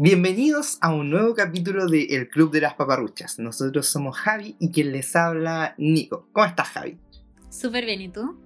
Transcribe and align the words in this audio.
Bienvenidos 0.00 0.78
a 0.80 0.94
un 0.94 1.10
nuevo 1.10 1.34
capítulo 1.34 1.88
de 1.88 2.04
El 2.10 2.28
Club 2.28 2.52
de 2.52 2.60
las 2.60 2.74
Paparruchas. 2.74 3.40
Nosotros 3.40 3.88
somos 3.88 4.16
Javi 4.16 4.54
y 4.60 4.70
quien 4.70 4.92
les 4.92 5.16
habla, 5.16 5.74
Nico. 5.76 6.28
¿Cómo 6.30 6.46
estás, 6.46 6.68
Javi? 6.68 6.96
Súper 7.50 7.84
bien, 7.84 8.02
¿y 8.02 8.08
tú? 8.08 8.40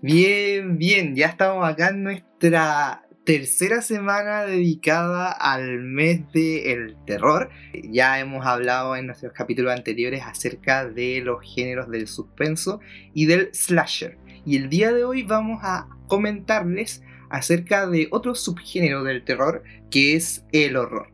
Bien, 0.00 0.78
bien. 0.78 1.16
Ya 1.16 1.26
estamos 1.26 1.68
acá 1.68 1.88
en 1.88 2.04
nuestra 2.04 3.02
tercera 3.24 3.82
semana 3.82 4.44
dedicada 4.44 5.32
al 5.32 5.80
mes 5.80 6.30
del 6.32 6.94
terror. 7.04 7.50
Ya 7.90 8.20
hemos 8.20 8.46
hablado 8.46 8.94
en 8.94 9.06
nuestros 9.06 9.32
capítulos 9.32 9.72
anteriores 9.72 10.22
acerca 10.24 10.88
de 10.88 11.20
los 11.20 11.40
géneros 11.52 11.90
del 11.90 12.06
suspenso 12.06 12.78
y 13.12 13.26
del 13.26 13.52
slasher. 13.52 14.18
Y 14.46 14.56
el 14.56 14.68
día 14.68 14.92
de 14.92 15.02
hoy 15.02 15.24
vamos 15.24 15.58
a 15.64 15.88
comentarles 16.06 17.02
acerca 17.30 17.86
de 17.86 18.08
otro 18.10 18.34
subgénero 18.34 19.04
del 19.04 19.24
terror 19.24 19.62
que 19.90 20.16
es 20.16 20.44
el 20.52 20.76
horror. 20.76 21.12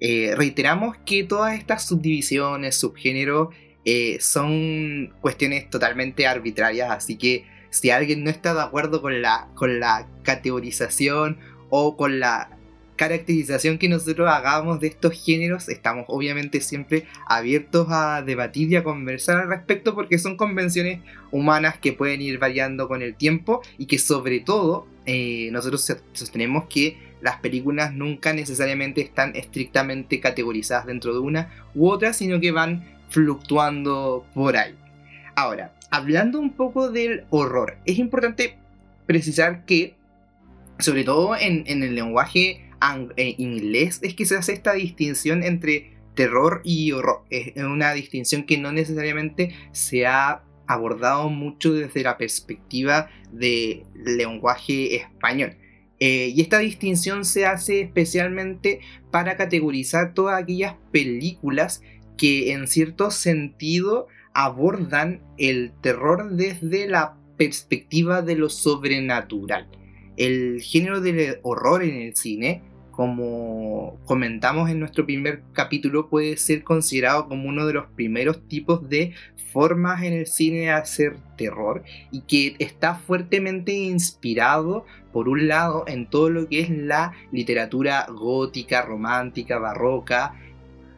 Eh, 0.00 0.34
reiteramos 0.36 0.96
que 1.06 1.24
todas 1.24 1.56
estas 1.56 1.86
subdivisiones, 1.86 2.76
subgéneros, 2.76 3.54
eh, 3.84 4.18
son 4.20 5.14
cuestiones 5.20 5.70
totalmente 5.70 6.26
arbitrarias, 6.26 6.90
así 6.90 7.16
que 7.16 7.46
si 7.70 7.90
alguien 7.90 8.22
no 8.22 8.30
está 8.30 8.52
de 8.54 8.62
acuerdo 8.62 9.00
con 9.00 9.22
la, 9.22 9.48
con 9.54 9.80
la 9.80 10.08
categorización 10.22 11.38
o 11.70 11.96
con 11.96 12.20
la 12.20 12.58
caracterización 13.02 13.78
que 13.78 13.88
nosotros 13.88 14.28
hagamos 14.30 14.78
de 14.78 14.86
estos 14.86 15.12
géneros, 15.12 15.68
estamos 15.68 16.04
obviamente 16.06 16.60
siempre 16.60 17.06
abiertos 17.26 17.88
a 17.90 18.22
debatir 18.22 18.70
y 18.70 18.76
a 18.76 18.84
conversar 18.84 19.40
al 19.40 19.48
respecto 19.48 19.96
porque 19.96 20.20
son 20.20 20.36
convenciones 20.36 21.00
humanas 21.32 21.78
que 21.78 21.92
pueden 21.92 22.22
ir 22.22 22.38
variando 22.38 22.86
con 22.86 23.02
el 23.02 23.16
tiempo 23.16 23.60
y 23.76 23.86
que 23.86 23.98
sobre 23.98 24.38
todo 24.38 24.86
eh, 25.04 25.48
nosotros 25.50 25.92
sostenemos 26.12 26.66
que 26.68 26.96
las 27.20 27.40
películas 27.40 27.92
nunca 27.92 28.32
necesariamente 28.32 29.00
están 29.00 29.34
estrictamente 29.34 30.20
categorizadas 30.20 30.86
dentro 30.86 31.12
de 31.12 31.18
una 31.18 31.50
u 31.74 31.88
otra, 31.88 32.12
sino 32.12 32.38
que 32.38 32.52
van 32.52 32.84
fluctuando 33.08 34.24
por 34.32 34.56
ahí. 34.56 34.76
Ahora, 35.34 35.72
hablando 35.90 36.38
un 36.38 36.52
poco 36.52 36.88
del 36.88 37.24
horror, 37.30 37.78
es 37.84 37.98
importante 37.98 38.58
precisar 39.06 39.64
que, 39.64 39.96
sobre 40.78 41.02
todo 41.02 41.34
en, 41.36 41.64
el 41.66 41.96
lenguaje 41.96 42.68
eh, 43.16 43.34
inglés, 43.38 44.00
es 44.02 44.14
que 44.14 44.26
se 44.26 44.36
hace 44.36 44.52
esta 44.52 44.72
distinción 44.72 45.42
entre 45.42 45.92
terror 46.14 46.60
y 46.64 46.92
horror. 46.92 47.22
Es 47.30 47.56
una 47.56 47.92
distinción 47.92 48.44
que 48.44 48.58
no 48.58 48.72
necesariamente 48.72 49.54
se 49.72 50.06
ha 50.06 50.42
abordado 50.66 51.28
mucho 51.28 51.72
desde 51.72 52.02
la 52.02 52.18
perspectiva 52.18 53.08
del 53.30 53.84
lenguaje 53.94 54.96
español. 54.96 55.56
Eh, 56.00 56.32
y 56.34 56.40
esta 56.40 56.58
distinción 56.58 57.24
se 57.24 57.46
hace 57.46 57.82
especialmente 57.82 58.80
para 59.10 59.36
categorizar 59.36 60.14
todas 60.14 60.42
aquellas 60.42 60.74
películas 60.90 61.82
que 62.16 62.52
en 62.52 62.66
cierto 62.66 63.10
sentido 63.10 64.08
abordan 64.34 65.22
el 65.38 65.72
terror 65.80 66.32
desde 66.32 66.88
la 66.88 67.16
perspectiva 67.36 68.22
de 68.22 68.36
lo 68.36 68.48
sobrenatural. 68.48 69.68
El 70.16 70.60
género 70.60 71.00
del 71.00 71.38
horror 71.42 71.82
en 71.84 71.94
el 71.94 72.16
cine 72.16 72.62
como 72.92 73.98
comentamos 74.04 74.70
en 74.70 74.78
nuestro 74.78 75.04
primer 75.04 75.42
capítulo, 75.52 76.08
puede 76.08 76.36
ser 76.36 76.62
considerado 76.62 77.26
como 77.26 77.48
uno 77.48 77.66
de 77.66 77.72
los 77.72 77.86
primeros 77.86 78.46
tipos 78.46 78.88
de 78.88 79.14
formas 79.52 80.02
en 80.02 80.12
el 80.12 80.26
cine 80.26 80.60
de 80.60 80.70
hacer 80.70 81.16
terror 81.36 81.82
y 82.10 82.20
que 82.20 82.54
está 82.58 82.94
fuertemente 82.94 83.72
inspirado, 83.72 84.86
por 85.12 85.28
un 85.28 85.48
lado, 85.48 85.84
en 85.88 86.06
todo 86.06 86.30
lo 86.30 86.48
que 86.48 86.60
es 86.60 86.70
la 86.70 87.12
literatura 87.32 88.06
gótica, 88.08 88.82
romántica, 88.82 89.58
barroca, 89.58 90.34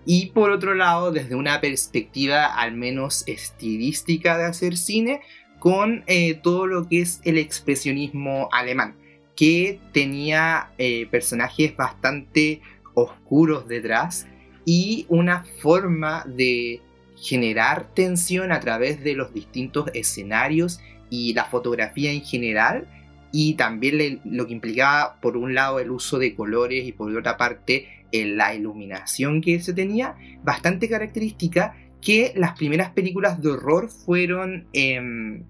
y 0.06 0.27
por 0.27 0.50
otro 0.50 0.75
lado, 0.75 1.12
desde 1.12 1.34
una 1.34 1.61
perspectiva 1.61 2.45
al 2.45 2.75
menos 2.77 3.25
estilística 3.27 4.37
de 4.37 4.45
hacer 4.45 4.77
cine, 4.77 5.22
con 5.59 6.04
eh, 6.06 6.34
todo 6.34 6.66
lo 6.66 6.87
que 6.87 7.00
es 7.00 7.21
el 7.25 7.38
expresionismo 7.38 8.50
alemán 8.53 8.97
que 9.37 9.81
tenía 9.93 10.71
eh, 10.78 11.06
personajes 11.06 11.77
bastante 11.77 12.62
oscuros 12.95 13.67
detrás 13.67 14.27
y 14.65 15.06
una 15.09 15.45
forma 15.61 16.25
de 16.27 16.81
generar 17.17 17.93
tensión 17.95 18.53
a 18.53 18.61
través 18.61 19.03
de 19.03 19.15
los 19.15 19.33
distintos 19.33 19.91
escenarios 19.95 20.81
y 21.11 21.34
la 21.34 21.45
fotografía 21.45 22.12
en 22.12 22.22
general 22.22 22.89
y 23.33 23.55
también 23.55 24.21
lo 24.25 24.47
que 24.47 24.53
implicaba 24.53 25.21
por 25.21 25.37
un 25.37 25.55
lado 25.55 25.81
el 25.81 25.91
uso 25.91 26.19
de 26.19 26.34
colores 26.34 26.87
y 26.87 26.93
por 26.93 27.15
otra 27.16 27.37
parte 27.37 27.89
la 28.22 28.55
iluminación 28.55 29.41
que 29.41 29.59
se 29.59 29.72
tenía, 29.72 30.16
bastante 30.45 30.89
característica 30.89 31.77
que 32.01 32.33
las 32.37 32.56
primeras 32.56 32.91
películas 32.91 33.41
de 33.43 33.51
horror 33.51 33.89
fueron 33.89 34.69
em, 34.72 35.45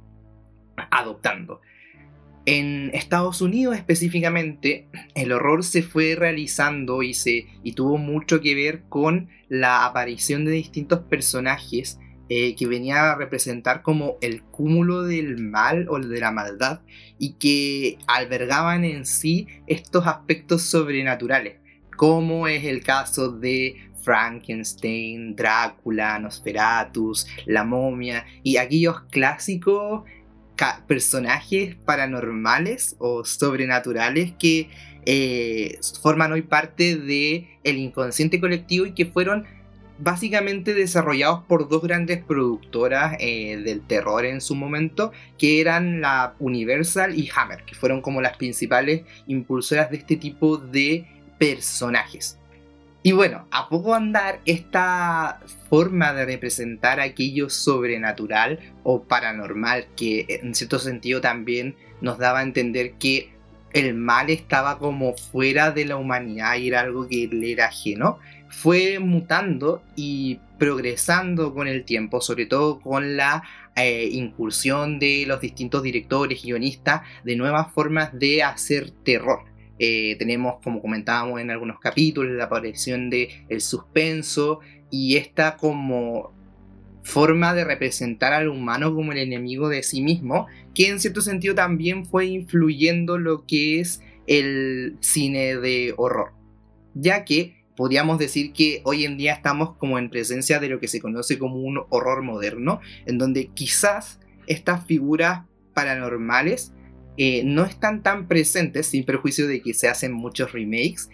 adoptando. 0.90 1.60
En 2.46 2.90
Estados 2.92 3.40
Unidos 3.40 3.74
específicamente, 3.74 4.86
el 5.14 5.32
horror 5.32 5.64
se 5.64 5.82
fue 5.82 6.14
realizando 6.14 7.02
y, 7.02 7.14
se, 7.14 7.46
y 7.62 7.72
tuvo 7.72 7.96
mucho 7.96 8.42
que 8.42 8.54
ver 8.54 8.82
con 8.90 9.30
la 9.48 9.86
aparición 9.86 10.44
de 10.44 10.52
distintos 10.52 11.00
personajes 11.00 11.98
eh, 12.28 12.54
que 12.54 12.66
venían 12.66 12.98
a 12.98 13.14
representar 13.14 13.80
como 13.80 14.16
el 14.20 14.42
cúmulo 14.42 15.02
del 15.04 15.38
mal 15.38 15.86
o 15.88 15.98
de 15.98 16.20
la 16.20 16.32
maldad 16.32 16.80
y 17.18 17.34
que 17.34 17.98
albergaban 18.06 18.84
en 18.84 19.06
sí 19.06 19.46
estos 19.66 20.06
aspectos 20.06 20.62
sobrenaturales, 20.62 21.60
como 21.96 22.46
es 22.46 22.64
el 22.64 22.82
caso 22.82 23.30
de 23.30 23.76
Frankenstein, 24.02 25.34
Drácula, 25.34 26.18
Nosferatus, 26.18 27.26
la 27.46 27.64
momia 27.64 28.26
y 28.42 28.58
aquellos 28.58 29.02
clásicos 29.10 30.04
personajes 30.86 31.76
paranormales 31.84 32.96
o 32.98 33.24
sobrenaturales 33.24 34.32
que 34.38 34.70
eh, 35.06 35.78
forman 36.02 36.32
hoy 36.32 36.42
parte 36.42 36.96
del 36.96 37.46
el 37.62 37.76
inconsciente 37.78 38.40
colectivo 38.40 38.86
y 38.86 38.92
que 38.92 39.06
fueron 39.06 39.44
básicamente 39.98 40.74
desarrollados 40.74 41.44
por 41.44 41.68
dos 41.68 41.82
grandes 41.82 42.22
productoras 42.22 43.16
eh, 43.20 43.58
del 43.58 43.80
terror 43.86 44.24
en 44.24 44.40
su 44.40 44.54
momento, 44.54 45.12
que 45.38 45.60
eran 45.60 46.00
la 46.00 46.34
Universal 46.38 47.18
y 47.18 47.30
Hammer, 47.34 47.64
que 47.64 47.74
fueron 47.74 48.00
como 48.00 48.20
las 48.20 48.36
principales 48.36 49.02
impulsoras 49.26 49.90
de 49.90 49.98
este 49.98 50.16
tipo 50.16 50.56
de 50.56 51.06
personajes. 51.38 52.38
Y 53.06 53.12
bueno, 53.12 53.46
a 53.50 53.68
poco 53.68 53.94
andar, 53.94 54.40
esta 54.46 55.38
forma 55.68 56.14
de 56.14 56.24
representar 56.24 57.00
aquello 57.00 57.50
sobrenatural 57.50 58.60
o 58.82 59.02
paranormal, 59.02 59.88
que 59.94 60.24
en 60.42 60.54
cierto 60.54 60.78
sentido 60.78 61.20
también 61.20 61.76
nos 62.00 62.16
daba 62.16 62.38
a 62.38 62.44
entender 62.44 62.94
que 62.94 63.34
el 63.74 63.92
mal 63.92 64.30
estaba 64.30 64.78
como 64.78 65.14
fuera 65.18 65.70
de 65.70 65.84
la 65.84 65.96
humanidad 65.96 66.56
y 66.56 66.68
era 66.68 66.80
algo 66.80 67.06
que 67.06 67.28
le 67.30 67.52
era 67.52 67.66
ajeno, 67.66 68.20
fue 68.48 68.98
mutando 69.00 69.82
y 69.96 70.40
progresando 70.58 71.52
con 71.52 71.68
el 71.68 71.84
tiempo, 71.84 72.22
sobre 72.22 72.46
todo 72.46 72.80
con 72.80 73.18
la 73.18 73.42
eh, 73.76 74.08
incursión 74.12 74.98
de 74.98 75.24
los 75.26 75.42
distintos 75.42 75.82
directores, 75.82 76.42
guionistas, 76.42 77.02
de 77.22 77.36
nuevas 77.36 77.70
formas 77.70 78.18
de 78.18 78.42
hacer 78.42 78.92
terror. 78.92 79.40
Eh, 79.78 80.16
tenemos, 80.18 80.56
como 80.62 80.80
comentábamos 80.80 81.40
en 81.40 81.50
algunos 81.50 81.80
capítulos, 81.80 82.32
la 82.32 82.44
aparición 82.44 83.10
de 83.10 83.44
el 83.48 83.60
suspenso 83.60 84.60
y 84.90 85.16
esta 85.16 85.56
como 85.56 86.32
forma 87.02 87.54
de 87.54 87.64
representar 87.64 88.32
al 88.32 88.48
humano 88.48 88.94
como 88.94 89.12
el 89.12 89.18
enemigo 89.18 89.68
de 89.68 89.82
sí 89.82 90.02
mismo, 90.02 90.46
que 90.74 90.88
en 90.88 91.00
cierto 91.00 91.20
sentido 91.20 91.54
también 91.54 92.04
fue 92.06 92.26
influyendo 92.26 93.18
lo 93.18 93.44
que 93.46 93.80
es 93.80 94.00
el 94.26 94.96
cine 95.00 95.56
de 95.56 95.92
horror, 95.96 96.32
ya 96.94 97.24
que 97.24 97.64
podríamos 97.76 98.18
decir 98.18 98.52
que 98.52 98.80
hoy 98.84 99.04
en 99.04 99.18
día 99.18 99.34
estamos 99.34 99.76
como 99.76 99.98
en 99.98 100.08
presencia 100.08 100.60
de 100.60 100.68
lo 100.68 100.78
que 100.78 100.88
se 100.88 101.00
conoce 101.00 101.38
como 101.38 101.56
un 101.56 101.82
horror 101.90 102.22
moderno, 102.22 102.80
en 103.04 103.18
donde 103.18 103.48
quizás 103.48 104.18
estas 104.46 104.86
figuras 104.86 105.42
paranormales 105.74 106.72
eh, 107.16 107.42
no 107.44 107.64
están 107.64 108.02
tan 108.02 108.26
presentes, 108.26 108.86
sin 108.86 109.04
perjuicio 109.04 109.46
de 109.46 109.60
que 109.62 109.74
se 109.74 109.88
hacen 109.88 110.12
muchos 110.12 110.52
remakes, 110.52 111.08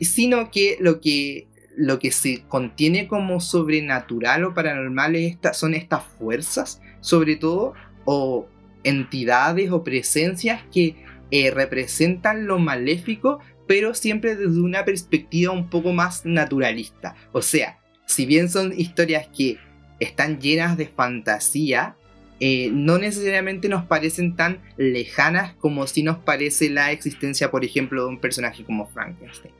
sino 0.00 0.50
que 0.50 0.76
lo 0.80 1.00
que, 1.00 1.48
lo 1.76 1.98
que 1.98 2.12
se 2.12 2.42
contiene 2.44 3.08
como 3.08 3.40
sobrenatural 3.40 4.44
o 4.44 4.54
paranormal 4.54 5.16
son 5.52 5.74
estas 5.74 6.04
fuerzas, 6.18 6.80
sobre 7.00 7.36
todo, 7.36 7.74
o 8.04 8.48
entidades 8.84 9.70
o 9.70 9.82
presencias 9.82 10.62
que 10.72 10.96
eh, 11.30 11.50
representan 11.50 12.46
lo 12.46 12.58
maléfico, 12.58 13.40
pero 13.66 13.94
siempre 13.94 14.36
desde 14.36 14.60
una 14.60 14.84
perspectiva 14.84 15.52
un 15.52 15.68
poco 15.68 15.92
más 15.92 16.24
naturalista. 16.24 17.16
O 17.32 17.42
sea, 17.42 17.80
si 18.06 18.26
bien 18.26 18.48
son 18.48 18.72
historias 18.78 19.28
que 19.36 19.58
están 19.98 20.38
llenas 20.38 20.76
de 20.76 20.86
fantasía, 20.86 21.96
eh, 22.40 22.70
no 22.72 22.98
necesariamente 22.98 23.68
nos 23.68 23.84
parecen 23.84 24.34
tan 24.34 24.60
lejanas 24.76 25.54
como 25.54 25.86
si 25.86 26.02
nos 26.02 26.18
parece 26.18 26.68
la 26.70 26.90
existencia, 26.90 27.50
por 27.50 27.64
ejemplo, 27.64 28.02
de 28.02 28.08
un 28.08 28.20
personaje 28.20 28.64
como 28.64 28.86
Frankenstein. 28.88 29.54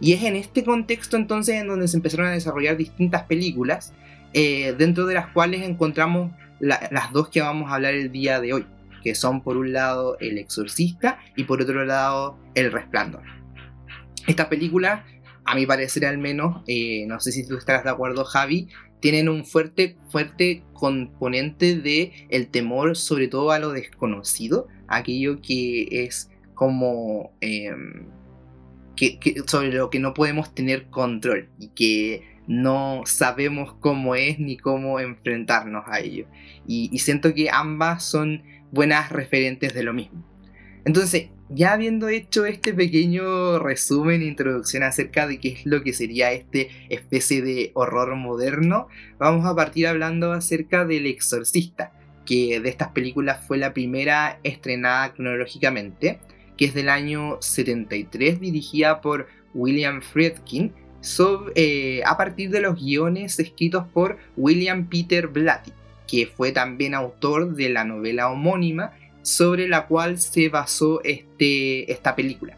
Y 0.00 0.12
es 0.12 0.22
en 0.22 0.36
este 0.36 0.64
contexto 0.64 1.16
entonces 1.16 1.56
en 1.60 1.68
donde 1.68 1.88
se 1.88 1.96
empezaron 1.96 2.26
a 2.26 2.32
desarrollar 2.32 2.76
distintas 2.76 3.24
películas, 3.24 3.92
eh, 4.32 4.74
dentro 4.76 5.06
de 5.06 5.14
las 5.14 5.28
cuales 5.28 5.62
encontramos 5.62 6.32
las 6.60 7.12
dos 7.12 7.28
que 7.28 7.40
vamos 7.40 7.70
a 7.70 7.74
hablar 7.74 7.94
el 7.94 8.10
día 8.10 8.40
de 8.40 8.52
hoy, 8.54 8.66
que 9.02 9.14
son 9.14 9.42
por 9.42 9.56
un 9.56 9.72
lado 9.72 10.16
El 10.18 10.38
Exorcista 10.38 11.18
y 11.36 11.44
por 11.44 11.60
otro 11.60 11.84
lado 11.84 12.38
El 12.54 12.72
Resplandor. 12.72 13.22
Esta 14.26 14.48
película, 14.48 15.04
a 15.44 15.54
mi 15.54 15.66
parecer 15.66 16.06
al 16.06 16.18
menos, 16.18 16.62
eh, 16.66 17.04
no 17.06 17.20
sé 17.20 17.32
si 17.32 17.46
tú 17.46 17.56
estarás 17.58 17.84
de 17.84 17.90
acuerdo 17.90 18.24
Javi, 18.24 18.68
tienen 19.04 19.28
un 19.28 19.44
fuerte, 19.44 19.98
fuerte 20.08 20.62
componente 20.72 21.76
de 21.76 22.26
el 22.30 22.48
temor 22.48 22.96
sobre 22.96 23.28
todo 23.28 23.50
a 23.50 23.58
lo 23.58 23.70
desconocido, 23.70 24.66
aquello 24.88 25.42
que 25.42 26.06
es 26.06 26.30
como 26.54 27.30
em, 27.42 28.06
que, 28.96 29.18
sobre 29.46 29.72
lo 29.72 29.90
que 29.90 29.98
no 29.98 30.14
podemos 30.14 30.54
tener 30.54 30.86
control 30.86 31.50
y 31.58 31.68
que 31.68 32.22
no 32.46 33.02
sabemos 33.04 33.74
cómo 33.78 34.14
es 34.14 34.38
ni 34.38 34.56
cómo 34.56 34.98
enfrentarnos 34.98 35.84
a 35.86 36.00
ello. 36.00 36.24
y 36.66 36.98
siento 36.98 37.34
que 37.34 37.50
ambas 37.50 38.04
son 38.04 38.42
buenas 38.72 39.12
referentes 39.12 39.74
de 39.74 39.82
lo 39.82 39.92
mismo. 39.92 40.33
Entonces, 40.84 41.28
ya 41.48 41.72
habiendo 41.72 42.08
hecho 42.08 42.46
este 42.46 42.74
pequeño 42.74 43.58
resumen, 43.58 44.22
introducción 44.22 44.82
acerca 44.82 45.26
de 45.26 45.38
qué 45.38 45.48
es 45.48 45.66
lo 45.66 45.82
que 45.82 45.92
sería 45.92 46.32
este 46.32 46.70
especie 46.88 47.42
de 47.42 47.70
horror 47.74 48.16
moderno, 48.16 48.88
vamos 49.18 49.46
a 49.46 49.54
partir 49.54 49.86
hablando 49.86 50.32
acerca 50.32 50.84
del 50.84 51.06
Exorcista, 51.06 51.92
que 52.26 52.60
de 52.60 52.68
estas 52.68 52.88
películas 52.88 53.46
fue 53.46 53.58
la 53.58 53.74
primera 53.74 54.40
estrenada 54.42 55.12
cronológicamente, 55.12 56.18
que 56.56 56.66
es 56.66 56.74
del 56.74 56.88
año 56.88 57.38
73, 57.40 58.40
dirigida 58.40 59.00
por 59.00 59.28
William 59.52 60.00
Friedkin, 60.00 60.72
eh, 61.54 62.02
a 62.06 62.16
partir 62.16 62.50
de 62.50 62.62
los 62.62 62.80
guiones 62.80 63.38
escritos 63.38 63.84
por 63.92 64.16
William 64.36 64.88
Peter 64.88 65.28
Blatty, 65.28 65.72
que 66.06 66.26
fue 66.26 66.52
también 66.52 66.94
autor 66.94 67.54
de 67.54 67.68
la 67.68 67.84
novela 67.84 68.30
homónima 68.30 68.92
sobre 69.24 69.68
la 69.68 69.86
cual 69.86 70.20
se 70.20 70.50
basó 70.50 71.02
este, 71.02 71.90
esta 71.90 72.14
película. 72.14 72.56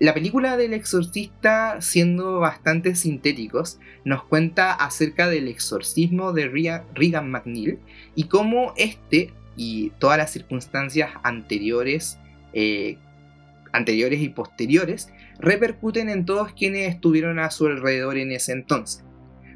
La 0.00 0.14
película 0.14 0.56
del 0.56 0.74
exorcista, 0.74 1.80
siendo 1.80 2.40
bastante 2.40 2.96
sintéticos, 2.96 3.78
nos 4.04 4.24
cuenta 4.24 4.72
acerca 4.72 5.28
del 5.28 5.46
exorcismo 5.46 6.32
de 6.32 6.48
Regan 6.48 7.30
McNeil 7.30 7.78
y 8.16 8.24
cómo 8.24 8.74
este 8.76 9.32
y 9.56 9.90
todas 10.00 10.18
las 10.18 10.32
circunstancias 10.32 11.12
anteriores, 11.22 12.18
eh, 12.52 12.98
anteriores 13.72 14.20
y 14.20 14.28
posteriores 14.30 15.12
repercuten 15.38 16.08
en 16.08 16.24
todos 16.24 16.52
quienes 16.52 16.92
estuvieron 16.92 17.38
a 17.38 17.52
su 17.52 17.66
alrededor 17.66 18.16
en 18.16 18.32
ese 18.32 18.50
entonces. 18.50 19.04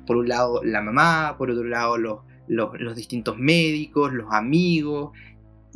Por 0.06 0.16
un 0.16 0.28
lado 0.28 0.62
la 0.62 0.80
mamá, 0.80 1.34
por 1.38 1.50
otro 1.50 1.64
lado 1.64 1.98
los, 1.98 2.20
los 2.46 2.94
distintos 2.94 3.36
médicos, 3.36 4.12
los 4.12 4.32
amigos, 4.32 5.10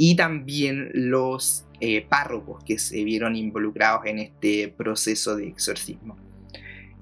y 0.02 0.16
también 0.16 0.88
los 0.94 1.66
eh, 1.78 2.06
párrocos 2.08 2.64
que 2.64 2.78
se 2.78 3.04
vieron 3.04 3.36
involucrados 3.36 4.06
en 4.06 4.18
este 4.18 4.72
proceso 4.74 5.36
de 5.36 5.48
exorcismo. 5.48 6.16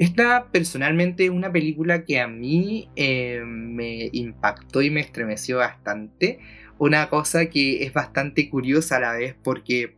Esta 0.01 0.49
personalmente 0.51 1.27
es 1.27 1.31
una 1.31 1.53
película 1.53 2.05
que 2.05 2.19
a 2.19 2.27
mí 2.27 2.89
eh, 2.97 3.41
me 3.47 4.11
impactó 4.11 4.83
y 4.83 4.91
me 4.91 4.99
estremeció 4.99 5.59
bastante. 5.59 6.41
Una 6.77 7.09
cosa 7.09 7.47
que 7.47 7.85
es 7.85 7.93
bastante 7.93 8.51
curiosa 8.51 8.97
a 8.97 9.01
la 9.01 9.13
vez 9.13 9.37
porque 9.45 9.95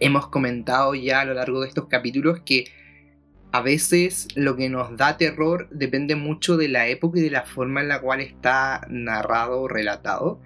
hemos 0.00 0.28
comentado 0.28 0.94
ya 0.94 1.20
a 1.20 1.24
lo 1.26 1.34
largo 1.34 1.60
de 1.60 1.68
estos 1.68 1.88
capítulos 1.88 2.40
que 2.40 2.68
a 3.52 3.60
veces 3.60 4.28
lo 4.34 4.56
que 4.56 4.70
nos 4.70 4.96
da 4.96 5.18
terror 5.18 5.68
depende 5.70 6.16
mucho 6.16 6.56
de 6.56 6.68
la 6.68 6.88
época 6.88 7.18
y 7.18 7.22
de 7.22 7.30
la 7.30 7.42
forma 7.42 7.82
en 7.82 7.88
la 7.88 8.00
cual 8.00 8.22
está 8.22 8.86
narrado 8.88 9.60
o 9.60 9.68
relatado. 9.68 10.40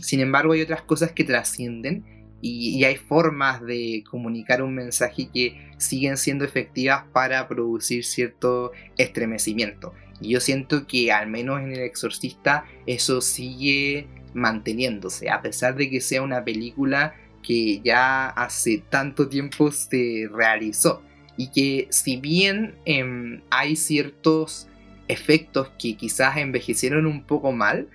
Sin 0.00 0.20
embargo, 0.20 0.52
hay 0.52 0.62
otras 0.62 0.82
cosas 0.82 1.12
que 1.12 1.24
trascienden 1.24 2.04
y, 2.42 2.84
hay 2.84 2.96
formas 2.96 3.62
de 3.62 4.04
comunicar 4.08 4.62
un 4.62 4.74
mensaje 4.74 5.28
que 5.32 5.70
siguen 5.78 6.16
siendo 6.16 6.44
efectivas 6.44 7.04
para 7.12 7.48
producir 7.48 8.04
cierto 8.04 8.72
estremecimiento. 8.98 9.94
Y 10.20 10.30
yo 10.30 10.40
siento 10.40 10.86
que 10.86 11.12
al 11.12 11.28
menos 11.28 11.60
en 11.60 11.72
El 11.72 11.80
Exorcista 11.80 12.64
eso 12.86 13.20
sigue 13.20 14.06
manteniéndose, 14.34 15.30
a 15.30 15.40
pesar 15.40 15.76
de 15.76 15.90
que 15.90 16.00
sea 16.00 16.22
una 16.22 16.44
película 16.44 17.14
que 17.42 17.80
ya 17.82 18.28
hace 18.28 18.82
tanto 18.88 19.28
tiempo 19.28 19.70
se 19.70 20.28
realizó. 20.32 21.02
Y 21.38 21.50
que 21.50 21.88
si 21.90 22.16
bien 22.16 22.76
em, 22.84 23.40
hay 23.50 23.76
ciertos 23.76 24.68
efectos 25.08 25.70
que 25.78 25.96
quizás 25.96 26.36
envejecieron 26.38 27.06
un 27.06 27.22
poco 27.24 27.52
mal, 27.52 27.88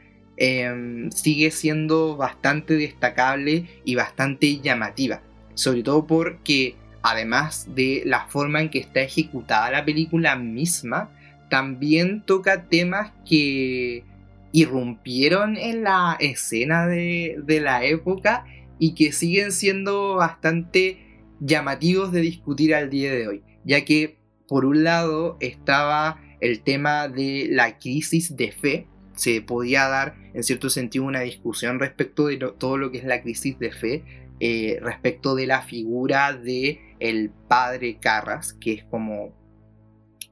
Em, 0.43 1.11
sigue 1.11 1.51
siendo 1.51 2.17
bastante 2.17 2.73
destacable 2.73 3.67
y 3.85 3.93
bastante 3.93 4.59
llamativa. 4.59 5.21
Sobre 5.53 5.83
todo 5.83 6.07
porque 6.07 6.77
además 7.03 7.67
de 7.75 8.01
la 8.07 8.25
forma 8.25 8.59
en 8.59 8.71
que 8.71 8.79
está 8.79 9.01
ejecutada 9.01 9.69
la 9.69 9.85
película 9.85 10.35
misma, 10.35 11.11
también 11.51 12.23
toca 12.25 12.67
temas 12.69 13.11
que 13.23 14.03
irrumpieron 14.51 15.57
en 15.57 15.83
la 15.83 16.17
escena 16.19 16.87
de, 16.87 17.39
de 17.43 17.59
la 17.59 17.85
época 17.85 18.43
y 18.79 18.95
que 18.95 19.11
siguen 19.11 19.51
siendo 19.51 20.15
bastante 20.15 21.21
llamativos 21.39 22.11
de 22.11 22.21
discutir 22.21 22.73
al 22.73 22.89
día 22.89 23.13
de 23.13 23.27
hoy, 23.27 23.43
ya 23.63 23.85
que 23.85 24.17
por 24.47 24.65
un 24.65 24.83
lado 24.83 25.37
estaba 25.39 26.19
el 26.39 26.63
tema 26.63 27.09
de 27.09 27.45
la 27.51 27.77
crisis 27.77 28.35
de 28.35 28.51
fe, 28.51 28.87
se 29.21 29.39
podía 29.39 29.87
dar 29.87 30.15
en 30.33 30.41
cierto 30.43 30.71
sentido 30.71 31.05
una 31.05 31.19
discusión 31.19 31.77
respecto 31.77 32.25
de 32.25 32.37
todo 32.37 32.77
lo 32.79 32.89
que 32.89 32.97
es 32.97 33.03
la 33.03 33.21
crisis 33.21 33.59
de 33.59 33.71
fe, 33.71 34.03
eh, 34.39 34.79
respecto 34.81 35.35
de 35.35 35.45
la 35.45 35.61
figura 35.61 36.33
de 36.33 36.81
el 36.99 37.29
padre 37.47 37.99
Carras, 38.01 38.53
que 38.53 38.73
es 38.73 38.83
como 38.85 39.31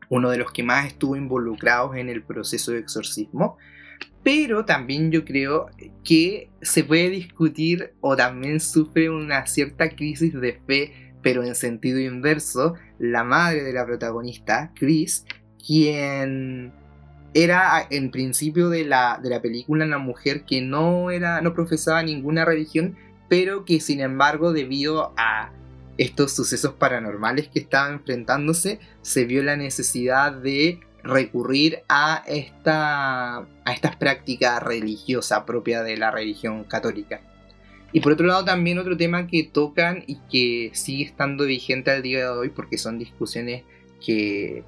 uno 0.09 0.31
de 0.31 0.39
los 0.39 0.51
que 0.51 0.63
más 0.63 0.87
estuvo 0.87 1.15
involucrados 1.15 1.97
en 1.97 2.09
el 2.09 2.23
proceso 2.23 2.71
de 2.71 2.79
exorcismo. 2.79 3.57
Pero 4.23 4.65
también 4.65 5.11
yo 5.11 5.23
creo 5.23 5.67
que 6.03 6.49
se 6.63 6.83
puede 6.83 7.11
discutir 7.11 7.93
o 8.01 8.15
también 8.15 8.59
sufre 8.59 9.11
una 9.11 9.45
cierta 9.45 9.89
crisis 9.89 10.33
de 10.33 10.59
fe, 10.65 11.13
pero 11.21 11.43
en 11.43 11.53
sentido 11.53 11.99
inverso, 11.99 12.73
la 12.97 13.23
madre 13.23 13.61
de 13.61 13.73
la 13.73 13.85
protagonista, 13.85 14.71
Chris, 14.73 15.27
quien 15.63 16.73
era 17.33 17.85
en 17.89 18.11
principio 18.11 18.69
de 18.69 18.85
la, 18.85 19.19
de 19.21 19.29
la 19.29 19.41
película 19.41 19.85
una 19.85 19.97
mujer 19.97 20.43
que 20.45 20.61
no, 20.61 21.11
era, 21.11 21.41
no 21.41 21.53
profesaba 21.53 22.01
ninguna 22.03 22.45
religión, 22.45 22.95
pero 23.27 23.65
que 23.65 23.79
sin 23.79 24.01
embargo 24.01 24.53
debido 24.53 25.13
a 25.17 25.51
estos 25.97 26.33
sucesos 26.33 26.73
paranormales 26.73 27.49
que 27.49 27.59
estaba 27.59 27.89
enfrentándose, 27.89 28.79
se 29.01 29.25
vio 29.25 29.43
la 29.43 29.57
necesidad 29.57 30.31
de 30.31 30.79
recurrir 31.03 31.79
a 31.87 32.23
esta, 32.25 33.37
a 33.37 33.73
estas 33.73 33.95
prácticas 33.97 34.61
religiosas 34.63 35.43
propias 35.43 35.85
de 35.85 35.97
la 35.97 36.09
religión 36.11 36.63
católica. 36.63 37.21
Y 37.91 38.01
por 38.01 38.13
otro 38.13 38.27
lado 38.27 38.45
también 38.45 38.77
otro 38.77 38.95
tema 38.97 39.27
que 39.27 39.43
tocan 39.43 40.03
y 40.07 40.19
que 40.31 40.71
sigue 40.73 41.05
estando 41.05 41.45
vigente 41.45 41.91
al 41.91 42.01
día 42.01 42.19
de 42.19 42.29
hoy 42.29 42.49
porque 42.49 42.77
son 42.77 42.99
discusiones 42.99 43.63
que 44.05 44.63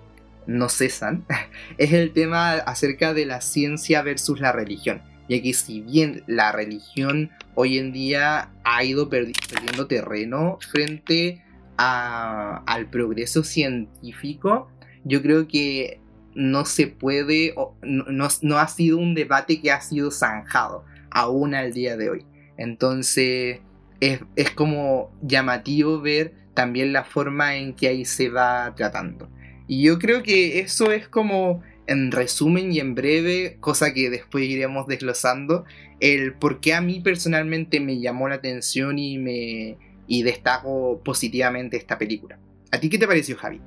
no 0.57 0.69
cesan, 0.69 1.25
es 1.77 1.93
el 1.93 2.11
tema 2.11 2.53
acerca 2.53 3.13
de 3.13 3.25
la 3.25 3.41
ciencia 3.41 4.01
versus 4.01 4.39
la 4.39 4.51
religión. 4.51 5.01
Ya 5.29 5.41
que 5.41 5.53
si 5.53 5.81
bien 5.81 6.23
la 6.27 6.51
religión 6.51 7.31
hoy 7.55 7.77
en 7.77 7.93
día 7.93 8.51
ha 8.63 8.83
ido 8.83 9.07
perdiendo 9.07 9.87
terreno 9.87 10.57
frente 10.71 11.43
al 11.77 12.89
progreso 12.89 13.43
científico, 13.43 14.69
yo 15.03 15.21
creo 15.21 15.47
que 15.47 15.99
no 16.35 16.65
se 16.65 16.87
puede, 16.87 17.55
no, 17.81 18.27
no, 18.41 18.57
ha 18.57 18.67
sido 18.67 18.97
un 18.97 19.15
debate 19.15 19.61
que 19.61 19.71
ha 19.71 19.81
sido 19.81 20.11
zanjado 20.11 20.85
aún 21.09 21.55
al 21.55 21.73
día 21.73 21.97
de 21.97 22.09
hoy. 22.09 22.25
Entonces 22.57 23.61
es, 23.99 24.19
es 24.35 24.51
como 24.51 25.11
llamativo 25.21 26.01
ver 26.01 26.33
también 26.53 26.93
la 26.93 27.03
forma 27.03 27.55
en 27.55 27.73
que 27.73 27.87
ahí 27.87 28.05
se 28.05 28.29
va 28.29 28.73
tratando. 28.75 29.29
Y 29.71 29.83
yo 29.83 29.99
creo 29.99 30.21
que 30.21 30.59
eso 30.59 30.91
es 30.91 31.07
como, 31.07 31.63
en 31.87 32.11
resumen 32.11 32.73
y 32.73 32.79
en 32.79 32.93
breve, 32.93 33.55
cosa 33.61 33.93
que 33.93 34.09
después 34.09 34.43
iremos 34.43 34.85
desglosando, 34.85 35.63
el 36.01 36.33
por 36.33 36.59
qué 36.59 36.73
a 36.73 36.81
mí 36.81 36.99
personalmente 36.99 37.79
me 37.79 38.01
llamó 38.01 38.27
la 38.27 38.35
atención 38.35 38.99
y 38.99 39.17
me 39.17 39.77
y 40.07 40.23
destaco 40.23 40.99
positivamente 41.05 41.77
esta 41.77 41.97
película. 41.97 42.37
¿A 42.69 42.81
ti 42.81 42.89
qué 42.89 42.97
te 42.97 43.07
pareció, 43.07 43.37
Javi? 43.37 43.61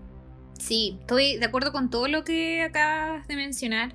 Sí, 0.58 0.98
estoy 1.00 1.38
de 1.38 1.46
acuerdo 1.46 1.72
con 1.72 1.88
todo 1.88 2.06
lo 2.06 2.22
que 2.22 2.60
acabas 2.60 3.26
de 3.26 3.36
mencionar. 3.36 3.94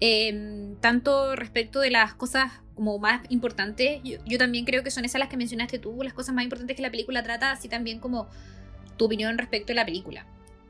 Em, 0.00 0.74
tanto 0.80 1.36
respecto 1.36 1.78
de 1.78 1.90
las 1.90 2.12
cosas 2.14 2.54
como 2.74 2.98
más 2.98 3.20
importantes, 3.28 4.00
yo, 4.02 4.36
también 4.36 4.64
creo 4.64 4.82
que 4.82 4.90
son 4.90 5.04
esas 5.04 5.20
las 5.20 5.28
que 5.28 5.36
mencionaste 5.36 5.78
tú, 5.78 6.02
las 6.02 6.12
cosas 6.12 6.34
más 6.34 6.42
importantes 6.42 6.74
que 6.74 6.82
la 6.82 6.90
película 6.90 7.22
trata, 7.22 7.52
así 7.52 7.68
también 7.68 8.00
como 8.00 8.26
tu 8.96 9.04
opinión 9.04 9.38
respecto 9.38 9.68
de 9.68 9.76
la 9.76 9.84
película. 9.84 10.26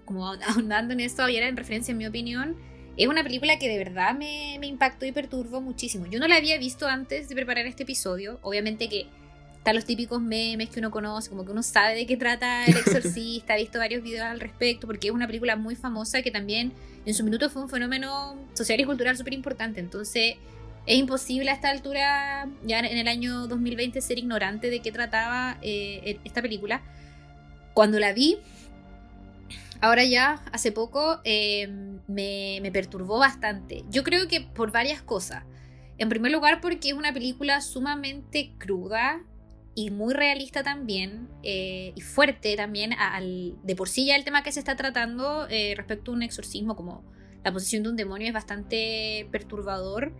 Como 0.06 0.26
ahondando 0.48 0.94
en 0.94 1.00
esto, 1.00 1.22
ahora 1.22 1.46
en 1.46 1.56
referencia 1.56 1.92
a 1.92 1.96
mi 1.96 2.06
opinión, 2.06 2.56
es 2.96 3.06
una 3.06 3.22
película 3.22 3.58
que 3.58 3.68
de 3.68 3.76
verdad 3.76 4.14
me, 4.14 4.56
me 4.58 4.66
impactó 4.66 5.04
y 5.04 5.12
perturbó 5.12 5.60
muchísimo. 5.60 6.06
Yo 6.06 6.18
no 6.18 6.26
la 6.26 6.36
había 6.36 6.56
visto 6.56 6.86
antes 6.88 7.28
de 7.28 7.34
preparar 7.34 7.66
este 7.66 7.82
episodio, 7.82 8.38
obviamente 8.42 8.88
que 8.88 9.06
están 9.66 9.74
los 9.74 9.84
típicos 9.84 10.22
memes 10.22 10.70
que 10.70 10.78
uno 10.78 10.92
conoce, 10.92 11.28
como 11.28 11.44
que 11.44 11.50
uno 11.50 11.60
sabe 11.60 11.96
de 11.96 12.06
qué 12.06 12.16
trata 12.16 12.64
El 12.66 12.76
Exorcista, 12.76 13.54
ha 13.54 13.56
visto 13.56 13.80
varios 13.80 14.00
videos 14.00 14.24
al 14.24 14.38
respecto, 14.38 14.86
porque 14.86 15.08
es 15.08 15.12
una 15.12 15.26
película 15.26 15.56
muy 15.56 15.74
famosa 15.74 16.22
que 16.22 16.30
también 16.30 16.72
en 17.04 17.14
su 17.14 17.24
minuto 17.24 17.50
fue 17.50 17.62
un 17.62 17.68
fenómeno 17.68 18.36
social 18.54 18.78
y 18.78 18.84
cultural 18.84 19.16
súper 19.16 19.34
importante. 19.34 19.80
Entonces, 19.80 20.36
es 20.86 20.96
imposible 20.96 21.50
a 21.50 21.54
esta 21.54 21.70
altura, 21.70 22.48
ya 22.64 22.78
en 22.78 22.96
el 22.96 23.08
año 23.08 23.48
2020, 23.48 24.00
ser 24.00 24.18
ignorante 24.18 24.70
de 24.70 24.78
qué 24.78 24.92
trataba 24.92 25.58
eh, 25.62 26.20
esta 26.22 26.42
película. 26.42 26.80
Cuando 27.74 27.98
la 27.98 28.12
vi, 28.12 28.38
ahora 29.80 30.04
ya, 30.04 30.42
hace 30.52 30.72
poco, 30.72 31.20
me, 31.24 32.58
me 32.62 32.70
perturbó 32.72 33.18
bastante. 33.18 33.84
Yo 33.90 34.02
creo 34.04 34.28
que 34.28 34.40
por 34.40 34.72
varias 34.72 35.02
cosas. 35.02 35.44
En 35.98 36.08
primer 36.08 36.32
lugar, 36.32 36.60
porque 36.60 36.88
es 36.88 36.94
una 36.94 37.12
película 37.12 37.60
sumamente 37.60 38.52
cruda, 38.58 39.22
y 39.76 39.90
muy 39.90 40.14
realista 40.14 40.62
también 40.62 41.28
eh, 41.42 41.92
y 41.94 42.00
fuerte 42.00 42.56
también 42.56 42.94
al, 42.94 43.54
de 43.62 43.76
por 43.76 43.90
sí 43.90 44.06
ya 44.06 44.16
el 44.16 44.24
tema 44.24 44.42
que 44.42 44.50
se 44.50 44.58
está 44.58 44.74
tratando 44.74 45.46
eh, 45.50 45.74
respecto 45.76 46.10
a 46.10 46.14
un 46.14 46.22
exorcismo 46.22 46.74
como 46.74 47.04
la 47.44 47.52
posesión 47.52 47.82
de 47.82 47.90
un 47.90 47.96
demonio 47.96 48.26
es 48.26 48.32
bastante 48.32 49.28
perturbador 49.30 50.14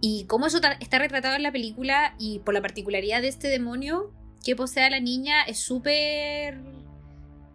y 0.00 0.24
cómo 0.24 0.46
eso 0.46 0.60
está 0.80 0.98
retratado 0.98 1.36
en 1.36 1.42
la 1.42 1.52
película 1.52 2.14
y 2.18 2.38
por 2.38 2.54
la 2.54 2.62
particularidad 2.62 3.20
de 3.20 3.28
este 3.28 3.48
demonio 3.48 4.12
que 4.42 4.56
posee 4.56 4.84
a 4.84 4.90
la 4.90 5.00
niña 5.00 5.42
es 5.42 5.60
súper 5.60 6.58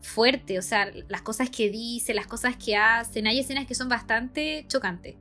fuerte, 0.02 0.60
o 0.60 0.62
sea, 0.62 0.92
las 1.08 1.22
cosas 1.22 1.50
que 1.50 1.70
dice, 1.70 2.14
las 2.14 2.28
cosas 2.28 2.56
que 2.58 2.76
hacen, 2.76 3.28
hay 3.28 3.40
escenas 3.40 3.68
que 3.68 3.76
son 3.76 3.90
bastante 3.90 4.66
chocantes. 4.68 5.16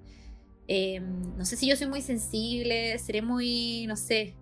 Em, 0.66 1.36
no 1.36 1.44
sé 1.44 1.56
si 1.56 1.68
yo 1.68 1.76
soy 1.76 1.88
muy 1.88 2.00
sensible, 2.00 2.98
seré 2.98 3.22
muy, 3.22 3.86
no 3.86 3.96
sé, 3.96 4.34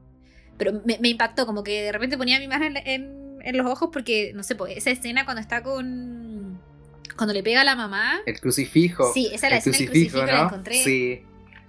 pero 0.58 0.82
me, 0.84 1.08
impactó, 1.08 1.46
como 1.46 1.62
que 1.62 1.82
de 1.82 1.92
repente 1.92 2.18
ponía 2.18 2.38
mi 2.38 2.48
mano 2.48 2.66
en, 2.84 3.56
los 3.56 3.66
ojos 3.66 3.88
porque, 3.92 4.32
no 4.34 4.42
sé, 4.42 4.54
pues, 4.56 4.76
esa 4.76 4.90
escena 4.90 5.24
cuando 5.24 5.40
está 5.40 5.62
con... 5.62 6.60
Cuando 7.16 7.32
le 7.32 7.42
pega 7.42 7.62
a 7.62 7.64
la 7.64 7.74
mamá. 7.74 8.20
El 8.26 8.38
crucifijo. 8.40 9.10
Sí, 9.12 9.30
esa 9.32 9.46
es 9.46 9.52
la 9.52 9.58
escena 9.58 9.78
del 9.78 9.86
crucifijo, 9.88 10.24
la 10.24 10.42
encontré. 10.42 10.84
Sí. 10.84 11.22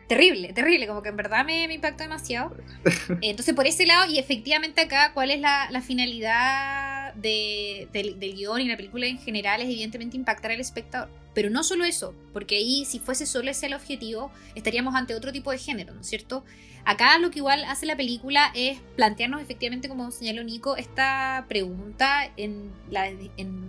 Terrible, 0.09 0.53
terrible, 0.53 0.87
como 0.87 1.03
que 1.03 1.09
en 1.09 1.17
verdad 1.17 1.45
me, 1.45 1.67
me 1.67 1.75
impactó 1.75 2.03
demasiado. 2.03 2.57
Entonces, 3.21 3.53
por 3.53 3.67
ese 3.67 3.85
lado, 3.85 4.11
y 4.11 4.17
efectivamente 4.17 4.81
acá, 4.81 5.11
¿cuál 5.13 5.29
es 5.29 5.39
la, 5.39 5.83
finalidad 5.85 6.88
del, 7.21 8.19
del 8.19 8.35
guion 8.35 8.61
y 8.61 8.67
la 8.67 8.77
película 8.77 9.07
en 9.07 9.19
general? 9.19 9.61
Es 9.61 9.67
evidentemente 9.67 10.17
impactar 10.17 10.51
al 10.51 10.59
espectador. 10.59 11.09
Pero 11.33 11.49
no 11.49 11.63
solo 11.63 11.85
eso, 11.85 12.15
porque 12.33 12.57
ahí, 12.57 12.85
si 12.85 12.99
fuese 12.99 13.25
solo 13.25 13.51
ese 13.51 13.67
el 13.67 13.73
objetivo, 13.73 14.31
estaríamos 14.55 14.95
ante 14.95 15.15
otro 15.15 15.31
tipo 15.31 15.51
de 15.51 15.57
género, 15.57 15.93
¿no 15.93 16.01
es 16.01 16.07
cierto? 16.07 16.43
Acá 16.85 17.17
lo 17.19 17.29
que 17.29 17.39
igual 17.39 17.63
hace 17.65 17.85
la 17.85 17.95
película 17.95 18.51
es 18.55 18.79
plantearnos 18.95 19.41
efectivamente, 19.41 19.87
como 19.87 20.11
señaló 20.11 20.43
Nico, 20.43 20.75
esta 20.75 21.45
pregunta 21.47 22.31
en, 22.35 22.71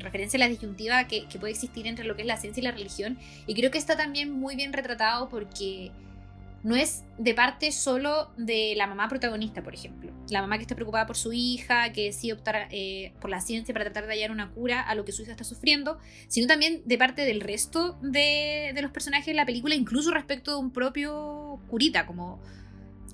referencia 0.01 0.39
a 0.39 0.41
la 0.41 0.49
disyuntiva 0.49 1.07
que, 1.07 1.27
puede 1.39 1.53
existir 1.53 1.87
entre 1.87 2.07
lo 2.07 2.17
que 2.17 2.23
es 2.23 2.27
la 2.27 2.39
ciencia 2.39 2.61
y 2.61 2.65
la 2.65 2.71
religión. 2.71 3.19
Y 3.47 3.55
creo 3.55 3.71
que 3.71 3.79
está 3.79 3.97
también 3.97 4.31
muy 4.31 4.57
bien 4.57 4.73
retratado 4.73 5.29
porque 5.29 5.91
no 6.63 6.77
es 6.77 7.05
de 7.19 7.35
parte 7.35 7.73
solo 7.73 8.31
de 8.37 8.75
la 8.77 8.87
mamá 8.87 9.09
protagonista, 9.09 9.63
por 9.63 9.75
ejemplo. 9.75 10.13
La 10.29 10.43
mamá 10.43 10.57
que 10.57 10.63
está 10.63 10.75
preocupada 10.75 11.07
por 11.07 11.17
su 11.17 11.33
hija, 11.33 11.93
que 11.93 12.05
decide 12.05 12.35
optar 12.35 12.69
eh, 12.71 13.13
por 13.21 13.31
la 13.31 13.41
ciencia 13.41 13.73
para 13.73 13.87
tratar 13.87 14.07
de 14.07 14.13
hallar 14.13 14.31
una 14.31 14.51
cura 14.51 14.81
a 14.81 14.95
lo 14.95 15.05
que 15.05 15.13
su 15.13 15.23
hija 15.23 15.31
está 15.31 15.45
sufriendo, 15.45 15.99
sino 16.29 16.47
también 16.47 16.83
de 16.85 16.99
parte 16.99 17.25
del 17.25 17.41
resto 17.41 17.99
de, 18.03 18.79
los 18.81 18.91
personajes 18.91 19.27
de 19.27 19.35
la 19.35 19.47
película, 19.47 19.75
incluso 19.75 20.11
respecto 20.11 20.53
de 20.53 20.59
un 20.59 20.71
propio 20.71 21.61
curita, 21.69 22.07
como 22.07 22.41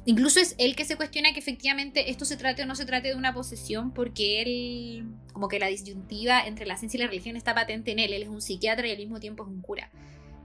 Incluso 0.09 0.39
es 0.39 0.55
él 0.59 0.77
que 0.77 0.85
se 0.85 0.95
cuestiona 0.95 1.33
que 1.33 1.41
efectivamente 1.41 2.13
esto 2.13 2.25
se 2.25 2.37
trate 2.37 2.63
o 2.63 2.67
no 2.67 2.77
se 2.77 2.85
trate 2.87 3.09
de 3.09 3.17
una 3.17 3.35
posesión, 3.35 3.91
porque 3.93 4.41
él, 4.41 5.05
como 5.33 5.49
que 5.49 5.59
la 5.59 5.67
disyuntiva 5.67 6.47
entre 6.47 6.65
la 6.65 6.77
ciencia 6.77 6.97
y 6.99 7.01
la 7.01 7.09
religión 7.09 7.35
está 7.35 7.57
patente 7.57 7.91
en 7.91 7.99
él. 7.99 8.13
Él 8.13 8.23
es 8.23 8.29
un 8.29 8.41
psiquiatra 8.41 8.87
y 8.87 8.93
al 8.93 8.99
mismo 8.99 9.19
tiempo 9.19 9.43
es 9.43 9.49
un 9.49 9.61
cura. 9.63 9.91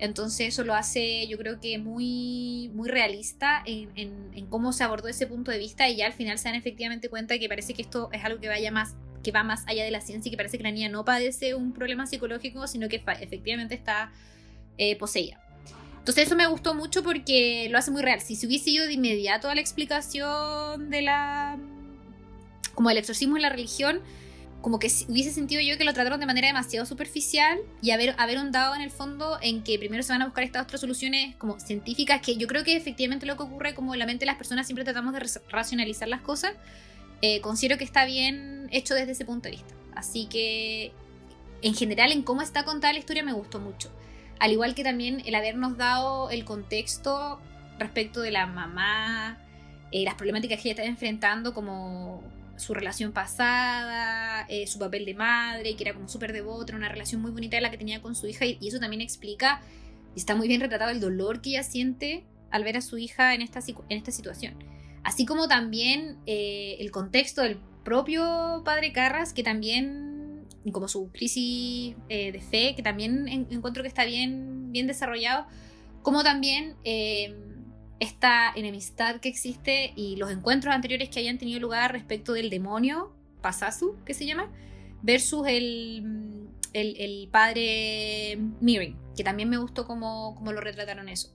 Entonces 0.02 0.48
eso 0.48 0.64
lo 0.64 0.74
hace, 0.74 1.28
yo 1.28 1.38
creo 1.38 1.60
que 1.60 1.78
muy, 1.78 2.72
muy 2.74 2.90
realista 2.90 3.62
en, 3.68 4.48
cómo 4.50 4.74
se 4.74 4.84
abordó 4.84 5.08
ese 5.08 5.28
punto 5.28 5.52
de 5.52 5.60
vista 5.60 5.88
y 5.88 5.98
ya 5.98 6.08
al 6.08 6.14
final 6.14 6.40
se 6.40 6.50
dan 6.50 6.56
efectivamente 6.56 7.08
cuenta 7.08 7.38
que 7.38 7.48
parece 7.48 7.76
que 7.76 7.84
esto 7.84 8.10
es 8.12 8.26
algo 8.26 8.42
que 8.42 8.50
vaya 8.50 8.72
más 8.72 8.96
que 9.24 9.32
va 9.32 9.44
más 9.44 9.64
allá 9.68 9.84
de 9.84 9.92
la 9.92 10.02
ciencia 10.02 10.30
y 10.30 10.32
que 10.32 10.38
parece 10.38 10.58
que 10.58 10.64
la 10.64 10.72
niña 10.72 10.90
no 10.90 11.06
padece 11.06 11.54
un 11.54 11.72
problema 11.74 12.08
psicológico, 12.08 12.66
sino 12.66 12.90
que 12.90 12.96
efectivamente 12.96 13.76
está 13.76 14.12
eh, 14.80 14.96
poseída. 14.96 15.40
Entonces 16.00 16.26
eso 16.26 16.36
me 16.36 16.48
gustó 16.48 16.74
mucho 16.74 17.04
porque 17.04 17.68
lo 17.70 17.78
hace 17.78 17.92
muy 17.92 18.02
real. 18.02 18.22
Si 18.22 18.36
se 18.36 18.48
hubiese 18.48 18.72
ido 18.72 18.88
de 18.88 18.94
inmediato 18.94 19.50
a 19.50 19.54
la 19.54 19.62
explicación 19.62 20.90
de 20.90 21.04
la... 21.04 21.60
como 22.74 22.90
el 22.90 22.98
exorcismo 22.98 23.36
en 23.36 23.44
la 23.44 23.50
religión, 23.50 24.02
como 24.62 24.80
que 24.80 24.92
hubiese 25.08 25.32
sentido 25.32 25.62
yo 25.62 25.78
que 25.78 25.84
lo 25.84 25.94
trataron 25.94 26.20
de 26.20 26.26
manera 26.26 26.48
demasiado 26.48 26.86
superficial 26.86 27.60
y 27.82 27.92
haber, 27.92 28.16
haber 28.18 28.38
ondado 28.38 28.76
en 28.76 28.82
el 28.82 28.92
fondo 28.92 29.38
en 29.42 29.64
que 29.64 29.78
primero 29.80 30.04
se 30.04 30.14
van 30.14 30.22
a 30.22 30.26
buscar 30.26 30.44
estas 30.44 30.64
otras 30.64 30.82
soluciones 30.82 31.36
como 31.38 31.60
científicas, 31.60 32.22
que 32.22 32.38
yo 32.38 32.48
creo 32.48 32.64
que 32.64 32.76
efectivamente 32.76 33.26
lo 33.26 33.38
que 33.38 33.44
ocurre 33.44 33.74
como 33.74 33.94
en 33.94 34.00
la 34.00 34.06
mente 34.06 34.22
de 34.22 34.28
las 34.28 34.38
personas 34.38 34.68
siempre 34.68 34.84
tratamos 34.84 35.14
de 35.14 35.20
racionalizar 35.50 36.08
las 36.08 36.22
cosas, 36.22 36.54
eh, 37.22 37.42
considero 37.42 37.78
que 37.78 37.84
está 37.84 38.06
bien 38.06 38.68
hecho 38.72 38.94
desde 38.94 39.14
ese 39.14 39.26
punto 39.26 39.50
de 39.50 39.56
vista. 39.56 39.74
Así 39.96 40.28
que 40.28 40.92
en 41.62 41.74
general 41.76 42.12
en 42.12 42.24
cómo 42.24 42.42
está 42.42 42.64
contada 42.64 42.94
la 42.94 43.00
historia 43.00 43.24
me 43.24 43.34
gustó 43.34 43.60
mucho 43.60 43.92
al 44.42 44.52
igual 44.52 44.74
que 44.74 44.84
también 44.84 45.22
el 45.26 45.36
habernos 45.36 45.78
dado 45.78 46.32
el 46.32 46.46
contexto 46.46 47.40
respecto 47.78 48.22
de 48.22 48.32
la 48.32 48.48
mamá, 48.48 49.38
eh, 49.92 50.04
las 50.04 50.16
problemáticas 50.16 50.60
que 50.60 50.72
ella 50.72 50.82
está 50.82 50.90
enfrentando, 50.90 51.54
como 51.54 52.24
su 52.62 52.74
relación 52.74 53.12
pasada, 53.12 54.46
eh, 54.48 54.68
su 54.68 54.80
papel 54.80 55.06
de 55.06 55.16
madre, 55.16 55.76
que 55.76 55.84
era 55.84 55.94
como 55.94 56.08
súper 56.08 56.32
devota, 56.32 56.76
una 56.76 56.90
relación 56.90 57.22
muy 57.22 57.32
bonita 57.32 57.60
la 57.60 57.72
que 57.72 57.78
tenía 57.78 58.02
con 58.02 58.16
su 58.16 58.28
hija, 58.28 58.46
y, 58.46 58.58
eso 58.62 58.80
también 58.80 59.02
explica, 59.02 59.62
y 60.16 60.20
está 60.20 60.36
muy 60.36 60.48
bien 60.48 60.62
retratado 60.62 60.92
el 60.92 61.00
dolor 61.00 61.42
que 61.42 61.52
ella 61.52 61.64
siente 61.64 62.24
al 62.52 62.64
ver 62.64 62.78
a 62.78 62.82
su 62.82 62.98
hija 62.98 63.34
en 63.34 63.42
esta, 63.42 63.60
en 63.90 63.98
esta 63.98 64.12
situación. 64.12 64.56
Así 65.04 65.26
como 65.26 65.48
también 65.48 66.18
eh, 66.28 66.78
el 66.80 66.92
contexto 66.92 67.42
del 67.42 67.58
propio 67.84 68.62
padre 68.64 68.94
Carras, 68.94 69.34
que 69.34 69.42
también 69.42 70.46
como 70.72 70.88
su 70.88 71.10
crisis 71.12 71.96
eh, 72.10 72.32
de 72.32 72.40
fe, 72.40 72.76
que 72.76 72.84
también 72.84 73.28
encuentro 73.28 73.82
que 73.82 73.90
está 73.90 74.06
bien, 74.06 74.72
bien 74.72 74.86
desarrollado, 74.86 75.48
como 76.04 76.24
también 76.24 76.76
esta 78.02 78.52
enemistad 78.56 79.20
que 79.20 79.30
existe 79.30 79.94
y 79.96 80.16
los 80.16 80.32
encuentros 80.32 80.74
anteriores 80.74 81.10
que 81.10 81.20
hayan 81.20 81.38
tenido 81.38 81.60
lugar 81.60 81.92
respecto 81.92 82.34
del 82.34 82.50
demonio, 82.50 83.14
Pasasu, 83.42 83.96
que 84.06 84.16
se 84.16 84.26
llama, 84.26 84.52
versus 85.04 85.48
el, 85.48 86.50
el, 86.74 87.30
padre 87.32 88.40
Mirin, 88.60 88.98
que 89.16 89.24
también 89.24 89.50
me 89.50 89.58
gustó 89.58 89.86
como, 89.86 90.34
como 90.34 90.52
lo 90.52 90.62
retrataron 90.62 91.10
eso. 91.10 91.32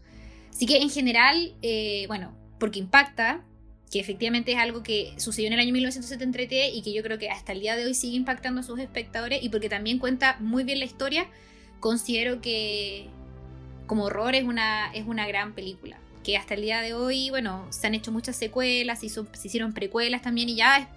Así 0.51 0.67
que 0.67 0.79
en 0.79 0.91
general, 0.91 1.55
eh, 1.63 2.07
bueno, 2.09 2.37
porque 2.59 2.81
impacta, 2.81 3.45
que 3.89 4.01
efectivamente 4.01 4.51
es 4.51 4.59
algo 4.59 4.83
que 4.83 5.15
sucedió 5.19 5.47
en 5.47 5.53
el 5.53 5.61
año 5.61 5.73
1973 5.73 6.75
y 6.75 6.83
que 6.83 6.93
yo 6.93 7.05
creo 7.05 7.17
que 7.17 7.31
hasta 7.31 7.53
el 7.53 7.61
día 7.61 7.77
de 7.77 7.85
hoy 7.85 7.95
sigue 7.95 8.17
impactando 8.17 8.63
a 8.63 8.65
sus 8.65 8.81
espectadores 8.81 9.41
y 9.41 9.51
porque 9.51 9.69
también 9.69 10.01
cuenta 10.01 10.37
muy 10.41 10.65
bien 10.65 10.81
la 10.81 10.85
historia, 10.85 11.29
considero 11.79 12.41
que 12.41 13.07
como 13.87 14.07
horror 14.07 14.35
es 14.35 14.43
una, 14.43 14.93
es 14.93 15.07
una 15.07 15.29
gran 15.29 15.55
película. 15.55 16.01
Que 16.27 16.37
hasta 16.37 16.55
el 16.55 16.63
día 16.63 16.81
de 16.81 16.93
hoy, 16.93 17.31
bueno, 17.31 17.69
se 17.71 17.87
han 17.87 17.95
hecho 17.95 18.11
muchas 18.11 18.35
secuelas, 18.35 18.99
se, 18.99 19.09
se 19.09 19.25
hicieron 19.45 19.73
precuelas 19.73 20.23
también 20.23 20.49
y 20.49 20.57
ya 20.57 20.91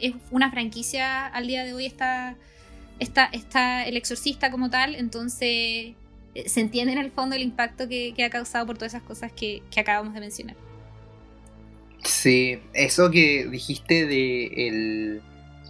es, 0.00 0.14
una 0.30 0.52
franquicia 0.52 1.26
al 1.26 1.48
día 1.48 1.64
de 1.64 1.74
hoy 1.74 1.84
está, 1.84 2.36
está, 3.00 3.24
está 3.24 3.84
El 3.88 3.96
Exorcista 3.96 4.52
como 4.52 4.70
tal, 4.70 4.94
entonces 4.94 5.40
eh, 5.42 5.94
se 6.46 6.60
entiende 6.60 6.92
en 6.92 6.98
el 6.98 7.10
fondo 7.10 7.34
el 7.34 7.42
impacto 7.42 7.88
que, 7.88 8.14
ha 8.24 8.30
causado 8.30 8.66
por 8.66 8.78
todas 8.78 8.94
esas 8.94 9.02
cosas 9.02 9.32
que 9.32 9.62
acabamos 9.76 10.14
de 10.14 10.20
mencionar. 10.20 10.54
Sí, 12.04 12.60
eso 12.72 13.10
que 13.10 13.48
dijiste 13.48 14.06
de 14.06 14.68
el 14.68 15.22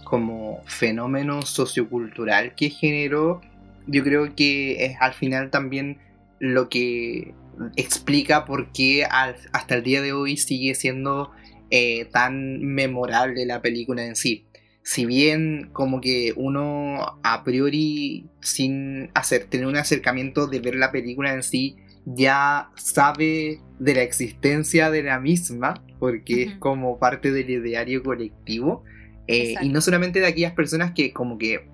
como 0.03 0.61
fenómeno 0.67 1.41
sociocultural 1.41 2.53
que 2.53 2.69
generó, 2.69 3.41
yo 3.87 4.03
creo 4.03 4.35
que 4.35 4.85
es 4.85 4.97
al 4.99 5.15
final 5.15 5.49
también 5.49 5.97
lo 6.37 6.69
que 6.69 7.33
explica 7.75 8.45
por 8.45 8.71
qué 8.71 9.05
hasta 9.05 9.75
el 9.75 9.83
día 9.83 10.01
de 10.01 10.13
hoy 10.13 10.37
sigue 10.37 10.75
siendo 10.75 11.31
eh, 11.69 12.05
tan 12.05 12.61
memorable 12.61 13.45
la 13.45 13.61
película 13.61 14.05
en 14.05 14.15
sí. 14.15 14.45
Si 14.83 15.05
bien 15.05 15.69
como 15.73 16.01
que 16.01 16.33
uno 16.35 17.19
a 17.23 17.43
priori 17.43 18.25
sin 18.41 19.11
hacer 19.13 19.45
tener 19.45 19.67
un 19.67 19.75
acercamiento 19.75 20.47
de 20.47 20.59
ver 20.59 20.75
la 20.75 20.91
película 20.91 21.33
en 21.33 21.43
sí 21.43 21.77
ya 22.05 22.71
sabe 22.75 23.61
de 23.77 23.93
la 23.93 24.01
existencia 24.01 24.89
de 24.89 25.03
la 25.03 25.19
misma, 25.19 25.83
porque 25.99 26.43
es 26.43 26.55
como 26.55 26.97
parte 26.97 27.31
del 27.31 27.49
ideario 27.49 28.03
colectivo. 28.03 28.83
Eh, 29.27 29.55
y 29.61 29.69
no 29.69 29.79
solamente 29.81 30.19
de 30.19 30.27
aquellas 30.27 30.53
personas 30.53 30.93
que 30.93 31.13
como 31.13 31.37
que 31.37 31.67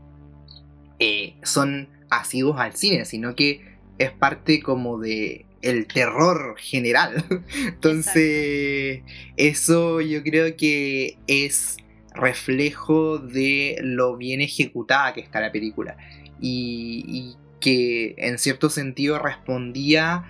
eh, 0.99 1.35
son 1.43 1.87
asiduos 2.09 2.59
al 2.59 2.75
cine, 2.75 3.05
sino 3.05 3.33
que 3.35 3.61
es 3.97 4.11
parte 4.11 4.61
como 4.61 4.99
de 4.99 5.45
el 5.65 5.87
terror 5.87 6.55
general. 6.57 7.25
Entonces, 7.65 9.01
eso 9.35 9.99
yo 9.99 10.23
creo 10.23 10.55
que 10.55 11.17
es 11.27 11.77
reflejo 12.13 13.17
de 13.17 13.77
lo 13.81 14.15
bien 14.15 14.41
ejecutada 14.41 15.13
que 15.13 15.21
está 15.21 15.41
la 15.41 15.51
película. 15.51 15.97
Y, 16.39 17.35
que 17.59 18.13
en 18.17 18.37
cierto 18.37 18.69
sentido 18.69 19.17
respondía 19.17 20.23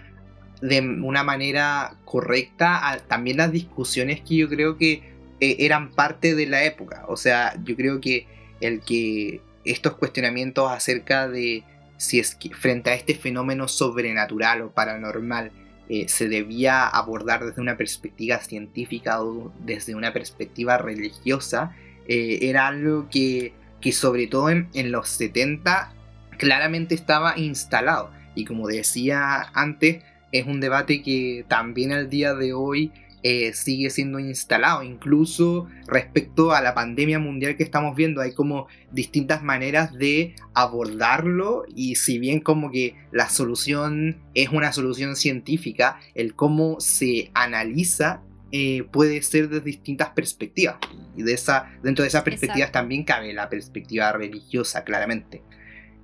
de 0.61 0.79
una 0.79 1.21
manera 1.23 1.97
correcta 2.05 2.89
a 2.89 2.99
también 2.99 3.35
las 3.35 3.51
discusiones 3.51 4.21
que 4.21 4.37
yo 4.37 4.47
creo 4.47 4.77
que 4.77 5.03
eh, 5.41 5.57
eran 5.59 5.91
parte 5.91 6.33
de 6.33 6.45
la 6.45 6.63
época. 6.63 7.03
O 7.09 7.17
sea, 7.17 7.59
yo 7.65 7.75
creo 7.75 7.99
que 7.99 8.25
el 8.61 8.79
que 8.79 9.41
estos 9.65 9.95
cuestionamientos 9.95 10.71
acerca 10.71 11.27
de 11.27 11.65
si 11.97 12.19
es 12.19 12.35
que 12.35 12.53
frente 12.53 12.89
a 12.89 12.95
este 12.95 13.15
fenómeno 13.15 13.67
sobrenatural 13.67 14.61
o 14.61 14.71
paranormal 14.71 15.51
eh, 15.87 16.07
se 16.09 16.27
debía 16.27 16.87
abordar 16.87 17.45
desde 17.45 17.61
una 17.61 17.77
perspectiva 17.77 18.39
científica 18.39 19.21
o 19.21 19.51
desde 19.59 19.93
una 19.93 20.13
perspectiva 20.13 20.77
religiosa, 20.77 21.75
eh, 22.07 22.39
era 22.41 22.67
algo 22.67 23.07
que, 23.09 23.53
que 23.81 23.91
sobre 23.91 24.27
todo 24.27 24.49
en, 24.49 24.67
en, 24.73 24.91
los 24.91 25.09
70 25.09 25.93
claramente 26.37 26.95
estaba 26.95 27.37
instalado. 27.37 28.11
Y 28.33 28.45
como 28.45 28.67
decía 28.67 29.51
antes, 29.53 30.03
es 30.31 30.47
un 30.47 30.59
debate 30.59 31.03
que 31.03 31.45
también 31.47 31.91
al 31.91 32.09
día 32.09 32.33
de 32.33 32.53
hoy 32.53 32.91
eh, 33.27 33.53
sigue 33.53 33.89
siendo 33.89 34.19
instalado. 34.19 34.83
Incluso 34.83 35.67
respecto 35.87 36.51
a 36.51 36.61
la 36.61 36.75
pandemia 36.75 37.17
mundial 37.17 37.57
que 37.57 37.63
estamos 37.63 37.95
viendo, 37.95 38.21
hay 38.21 38.33
como 38.35 38.67
distintas 38.91 39.41
maneras 39.41 39.91
de 39.93 40.35
abordarlo 40.53 41.63
y 41.73 41.95
si 41.95 42.19
bien 42.19 42.39
como 42.39 42.69
que 42.69 42.93
la 43.11 43.27
solución 43.29 44.17
es 44.35 44.49
una 44.49 44.71
solución 44.71 45.15
científica, 45.15 45.99
el 46.13 46.35
cómo 46.35 46.79
se 46.79 47.31
analiza 47.33 48.21
eh, 48.51 48.83
puede 48.91 49.23
ser 49.23 49.49
de 49.49 49.59
distintas 49.59 50.09
perspectivas. 50.09 50.75
Y 51.17 51.23
de 51.23 51.33
esa, 51.33 51.71
dentro 51.81 52.03
de 52.03 52.09
esas 52.09 52.21
perspectivas 52.21 52.71
también 52.71 53.05
cabe 53.05 53.33
la 53.33 53.49
perspectiva 53.49 54.11
religiosa, 54.11 54.83
claramente. 54.83 55.41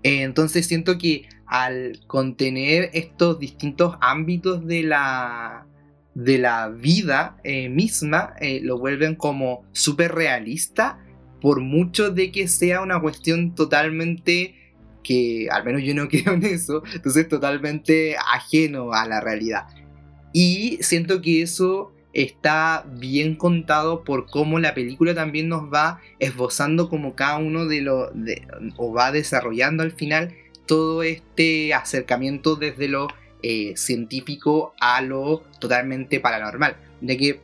Eh, 0.02 0.24
entonces 0.24 0.66
siento 0.66 0.98
que 0.98 1.30
al 1.46 2.00
contener 2.08 2.90
estos 2.94 3.38
distintos 3.38 3.96
ámbitos 4.02 4.66
de 4.66 4.82
la, 4.82 5.68
de 6.14 6.38
la 6.38 6.70
vida 6.70 7.38
eh, 7.44 7.70
misma 7.70 8.34
eh, 8.40 8.60
lo 8.62 8.78
vuelven 8.78 9.16
como 9.16 9.66
súper 9.72 10.14
realista, 10.14 11.00
por 11.40 11.62
mucho 11.62 12.12
de 12.12 12.32
que 12.32 12.48
sea 12.48 12.82
una 12.82 13.00
cuestión 13.00 13.56
totalmente 13.56 14.56
que, 15.04 15.48
al 15.52 15.64
menos 15.64 15.84
yo 15.84 15.96
no 15.96 16.08
creo 16.10 16.34
en 16.34 16.46
eso, 16.46 16.84
entonces 16.94 17.28
totalmente 17.28 18.16
ajeno 18.18 18.94
a 18.94 19.08
la 19.08 19.22
realidad. 19.22 19.68
Y 20.34 20.78
siento 20.82 21.22
que 21.22 21.42
eso 21.42 21.94
está 22.14 22.86
bien 22.98 23.36
contado 23.36 24.04
por 24.04 24.26
cómo 24.28 24.60
la 24.60 24.74
película 24.74 25.14
también 25.16 25.48
nos 25.48 25.74
va 25.74 26.00
esbozando 26.20 26.90
como 26.90 27.16
cada 27.16 27.38
uno 27.38 27.66
de 27.66 27.82
los, 27.82 28.10
o 28.78 28.94
va 28.94 29.12
desarrollando 29.12 29.84
al 29.84 29.92
final 29.92 30.34
todo 30.66 31.04
este 31.04 31.74
acercamiento 31.74 32.56
desde 32.56 32.88
lo 32.88 33.08
eh, 33.44 33.74
científico 33.76 34.74
a 34.80 35.02
lo 35.02 35.44
totalmente 35.60 36.20
paranormal. 36.20 36.76
De 37.02 37.18
que 37.18 37.42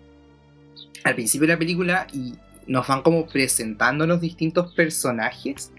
al 1.04 1.16
principio 1.16 1.48
de 1.48 1.54
la 1.54 1.60
película 1.60 2.08
y 2.14 2.34
nos 2.68 2.88
van 2.88 3.02
como 3.02 3.28
presentando 3.28 4.06
los 4.06 4.22
distintos 4.22 4.74
personajes 4.74 5.72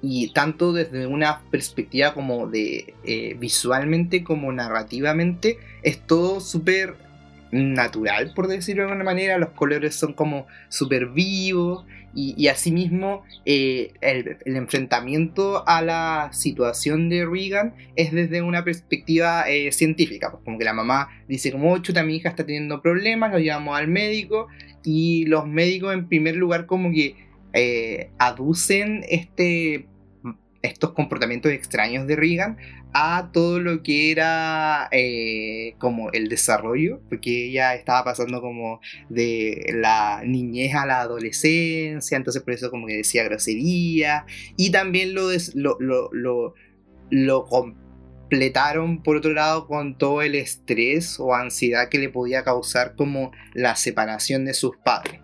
y 0.00 0.32
tanto 0.32 0.72
desde 0.72 1.06
una 1.06 1.42
perspectiva 1.50 2.12
como 2.14 2.48
de 2.48 2.94
eh, 3.04 3.36
visualmente 3.38 4.24
como 4.24 4.50
narrativamente 4.52 5.58
es 5.82 6.04
todo 6.04 6.40
súper 6.40 6.96
natural, 7.52 8.32
por 8.34 8.48
decirlo 8.48 8.82
de 8.82 8.88
alguna 8.88 9.04
manera. 9.04 9.38
Los 9.38 9.50
colores 9.50 9.94
son 9.94 10.14
como 10.14 10.46
súper 10.68 11.08
vivos 11.08 11.84
y, 12.14 12.34
y 12.36 12.48
asimismo 12.48 13.22
eh, 13.44 13.92
el, 14.00 14.38
enfrentamiento 14.44 15.66
a 15.66 15.82
la 15.82 16.30
situación 16.32 17.08
de 17.08 17.26
Regan 17.26 17.74
es 17.96 18.12
desde 18.12 18.42
una 18.42 18.64
perspectiva 18.64 19.48
eh, 19.48 19.72
científica. 19.72 20.30
Pues 20.30 20.44
como 20.44 20.58
que 20.58 20.64
la 20.64 20.74
mamá 20.74 21.08
dice 21.28 21.52
como, 21.52 21.76
chuta, 21.78 22.02
mi 22.02 22.16
hija 22.16 22.30
está 22.30 22.44
teniendo 22.44 22.82
problemas, 22.82 23.32
lo 23.32 23.38
llevamos 23.38 23.78
al 23.78 23.88
médico 23.88 24.48
y 24.84 25.26
los 25.26 25.46
médicos 25.46 25.94
en 25.94 26.08
primer 26.08 26.36
lugar 26.36 26.66
como 26.66 26.90
que 26.90 27.16
eh, 27.54 28.10
aducen 28.18 29.04
este 29.08 29.86
estos 30.62 30.92
comportamientos 30.92 31.52
extraños 31.52 32.06
de 32.06 32.16
Regan 32.16 32.56
a 32.94 33.30
todo 33.32 33.58
lo 33.58 33.82
que 33.82 34.10
era 34.10 34.88
eh, 34.92 35.74
como 35.78 36.10
el 36.12 36.28
desarrollo, 36.28 37.00
porque 37.08 37.46
ella 37.48 37.74
estaba 37.74 38.04
pasando 38.04 38.40
como 38.40 38.80
de 39.08 39.72
la 39.74 40.22
niñez 40.24 40.74
a 40.74 40.86
la 40.86 41.00
adolescencia, 41.00 42.16
entonces 42.16 42.42
por 42.42 42.52
eso 42.52 42.70
como 42.70 42.86
que 42.86 42.98
decía 42.98 43.24
grosería, 43.24 44.26
y 44.56 44.70
también 44.70 45.14
lo, 45.14 45.28
lo, 45.54 45.78
lo, 46.12 46.54
lo, 47.10 47.44
completaron 47.46 49.02
por 49.02 49.16
otro 49.16 49.32
lado 49.32 49.66
con 49.66 49.96
todo 49.96 50.22
el 50.22 50.34
estrés 50.34 51.18
o 51.18 51.34
ansiedad 51.34 51.88
que 51.88 51.98
le 51.98 52.10
podía 52.10 52.44
causar 52.44 52.94
como 52.94 53.32
la 53.54 53.74
separación 53.74 54.44
de 54.44 54.54
sus 54.54 54.76
padres. 54.76 55.20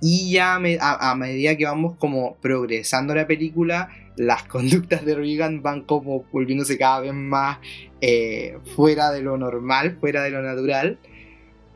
Y 0.00 0.32
ya 0.32 0.56
a 0.56 1.14
medida 1.14 1.56
que 1.56 1.64
vamos 1.64 1.96
como 1.96 2.36
progresando 2.36 3.14
la 3.14 3.26
película, 3.26 3.88
las 4.16 4.44
conductas 4.44 5.04
de 5.04 5.14
Regan 5.14 5.62
van 5.62 5.82
como 5.82 6.24
volviéndose 6.32 6.78
cada 6.78 7.00
vez 7.00 7.14
más 7.14 7.58
eh, 8.00 8.58
fuera 8.76 9.10
de 9.10 9.22
lo 9.22 9.36
normal, 9.36 9.96
fuera 10.00 10.22
de 10.22 10.30
lo 10.30 10.42
natural. 10.42 10.98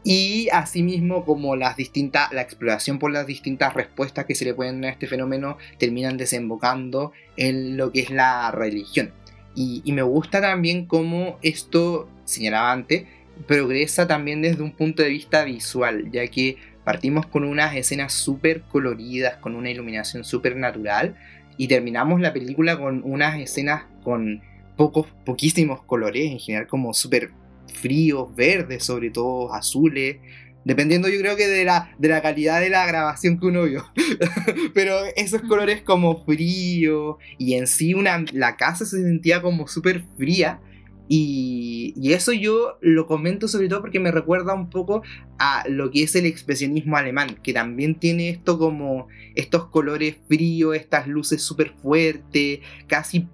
Y 0.05 0.49
asimismo 0.53 1.25
como 1.25 1.57
las 1.57 1.77
distintas, 1.77 2.33
la 2.33 2.43
exploración 2.43 2.99
por 2.99 3.11
las 3.11 3.27
distintas 3.27 3.75
respuestas 3.75 4.25
que 4.27 4.35
se 4.35 4.45
le 4.45 4.55
pueden 4.55 4.81
dar 4.81 4.91
a 4.91 4.93
este 4.93 5.07
fenómeno 5.07 5.59
terminan 5.79 6.17
desembocando 6.17 7.13
en 7.37 7.77
lo 7.77 7.91
que 7.91 8.01
es 8.01 8.11
la 8.11 8.51
religión. 8.51 9.13
Y, 9.55 9.83
y 9.85 9.93
me 9.93 10.03
gusta 10.03 10.41
también 10.41 10.87
cómo 10.87 11.39
esto, 11.43 12.09
señalaba 12.25 12.73
antes, 12.73 13.05
progresa 13.47 14.07
también 14.07 14.41
desde 14.41 14.63
un 14.63 14.73
punto 14.73 15.03
de 15.03 15.11
vista 15.11 15.45
visual, 15.45 16.11
ya 16.11 16.27
que 16.29 16.57
partimos 16.85 17.27
con 17.27 17.45
unas 17.45 17.77
escenas 17.77 18.13
súper 18.13 18.63
coloridas, 18.63 19.37
con 19.37 19.55
una 19.55 19.71
iluminación 19.71 20.25
súper 20.25 20.57
natural, 20.57 21.17
y 21.59 21.69
terminamos 21.69 22.21
la 22.21 22.33
película 22.33 22.79
con 22.79 23.03
unas 23.05 23.39
escenas 23.39 23.83
con 24.03 24.41
pocos, 24.77 25.09
poquísimos 25.27 25.83
colores, 25.83 26.31
en 26.31 26.39
general 26.39 26.69
como 26.69 26.95
súper 26.95 27.33
fríos, 27.67 28.35
verdes, 28.35 28.85
sobre 28.85 29.11
todo 29.11 29.53
azules. 29.53 30.17
Dependiendo 30.65 31.09
yo 31.09 31.19
creo 31.19 31.37
que 31.37 31.47
de 31.49 31.65
la, 31.65 31.91
de 31.99 32.09
la 32.09 32.23
calidad 32.23 32.61
de 32.61 32.71
la 32.71 32.87
grabación 32.87 33.39
que 33.39 33.47
uno 33.47 33.65
vio. 33.65 33.85
Pero 34.75 34.99
esos 35.17 35.43
colores 35.43 35.83
como 35.83 36.25
frío 36.25 37.19
y 37.39 37.55
en 37.55 37.67
sí 37.67 37.93
una, 37.93 38.25
la 38.33 38.57
casa 38.57 38.87
se 38.87 39.03
sentía 39.03 39.43
como 39.43 39.67
súper 39.67 40.05
fría. 40.17 40.61
Y, 41.09 41.95
eso 42.13 42.33
yo 42.33 42.79
lo 42.81 43.07
comento 43.07 43.49
sobre 43.49 43.69
todo 43.69 43.81
porque 43.81 44.01
me 44.01 44.11
recuerda 44.11 44.55
un 44.55 44.71
poco 44.71 45.03
a 45.39 45.65
lo 45.69 45.91
que 45.91 46.03
es 46.03 46.15
el 46.15 46.27
expresionismo 46.27 46.97
alemán, 46.97 47.39
que 47.43 47.53
también 47.53 47.95
tiene 47.95 48.29
esto 48.31 48.59
como 48.59 49.09
estos 49.35 49.67
colores 49.67 50.17
fríos, 50.27 50.77
estas 50.77 51.07
luces 51.07 51.43
súper 51.43 51.75
fuertes, 51.83 52.61
casi 52.87 53.29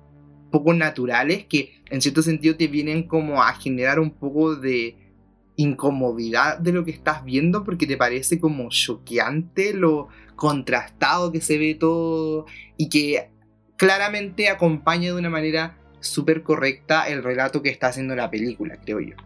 poco 0.51 0.73
naturales, 0.73 1.47
que 1.47 1.81
en 1.91 2.01
cierto 2.01 2.23
sentido 2.23 2.57
te 2.57 2.69
vienen 2.69 3.05
como 3.05 3.43
a 3.43 3.53
generar 3.55 3.99
un 3.99 4.11
poco 4.11 4.55
de 4.57 4.97
incomodidad 5.57 6.59
de 6.59 6.73
lo 6.73 6.85
que 6.85 6.91
estás 6.91 7.25
viendo 7.25 7.65
porque 7.65 7.87
te 7.87 7.97
parece 7.97 8.41
como 8.41 8.69
choqueante 8.71 9.73
lo 9.73 10.09
contrastado 10.35 11.31
que 11.31 11.41
se 11.41 11.59
ve 11.59 11.75
todo 11.75 12.47
y 12.77 12.89
que 12.89 13.31
claramente 13.77 14.49
acompaña 14.49 15.13
de 15.13 15.19
una 15.19 15.31
manera 15.31 15.79
súper 16.05 16.43
correcta 16.43 17.09
el 17.09 17.23
relato 17.23 17.62
que 17.62 17.71
está 17.71 17.88
haciendo 17.88 18.14
la 18.14 18.31
película, 18.31 18.77
creo 18.77 19.01
yo. 19.01 19.17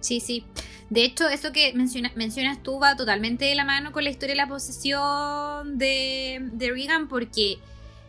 Sí, 0.00 0.20
sí. 0.20 0.44
De 0.90 1.02
hecho, 1.04 1.28
eso 1.28 1.50
que 1.52 1.72
mencionas 1.72 2.62
tú 2.62 2.78
va 2.78 2.94
totalmente 2.94 3.46
de 3.46 3.54
la 3.54 3.64
mano 3.64 3.90
con 3.90 4.04
la 4.04 4.10
historia 4.10 4.34
de 4.34 4.36
la 4.36 4.48
posesión 4.48 5.78
de, 5.78 6.40
de 6.52 6.70
Regan, 6.70 7.08
porque 7.08 7.58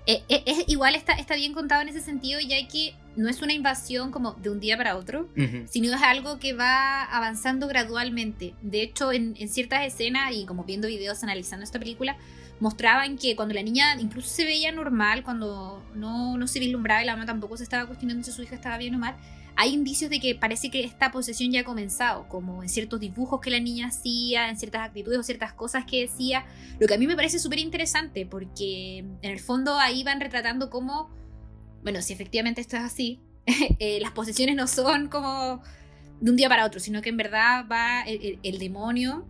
eh, 0.07 0.23
eh, 0.29 0.43
es, 0.45 0.65
igual 0.67 0.93
está, 0.93 1.13
está 1.13 1.35
bien 1.35 1.53
contado 1.53 1.81
en 1.81 1.89
ese 1.89 2.01
sentido, 2.01 2.39
ya 2.39 2.57
que 2.67 2.93
no 3.15 3.29
es 3.29 3.41
una 3.41 3.53
invasión 3.53 4.11
como 4.11 4.33
de 4.33 4.49
un 4.49 4.59
día 4.59 4.75
para 4.75 4.97
otro, 4.97 5.29
sino 5.67 5.95
es 5.95 6.01
algo 6.01 6.37
que 6.37 6.53
va 6.53 7.03
avanzando 7.03 7.67
gradualmente. 7.67 8.53
De 8.61 8.81
hecho, 8.81 9.13
en, 9.13 9.35
en, 9.39 9.47
ciertas 9.47 9.85
escenas 9.85 10.33
y 10.35 10.45
como 10.45 10.65
viendo 10.65 10.89
videos 10.89 11.23
analizando 11.23 11.63
esta 11.63 11.79
película, 11.79 12.17
mostraban 12.59 13.17
que 13.17 13.35
cuando 13.35 13.53
la 13.53 13.63
niña 13.63 13.95
incluso 13.99 14.29
se 14.29 14.45
veía 14.45 14.71
normal, 14.71 15.23
cuando 15.23 15.83
no, 15.93 16.37
no 16.37 16.47
se 16.47 16.59
vislumbraba 16.59 17.03
y 17.03 17.05
la 17.05 17.13
mamá 17.13 17.25
tampoco 17.25 17.57
se 17.57 17.63
estaba 17.63 17.85
cuestionando 17.85 18.23
si 18.23 18.31
su 18.31 18.43
hija 18.43 18.55
estaba 18.55 18.77
bien 18.77 18.95
o 18.95 18.97
mal, 18.97 19.15
hay 19.57 19.73
indicios 19.73 20.09
de 20.09 20.19
que 20.19 20.35
parece 20.35 20.69
que 20.69 20.83
esta 20.83 21.11
posesión 21.11 21.51
ya 21.51 21.61
ha 21.61 21.63
comenzado, 21.63 22.27
como 22.27 22.61
en 22.61 22.69
ciertos 22.69 22.99
dibujos 22.99 23.39
que 23.39 23.49
la 23.49 23.59
niña 23.59 23.87
hacía, 23.87 24.49
en 24.49 24.57
ciertas 24.57 24.81
actitudes 24.81 25.17
o 25.17 25.23
ciertas 25.23 25.53
cosas 25.53 25.85
que 25.85 26.01
decía, 26.01 26.45
lo 26.79 26.87
que 26.87 26.93
a 26.93 26.97
mí 26.97 27.07
me 27.07 27.15
parece 27.15 27.39
súper 27.39 27.59
interesante, 27.59 28.25
porque 28.25 28.99
en 28.99 29.31
el 29.31 29.39
fondo 29.39 29.79
ahí 29.79 30.03
van 30.03 30.19
retratando 30.19 30.69
cómo, 30.69 31.09
bueno, 31.83 32.01
si 32.01 32.11
efectivamente 32.11 32.59
esto 32.59 32.75
es 32.75 32.83
así, 32.83 33.21
eh, 33.79 33.99
las 34.01 34.11
posesiones 34.11 34.55
no 34.55 34.67
son 34.67 35.07
como 35.07 35.61
de 36.19 36.31
un 36.31 36.35
día 36.35 36.49
para 36.49 36.65
otro, 36.65 36.79
sino 36.81 37.01
que 37.01 37.09
en 37.09 37.17
verdad 37.17 37.65
va 37.69 38.03
el 38.03 38.59
demonio 38.59 39.25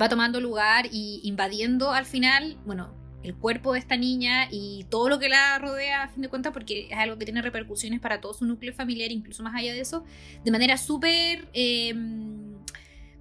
va 0.00 0.08
tomando 0.08 0.40
lugar 0.40 0.86
y 0.90 1.20
invadiendo 1.24 1.92
al 1.92 2.06
final, 2.06 2.56
bueno, 2.64 2.94
el 3.22 3.36
cuerpo 3.36 3.72
de 3.72 3.78
esta 3.78 3.96
niña 3.96 4.48
y 4.50 4.84
todo 4.90 5.08
lo 5.08 5.18
que 5.18 5.28
la 5.28 5.58
rodea 5.58 6.04
a 6.04 6.08
fin 6.08 6.22
de 6.22 6.28
cuentas, 6.28 6.52
porque 6.52 6.88
es 6.90 6.98
algo 6.98 7.18
que 7.18 7.24
tiene 7.24 7.42
repercusiones 7.42 8.00
para 8.00 8.20
todo 8.20 8.34
su 8.34 8.44
núcleo 8.44 8.72
familiar, 8.72 9.12
incluso 9.12 9.42
más 9.42 9.54
allá 9.54 9.72
de 9.72 9.80
eso, 9.80 10.04
de 10.44 10.50
manera 10.50 10.76
súper, 10.76 11.48
em, 11.52 12.52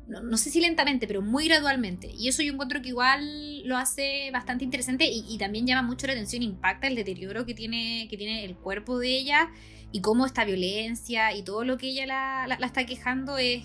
no, 0.08 0.38
sé 0.38 0.50
si 0.50 0.60
lentamente, 0.60 1.08
pero 1.08 1.22
muy 1.22 1.48
gradualmente. 1.48 2.10
Y 2.18 2.28
eso 2.28 2.42
yo 2.42 2.52
encuentro 2.52 2.82
que 2.82 2.90
igual 2.90 3.66
lo 3.68 3.78
hace 3.78 4.30
bastante 4.32 4.66
interesante 4.66 5.06
y, 5.10 5.38
también 5.38 5.68
llama 5.68 5.88
mucho 5.88 6.08
la 6.08 6.14
atención, 6.14 6.42
impacta 6.44 6.88
el 6.88 6.96
deterioro 6.96 7.46
que 7.46 7.54
tiene, 7.54 8.08
que 8.10 8.18
tiene 8.18 8.44
el 8.44 8.56
cuerpo 8.56 9.00
de 9.00 9.10
ella 9.18 9.52
y 9.92 10.02
cómo 10.02 10.26
esta 10.26 10.46
violencia 10.46 11.34
y 11.36 11.44
todo 11.44 11.64
lo 11.64 11.78
que 11.78 11.88
ella 11.88 12.06
la 12.06 12.66
está 12.66 12.86
quejando 12.86 13.38
es 13.38 13.64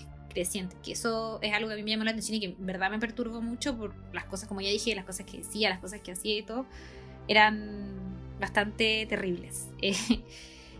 que 0.83 0.91
eso 0.91 1.39
es 1.41 1.53
algo 1.53 1.67
que 1.67 1.73
a 1.73 1.77
mí 1.77 1.83
me 1.83 1.91
llamó 1.91 2.03
la 2.03 2.11
atención 2.11 2.35
y 2.35 2.39
que 2.39 2.45
en 2.47 2.65
verdad 2.65 2.89
me 2.89 2.99
perturbó 2.99 3.41
mucho 3.41 3.75
por 3.77 3.93
las 4.13 4.25
cosas, 4.25 4.47
como 4.47 4.61
ya 4.61 4.69
dije, 4.69 4.93
las 4.95 5.05
cosas 5.05 5.25
que 5.25 5.37
decía, 5.37 5.69
las 5.69 5.79
cosas 5.79 6.01
que 6.01 6.11
hacía 6.11 6.37
y 6.37 6.43
todo, 6.43 6.65
eran 7.27 7.95
bastante 8.39 9.05
terribles. 9.07 9.67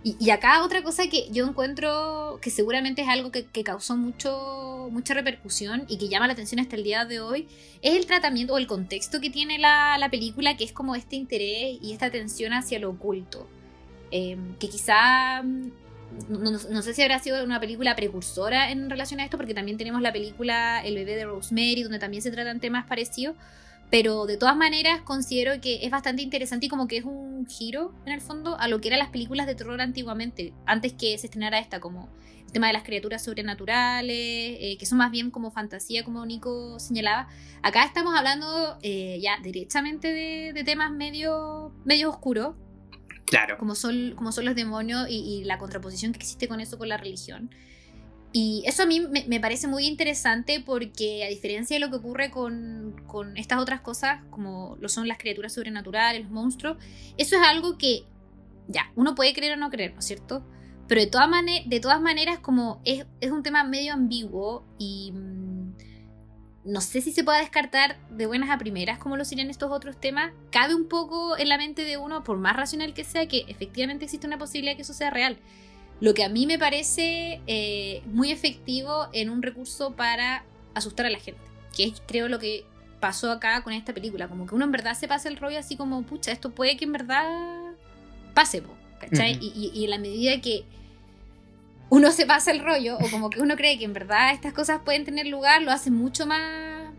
Eh, 0.03 0.13
y, 0.19 0.29
acá 0.29 0.63
otra 0.63 0.83
cosa 0.83 1.09
que 1.09 1.27
yo 1.31 1.45
encuentro 1.45 2.39
que 2.41 2.49
seguramente 2.49 3.01
es 3.01 3.09
algo 3.09 3.29
que, 3.31 3.45
causó 3.63 3.97
mucho, 3.97 4.87
mucha 4.89 5.13
repercusión 5.13 5.85
y 5.89 5.97
que 5.97 6.07
llama 6.07 6.27
la 6.27 6.33
atención 6.33 6.61
hasta 6.61 6.77
el 6.77 6.83
día 6.83 7.03
de 7.03 7.19
hoy, 7.19 7.47
es 7.81 7.95
el 7.95 8.05
tratamiento 8.05 8.53
o 8.53 8.57
el 8.57 8.67
contexto 8.67 9.19
que 9.19 9.29
tiene 9.29 9.57
la, 9.57 9.97
la 9.97 10.09
película, 10.09 10.55
que 10.55 10.63
es 10.63 10.71
como 10.71 10.95
este 10.95 11.17
interés 11.17 11.77
y 11.81 11.91
esta 11.91 12.05
atención 12.05 12.53
hacia 12.53 12.79
lo 12.79 12.91
oculto. 12.91 13.47
Eh, 14.11 14.37
que 14.59 14.69
quizá 14.69 15.43
no, 16.29 16.81
sé 16.81 16.93
si 16.93 17.01
habrá 17.01 17.19
sido 17.19 17.43
una 17.43 17.59
película 17.59 17.95
precursora 17.95 18.71
en 18.71 18.89
relación 18.89 19.19
a 19.19 19.25
esto, 19.25 19.37
porque 19.37 19.53
también 19.53 19.77
tenemos 19.77 20.01
la 20.01 20.11
película 20.11 20.81
El 20.83 20.95
bebé 20.95 21.15
de 21.15 21.25
Rosemary, 21.25 21.83
donde 21.83 21.99
también 21.99 22.23
se 22.23 22.31
tratan 22.31 22.59
temas 22.59 22.85
parecidos. 22.85 23.35
Pero 23.89 24.25
de 24.25 24.35
todas 24.35 24.57
maneras 24.57 25.01
considero 25.01 25.61
que 25.61 25.85
es 25.85 25.91
bastante 25.91 26.21
interesante 26.21 26.65
y 26.65 26.69
como 26.69 26.87
que 26.87 26.97
es 26.97 27.05
un 27.05 27.47
giro, 27.47 27.93
en 28.05 28.11
el 28.11 28.19
fondo, 28.19 28.59
a 28.59 28.67
lo 28.67 28.81
que 28.81 28.89
eran 28.89 28.99
las 28.99 29.09
películas 29.09 29.47
de 29.47 29.55
terror 29.55 29.79
antiguamente, 29.79 30.53
antes 30.65 30.91
que 30.91 31.17
se 31.17 31.27
estrenara 31.27 31.59
esta, 31.59 31.79
como 31.79 32.09
el 32.45 32.51
tema 32.51 32.67
de 32.67 32.73
las 32.73 32.83
criaturas 32.83 33.23
sobrenaturales, 33.23 34.17
eh, 34.59 34.75
que 34.77 34.85
son 34.85 34.97
más 34.97 35.11
bien 35.11 35.31
como 35.31 35.51
fantasía, 35.51 36.03
como 36.03 36.25
Nico 36.25 36.79
señalaba. 36.79 37.29
Acá 37.61 37.85
estamos 37.85 38.13
hablando 38.13 38.77
eh, 38.81 39.19
ya 39.21 39.37
directamente 39.41 40.11
de, 40.11 40.51
de, 40.53 40.63
temas 40.65 40.91
medio, 40.91 41.71
medio 41.85 42.09
oscuros, 42.09 42.55
Claro. 43.27 43.57
Como 43.57 43.75
son, 43.75 44.13
como 44.15 44.31
son 44.31 44.45
los 44.45 44.55
demonios 44.55 45.07
y, 45.09 45.43
la 45.43 45.57
contraposición 45.57 46.13
que 46.13 46.19
existe 46.19 46.47
con 46.47 46.61
eso, 46.61 46.77
con 46.77 46.89
la 46.89 46.97
religión. 46.97 47.51
Y 48.31 48.63
eso 48.65 48.83
a 48.83 48.85
mí 48.85 49.01
me, 49.01 49.39
parece 49.39 49.67
muy 49.67 49.85
interesante 49.85 50.61
porque 50.65 51.25
a 51.25 51.27
diferencia 51.27 51.75
de 51.75 51.79
lo 51.79 51.89
que 51.89 51.97
ocurre 51.97 52.31
con, 52.31 53.01
con, 53.05 53.35
estas 53.37 53.59
otras 53.59 53.81
cosas, 53.81 54.21
como 54.29 54.77
lo 54.79 54.89
son 54.89 55.07
las 55.07 55.17
criaturas 55.17 55.53
sobrenaturales, 55.53 56.23
los 56.23 56.31
monstruos, 56.31 56.77
eso 57.17 57.35
es 57.35 57.41
algo 57.41 57.77
que, 57.77 58.03
ya, 58.67 58.91
uno 58.95 59.13
puede 59.13 59.33
creer 59.33 59.53
o 59.53 59.57
no 59.57 59.69
creer, 59.69 59.93
¿no 59.93 59.99
es 59.99 60.05
cierto? 60.05 60.45
Pero 60.87 61.01
de, 61.01 61.07
todas 61.07 61.29
de 61.65 61.79
todas 61.81 61.99
maneras, 61.99 62.39
como 62.39 62.81
es, 62.85 63.05
es 63.19 63.31
un 63.31 63.43
tema 63.43 63.63
medio 63.65 63.93
ambiguo 63.93 64.63
y 64.77 65.11
no 66.67 66.81
sé 66.81 66.99
si 66.99 67.13
se 67.13 67.23
pueda 67.23 67.39
descartar 67.39 67.97
de 68.09 68.25
buenas 68.25 68.49
a 68.49 68.57
primeras 68.57 68.99
como 68.99 69.15
lo 69.15 69.23
serían 69.23 69.49
estos 69.49 69.71
otros 69.71 69.95
temas. 69.97 70.33
Cabe 70.51 70.75
un 70.75 70.89
poco 70.89 71.37
en 71.37 71.47
la 71.47 71.57
mente 71.57 71.83
de 71.83 71.95
uno, 71.95 72.25
por 72.25 72.37
más 72.37 72.57
racional 72.57 72.93
que 72.93 73.05
sea, 73.05 73.25
que 73.25 73.45
efectivamente 73.47 74.03
existe 74.03 74.27
una 74.27 74.37
posibilidad 74.37 74.73
de 74.73 74.75
que 74.75 74.81
eso 74.81 74.93
sea 74.93 75.09
real. 75.09 75.37
Lo 76.01 76.13
que 76.13 76.25
a 76.25 76.29
mí 76.29 76.45
me 76.45 76.59
parece 76.59 77.41
eh, 77.47 78.03
muy 78.07 78.31
efectivo 78.31 79.07
en 79.13 79.29
un 79.29 79.41
recurso 79.41 79.95
para 79.95 80.43
asustar 80.73 81.05
a 81.05 81.09
la 81.09 81.19
gente, 81.19 81.39
que 81.75 81.85
es 81.85 82.01
creo 82.05 82.27
lo 82.27 82.37
que 82.37 82.65
pasó 82.99 83.31
acá 83.31 83.63
con 83.63 83.71
esta 83.71 83.93
película, 83.93 84.27
como 84.27 84.45
que 84.45 84.53
uno 84.53 84.65
en 84.65 84.71
verdad 84.71 84.93
se 84.93 85.07
pasa 85.07 85.29
el 85.29 85.37
rollo 85.37 85.57
así 85.59 85.77
como, 85.77 86.03
pucha, 86.03 86.33
esto 86.33 86.51
puede 86.51 86.75
que 86.75 86.83
en 86.83 86.91
verdad 86.91 87.71
pase, 88.33 88.61
¿cachai? 88.99 89.39
y, 89.41 89.71
y 89.73 89.85
en 89.85 89.89
la 89.89 89.99
medida 89.99 90.41
que 90.41 90.65
uno 91.89 92.11
se 92.11 92.25
pasa 92.25 92.51
el 92.51 92.63
rollo 92.63 92.97
o 92.97 93.09
como 93.09 93.29
que 93.29 93.39
uno 93.39 93.55
cree 93.55 93.77
que 93.77 93.85
en 93.85 93.93
verdad 93.93 94.33
estas 94.33 94.53
cosas 94.53 94.81
pueden 94.83 95.05
tener 95.05 95.27
lugar, 95.27 95.61
lo 95.61 95.71
hace 95.71 95.89
mucho 95.89 96.25
más, 96.25 96.91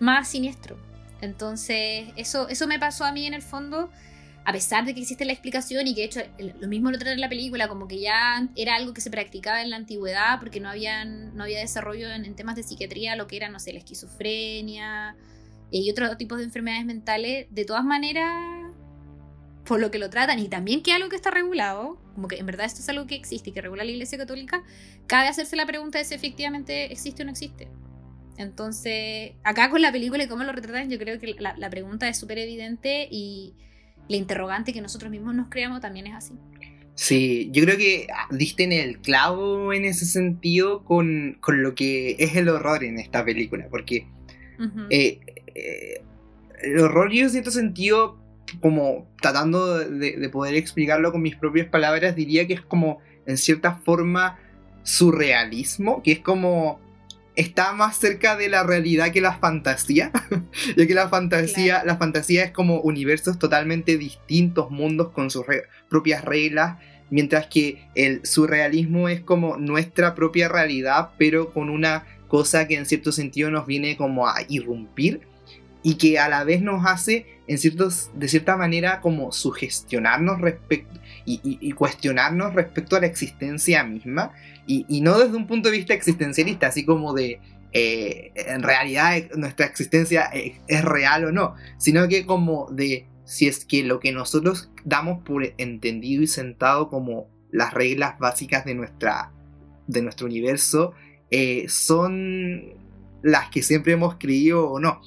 más 0.00 0.28
siniestro. 0.28 0.76
Entonces, 1.20 2.08
eso, 2.16 2.48
eso 2.48 2.66
me 2.66 2.80
pasó 2.80 3.04
a 3.04 3.12
mí 3.12 3.26
en 3.26 3.34
el 3.34 3.42
fondo, 3.42 3.90
a 4.44 4.52
pesar 4.52 4.84
de 4.84 4.92
que 4.92 5.00
existe 5.00 5.24
la 5.24 5.32
explicación 5.32 5.86
y 5.86 5.94
que 5.94 6.00
de 6.00 6.06
hecho 6.06 6.20
lo 6.60 6.66
mismo 6.66 6.90
lo 6.90 6.98
trata 6.98 7.12
en 7.12 7.20
la 7.20 7.28
película, 7.28 7.68
como 7.68 7.86
que 7.86 8.00
ya 8.00 8.48
era 8.56 8.74
algo 8.74 8.92
que 8.92 9.00
se 9.00 9.10
practicaba 9.10 9.62
en 9.62 9.70
la 9.70 9.76
antigüedad 9.76 10.40
porque 10.40 10.58
no, 10.58 10.68
habían, 10.68 11.36
no 11.36 11.44
había 11.44 11.60
desarrollo 11.60 12.10
en, 12.10 12.34
temas 12.34 12.56
de 12.56 12.64
psiquiatría, 12.64 13.14
lo 13.14 13.28
que 13.28 13.36
era, 13.36 13.48
no 13.50 13.60
sé, 13.60 13.72
la 13.72 13.78
esquizofrenia 13.78 15.14
eh, 15.70 15.78
y 15.78 15.90
otros 15.92 16.18
tipos 16.18 16.38
de 16.38 16.44
enfermedades 16.44 16.84
mentales. 16.84 17.46
De 17.50 17.64
todas 17.64 17.84
maneras, 17.84 18.51
por 19.64 19.80
lo 19.80 19.90
que 19.90 19.98
lo 19.98 20.10
tratan 20.10 20.38
y 20.38 20.48
también 20.48 20.82
que 20.82 20.92
algo 20.92 21.08
que 21.08 21.16
está 21.16 21.30
regulado, 21.30 21.98
como 22.14 22.28
que 22.28 22.36
en 22.36 22.46
verdad 22.46 22.66
esto 22.66 22.80
es 22.80 22.88
algo 22.88 23.06
que 23.06 23.14
existe 23.14 23.50
y 23.50 23.52
que 23.52 23.60
regula 23.60 23.84
la 23.84 23.90
Iglesia 23.90 24.18
Católica, 24.18 24.64
cabe 25.06 25.28
hacerse 25.28 25.56
la 25.56 25.66
pregunta 25.66 25.98
de 25.98 26.04
si 26.04 26.14
efectivamente 26.14 26.92
existe 26.92 27.22
o 27.22 27.26
no 27.26 27.30
existe. 27.30 27.68
Entonces, 28.38 29.32
acá 29.44 29.70
con 29.70 29.82
la 29.82 29.92
película 29.92 30.24
y 30.24 30.28
cómo 30.28 30.42
lo 30.42 30.52
retratan, 30.52 30.90
yo 30.90 30.98
creo 30.98 31.18
que 31.20 31.36
la, 31.38 31.70
pregunta 31.70 32.08
es 32.08 32.18
súper 32.18 32.38
evidente 32.38 33.06
y 33.10 33.54
la 34.08 34.16
interrogante 34.16 34.72
que 34.72 34.80
nosotros 34.80 35.10
mismos 35.10 35.34
nos 35.34 35.48
creamos 35.48 35.80
también 35.80 36.06
es 36.08 36.14
así. 36.14 36.34
Sí, 36.94 37.50
yo 37.52 37.64
creo 37.64 37.76
que 37.76 38.08
diste 38.30 38.64
en 38.64 38.72
el 38.72 38.98
clavo 38.98 39.72
en 39.72 39.84
ese 39.84 40.04
sentido 40.04 40.84
con, 40.84 41.38
con 41.40 41.62
lo 41.62 41.74
que 41.74 42.16
es 42.18 42.36
el 42.36 42.48
horror 42.48 42.84
en 42.84 42.98
esta 42.98 43.24
película, 43.24 43.68
porque 43.70 44.06
eh, 44.90 45.20
eh, 45.54 46.02
el 46.62 46.78
horror 46.78 47.10
yo 47.10 47.24
en 47.24 47.30
cierto 47.30 47.50
sentido 47.50 48.21
como 48.60 49.06
tratando 49.20 49.78
de, 49.78 50.28
poder 50.30 50.54
explicarlo 50.54 51.12
con 51.12 51.22
mis 51.22 51.36
propias 51.36 51.68
palabras, 51.68 52.14
diría 52.16 52.46
que 52.46 52.54
es 52.54 52.60
como, 52.60 52.98
en 53.26 53.36
cierta 53.36 53.76
forma, 53.76 54.38
surrealismo, 54.82 56.02
que 56.02 56.12
es 56.12 56.18
como 56.20 56.80
está 57.34 57.72
más 57.72 57.96
cerca 57.98 58.36
de 58.36 58.48
la 58.48 58.62
realidad 58.62 59.10
que 59.10 59.20
la 59.20 59.38
fantasía, 59.38 60.12
ya 60.76 60.86
que 60.86 60.94
la 60.94 61.08
fantasía, 61.08 61.82
la 61.84 61.96
fantasía 61.96 62.44
es 62.44 62.50
como 62.50 62.80
universos 62.80 63.38
totalmente 63.38 63.96
distintos, 63.96 64.70
mundos 64.70 65.10
con 65.10 65.30
sus 65.30 65.46
propias 65.88 66.24
reglas, 66.24 66.78
mientras 67.10 67.46
que 67.46 67.86
el 67.94 68.24
surrealismo 68.24 69.08
es 69.08 69.20
como 69.20 69.56
nuestra 69.56 70.14
propia 70.14 70.48
realidad, 70.48 71.10
pero 71.18 71.52
con 71.52 71.70
una 71.70 72.06
cosa 72.28 72.66
que 72.66 72.76
en 72.76 72.86
cierto 72.86 73.12
sentido 73.12 73.50
nos 73.50 73.66
viene 73.66 73.96
como 73.96 74.26
a 74.26 74.36
irrumpir 74.48 75.20
y 75.82 75.96
que 75.96 76.18
a 76.18 76.28
la 76.28 76.44
vez 76.44 76.62
nos 76.62 76.86
hace, 76.86 77.26
en 77.46 77.58
ciertos, 77.58 78.10
de 78.14 78.28
cierta 78.28 78.56
manera, 78.56 79.00
como 79.00 79.32
sugestionarnos 79.32 80.40
respecto 80.40 81.00
y, 81.24 81.72
cuestionarnos 81.72 82.54
respecto 82.54 82.96
a 82.96 83.00
la 83.00 83.06
existencia 83.06 83.84
misma, 83.84 84.32
y, 84.66 85.00
no 85.00 85.18
desde 85.18 85.36
un 85.36 85.46
punto 85.46 85.70
de 85.70 85.76
vista 85.76 85.94
existencialista, 85.94 86.68
así 86.68 86.84
como 86.84 87.12
de 87.14 87.40
eh, 87.72 88.32
en 88.34 88.62
realidad 88.62 89.16
nuestra 89.36 89.66
existencia 89.66 90.30
es, 90.32 90.84
real 90.84 91.24
o 91.24 91.32
no, 91.32 91.54
sino 91.78 92.06
que 92.08 92.26
como 92.26 92.68
de 92.70 93.06
si 93.24 93.48
es 93.48 93.64
que 93.64 93.82
lo 93.82 93.98
que 93.98 94.12
nosotros 94.12 94.70
damos 94.84 95.22
por 95.24 95.44
entendido 95.56 96.22
y 96.22 96.26
sentado 96.26 96.88
como 96.88 97.28
las 97.50 97.72
reglas 97.72 98.18
básicas 98.18 98.64
de, 98.64 98.74
nuestra, 98.74 99.32
de 99.86 100.02
nuestro 100.02 100.26
universo 100.26 100.92
eh, 101.30 101.66
son 101.68 102.74
las 103.22 103.48
que 103.50 103.62
siempre 103.62 103.92
hemos 103.92 104.16
creído 104.16 104.68
o 104.68 104.80
no. 104.80 105.00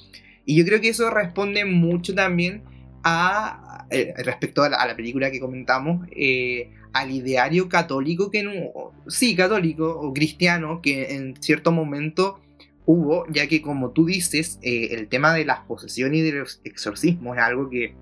Y 0.46 0.56
yo 0.56 0.64
creo 0.64 0.80
que 0.80 0.88
eso 0.88 1.10
responde 1.10 1.64
mucho 1.66 2.14
también 2.14 2.62
a, 3.04 3.86
eh, 3.90 4.14
respecto 4.16 4.62
a 4.62 4.68
la, 4.70 4.96
película 4.96 5.30
que 5.30 5.40
comentamos, 5.40 6.06
eh, 6.12 6.70
al 6.92 7.10
ideario 7.10 7.68
católico 7.68 8.30
que 8.30 8.42
no, 8.42 8.94
sí, 9.08 9.36
católico 9.36 9.90
o 10.00 10.14
cristiano 10.14 10.80
que 10.80 11.14
en 11.14 11.34
cierto 11.42 11.72
momento 11.72 12.40
hubo, 12.86 13.26
ya 13.30 13.46
que 13.48 13.60
como 13.60 13.90
tú 13.90 14.06
dices, 14.06 14.58
eh, 14.62 14.88
el 14.92 15.08
tema 15.08 15.34
de 15.34 15.44
las 15.44 15.60
posesiones 15.60 16.20
y 16.20 16.22
de 16.22 16.32
los 16.32 16.60
exorcismos 16.64 17.36
es 17.36 17.42
algo 17.42 17.68
que 17.68 17.94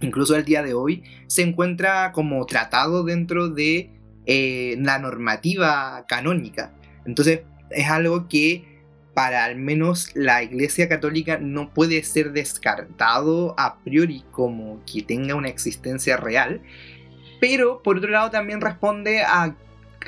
incluso 0.00 0.34
al 0.34 0.44
día 0.44 0.62
de 0.62 0.74
hoy, 0.74 1.02
se 1.26 1.42
encuentra 1.42 2.12
como 2.12 2.44
tratado 2.46 3.04
dentro 3.04 3.48
de 3.48 3.90
eh, 4.26 4.76
la 4.78 4.98
normativa 4.98 6.04
canónica. 6.08 6.74
Entonces 7.06 7.40
es 7.70 7.88
algo 7.88 8.28
que 8.28 8.64
para 9.14 9.44
al 9.44 9.56
menos 9.56 10.10
la 10.14 10.42
Iglesia 10.42 10.88
Católica 10.88 11.38
no 11.38 11.70
puede 11.72 12.02
ser 12.02 12.32
descartado 12.32 13.54
a 13.56 13.78
priori 13.78 14.24
como 14.32 14.82
que 14.84 15.02
tenga 15.02 15.36
una 15.36 15.48
existencia 15.48 16.16
real, 16.16 16.60
pero 17.40 17.82
por 17.82 17.98
otro 17.98 18.10
lado 18.10 18.30
también 18.30 18.60
responde 18.60 19.22
a 19.22 19.56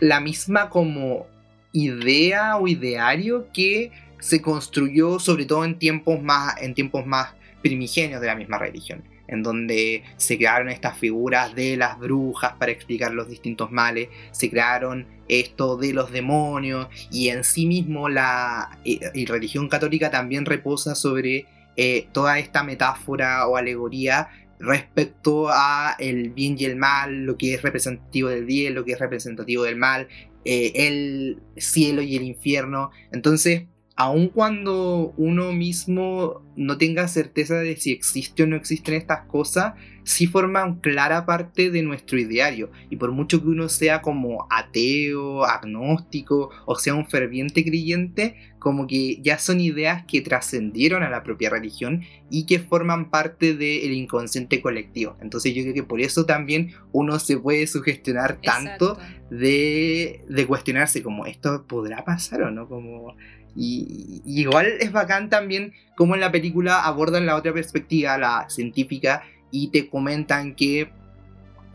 la 0.00 0.20
misma 0.20 0.68
como 0.68 1.26
idea 1.72 2.56
o 2.56 2.68
ideario 2.68 3.48
que 3.52 3.92
se 4.18 4.42
construyó 4.42 5.18
sobre 5.18 5.44
todo 5.46 5.64
en 5.64 5.78
tiempos 5.78 6.20
más, 6.22 6.60
en 6.60 6.74
tiempos 6.74 7.06
más 7.06 7.34
primigenios 7.62 8.20
de 8.20 8.26
la 8.26 8.34
misma 8.34 8.58
religión 8.58 9.15
en 9.28 9.42
donde 9.42 10.04
se 10.16 10.36
crearon 10.36 10.68
estas 10.68 10.98
figuras 10.98 11.54
de 11.54 11.76
las 11.76 11.98
brujas 11.98 12.54
para 12.58 12.72
explicar 12.72 13.12
los 13.12 13.28
distintos 13.28 13.70
males, 13.72 14.08
se 14.32 14.50
crearon 14.50 15.06
esto 15.28 15.76
de 15.76 15.92
los 15.92 16.12
demonios 16.12 16.88
y 17.10 17.28
en 17.28 17.44
sí 17.44 17.66
mismo 17.66 18.08
la 18.08 18.78
religión 19.26 19.68
católica 19.68 20.10
también 20.10 20.46
reposa 20.46 20.94
sobre 20.94 21.46
eh, 21.76 22.08
toda 22.12 22.38
esta 22.38 22.62
metáfora 22.62 23.46
o 23.46 23.56
alegoría 23.56 24.28
respecto 24.58 25.48
a 25.50 25.96
el 25.98 26.30
bien 26.30 26.56
y 26.58 26.64
el 26.64 26.76
mal, 26.76 27.24
lo 27.24 27.36
que 27.36 27.54
es 27.54 27.62
representativo 27.62 28.28
del 28.28 28.46
bien, 28.46 28.74
lo 28.74 28.84
que 28.84 28.92
es 28.92 28.98
representativo 28.98 29.64
del 29.64 29.76
mal, 29.76 30.08
eh, 30.44 30.72
el 30.74 31.42
cielo 31.56 32.02
y 32.02 32.16
el 32.16 32.22
infierno. 32.22 32.90
Entonces, 33.12 33.64
aun 33.96 34.28
cuando 34.28 35.14
uno 35.16 35.52
mismo 35.52 36.42
no 36.54 36.76
tenga 36.76 37.08
certeza 37.08 37.56
de 37.56 37.76
si 37.76 37.92
existe 37.92 38.42
o 38.42 38.46
no 38.46 38.56
existen 38.56 38.94
estas 38.94 39.26
cosas, 39.26 39.74
sí 40.04 40.26
forman 40.26 40.76
clara 40.76 41.24
parte 41.24 41.70
de 41.70 41.82
nuestro 41.82 42.18
ideario. 42.18 42.70
Y 42.90 42.96
por 42.96 43.10
mucho 43.12 43.40
que 43.40 43.48
uno 43.48 43.70
sea 43.70 44.02
como 44.02 44.46
ateo, 44.50 45.44
agnóstico 45.44 46.50
o 46.66 46.76
sea 46.76 46.94
un 46.94 47.06
ferviente 47.06 47.64
creyente, 47.64 48.36
como 48.58 48.86
que 48.86 49.20
ya 49.22 49.38
son 49.38 49.60
ideas 49.60 50.04
que 50.06 50.20
trascendieron 50.20 51.02
a 51.02 51.08
la 51.08 51.22
propia 51.22 51.48
religión 51.48 52.02
y 52.30 52.44
que 52.44 52.58
forman 52.58 53.10
parte 53.10 53.54
del 53.54 53.92
inconsciente 53.92 54.60
colectivo. 54.60 55.16
Entonces 55.22 55.54
yo 55.54 55.62
creo 55.62 55.74
que 55.74 55.82
por 55.84 56.02
eso 56.02 56.26
también 56.26 56.72
uno 56.92 57.18
se 57.18 57.38
puede 57.38 57.66
sugestionar 57.66 58.40
tanto 58.42 58.98
de, 59.30 60.20
de, 60.28 60.46
cuestionarse 60.46 61.02
como 61.02 61.26
esto 61.26 61.64
podrá 61.66 62.04
pasar 62.04 62.42
o 62.42 62.50
no, 62.50 62.68
como 62.68 63.16
y, 63.56 64.22
igual 64.26 64.66
es 64.80 64.92
bacán 64.92 65.30
también 65.30 65.72
como 65.96 66.14
en 66.14 66.20
la 66.20 66.30
película 66.30 66.84
abordan 66.84 67.26
la 67.26 67.36
otra 67.36 67.52
perspectiva, 67.52 68.18
la 68.18 68.48
científica, 68.50 69.24
y 69.50 69.68
te 69.68 69.88
comentan 69.88 70.54
que 70.54 70.90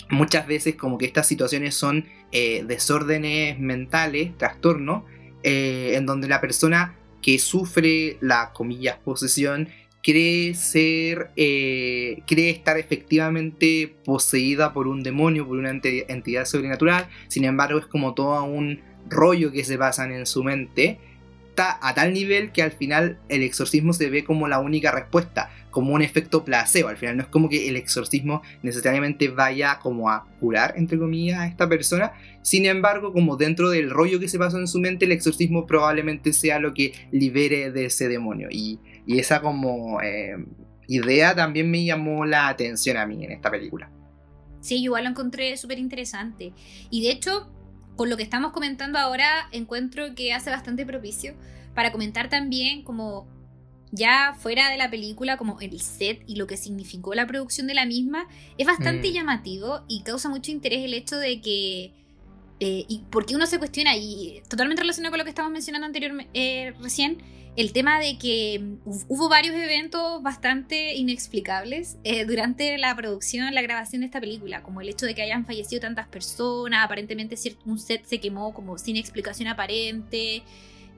muchas 0.10 0.46
veces 0.46 0.76
como 0.76 0.98
que 0.98 1.06
estas 1.06 1.28
situaciones 1.28 1.74
son 1.74 2.06
eh, 2.32 2.64
desórdenes 2.68 3.60
mentales, 3.60 4.38
trastornos, 4.38 5.04
eh, 5.44 5.94
en 5.96 6.06
donde 6.06 6.28
la 6.28 6.40
persona 6.40 6.96
que 7.22 7.40
sufre 7.40 8.18
la 8.22 8.52
comillas 8.54 8.98
posesión 9.04 9.70
cree 10.04 10.54
ser, 10.54 11.32
eh, 11.36 12.22
cree 12.28 12.50
estar 12.50 12.78
efectivamente 12.78 13.96
poseída 14.04 14.74
por 14.74 14.88
un 14.88 15.04
demonio, 15.04 15.48
por 15.48 15.58
una 15.58 15.70
entidad 15.70 16.46
sobrenatural, 16.46 17.08
sin 17.28 17.46
embargo 17.46 17.80
es 17.80 17.86
como 17.86 18.14
todo 18.14 18.44
un 18.44 18.82
rollo 19.10 19.52
que 19.52 19.64
se 19.64 19.78
basan 19.78 20.12
en 20.12 20.26
su 20.26 20.44
mente 20.44 21.00
a 21.58 21.94
tal 21.94 22.14
nivel 22.14 22.52
que 22.52 22.64
al 22.64 22.72
final 22.72 23.20
el 23.30 23.44
exorcismo 23.44 23.94
se 23.94 24.10
ve 24.10 24.24
como 24.24 24.48
la 24.48 24.60
única 24.60 24.92
respuesta, 24.92 25.50
como 25.70 25.94
un 25.94 26.02
efecto 26.02 26.44
placebo. 26.44 26.90
Al 26.90 26.98
final 26.98 27.18
no 27.18 27.24
es 27.24 27.30
como 27.30 27.50
que 27.50 27.70
el 27.70 27.76
exorcismo 27.76 28.42
necesariamente 28.64 29.30
vaya 29.30 29.80
como 29.80 30.10
a 30.10 30.28
curar, 30.40 30.74
entre 30.78 30.98
comillas, 30.98 31.40
a 31.40 31.48
esta 31.48 31.68
persona. 31.68 32.14
Sin 32.42 32.66
embargo, 32.66 33.14
como 33.14 33.38
dentro 33.38 33.70
del 33.70 33.90
rollo 33.90 34.20
que 34.20 34.28
se 34.28 34.40
pasó 34.40 34.58
en 34.58 34.68
su 34.68 34.80
mente, 34.80 35.06
el 35.06 35.12
exorcismo 35.12 35.66
probablemente 35.66 36.34
sea 36.34 36.60
lo 36.60 36.74
que 36.74 36.94
libere 37.12 37.72
de 37.72 37.86
ese 37.86 38.08
demonio. 38.08 38.48
Y, 38.52 38.80
esa 39.08 39.42
como 39.42 40.00
eh, 40.02 40.38
idea 40.88 41.36
también 41.36 41.70
me 41.70 41.84
llamó 41.84 42.26
la 42.26 42.48
atención 42.48 42.96
a 42.96 43.06
mí 43.06 43.26
en 43.26 43.32
esta 43.32 43.52
película. 43.52 43.92
Sí, 44.62 44.78
igual 44.78 45.04
lo 45.04 45.10
encontré 45.10 45.58
súper 45.58 45.80
interesante. 45.80 46.54
Y 46.90 47.04
de 47.04 47.12
hecho, 47.12 47.52
con 47.96 48.10
lo 48.10 48.18
que 48.18 48.24
estamos 48.24 48.52
comentando 48.52 48.98
ahora, 49.00 49.48
encuentro 49.52 50.16
que 50.16 50.34
hace 50.34 50.50
bastante 50.50 50.86
propicio 50.86 51.36
para 51.74 51.92
comentar 51.92 52.30
también 52.30 52.84
como 52.84 53.28
ya 53.92 54.36
fuera 54.40 54.70
de 54.70 54.78
la 54.78 54.90
película, 54.90 55.38
como 55.38 55.60
el 55.60 55.80
set 55.82 56.24
y 56.26 56.36
lo 56.36 56.48
que 56.48 56.58
significó 56.58 57.14
la 57.14 57.28
producción 57.28 57.68
de 57.68 57.74
la 57.74 57.86
misma, 57.86 58.28
es 58.58 58.66
bastante 58.66 59.10
mm. 59.10 59.14
llamativo 59.14 59.82
y 59.88 60.04
causa 60.04 60.30
mucho 60.30 60.52
interés 60.52 60.84
el 60.84 60.94
hecho 60.94 61.18
de 61.18 61.42
que... 61.42 61.94
Eh, 62.64 62.86
y 62.88 63.04
porque 63.10 63.36
uno 63.36 63.48
se 63.48 63.58
cuestiona, 63.58 63.96
y 63.98 64.44
totalmente 64.48 64.84
relacionado 64.84 65.12
con 65.12 65.18
lo 65.18 65.24
que 65.24 65.32
estamos 65.32 65.52
mencionando 65.52 65.88
anteriormente 65.88 66.30
eh, 66.36 66.74
recién, 66.80 67.18
el 67.58 67.74
tema 67.74 68.00
de 68.00 68.18
que 68.18 68.60
mm, 68.60 68.90
hubo 69.10 69.30
varios 69.30 69.56
eventos 69.56 70.24
bastante 70.24 70.96
inexplicables 70.96 71.98
eh, 72.04 72.26
durante 72.26 72.78
la 72.78 72.96
producción, 72.96 73.54
la 73.54 73.62
grabación 73.62 74.02
de 74.02 74.06
esta 74.06 74.20
película, 74.20 74.64
como 74.64 74.82
el 74.82 74.90
hecho 74.90 75.06
de 75.06 75.16
que 75.16 75.22
hayan 75.22 75.46
fallecido 75.46 75.82
tantas 75.82 76.08
personas, 76.08 76.86
aparentemente 76.86 77.36
un 77.66 77.80
set 77.80 78.06
se 78.06 78.20
quemó 78.20 78.54
como 78.54 78.78
sin 78.78 78.96
explicación 78.96 79.50
aparente, 79.50 80.44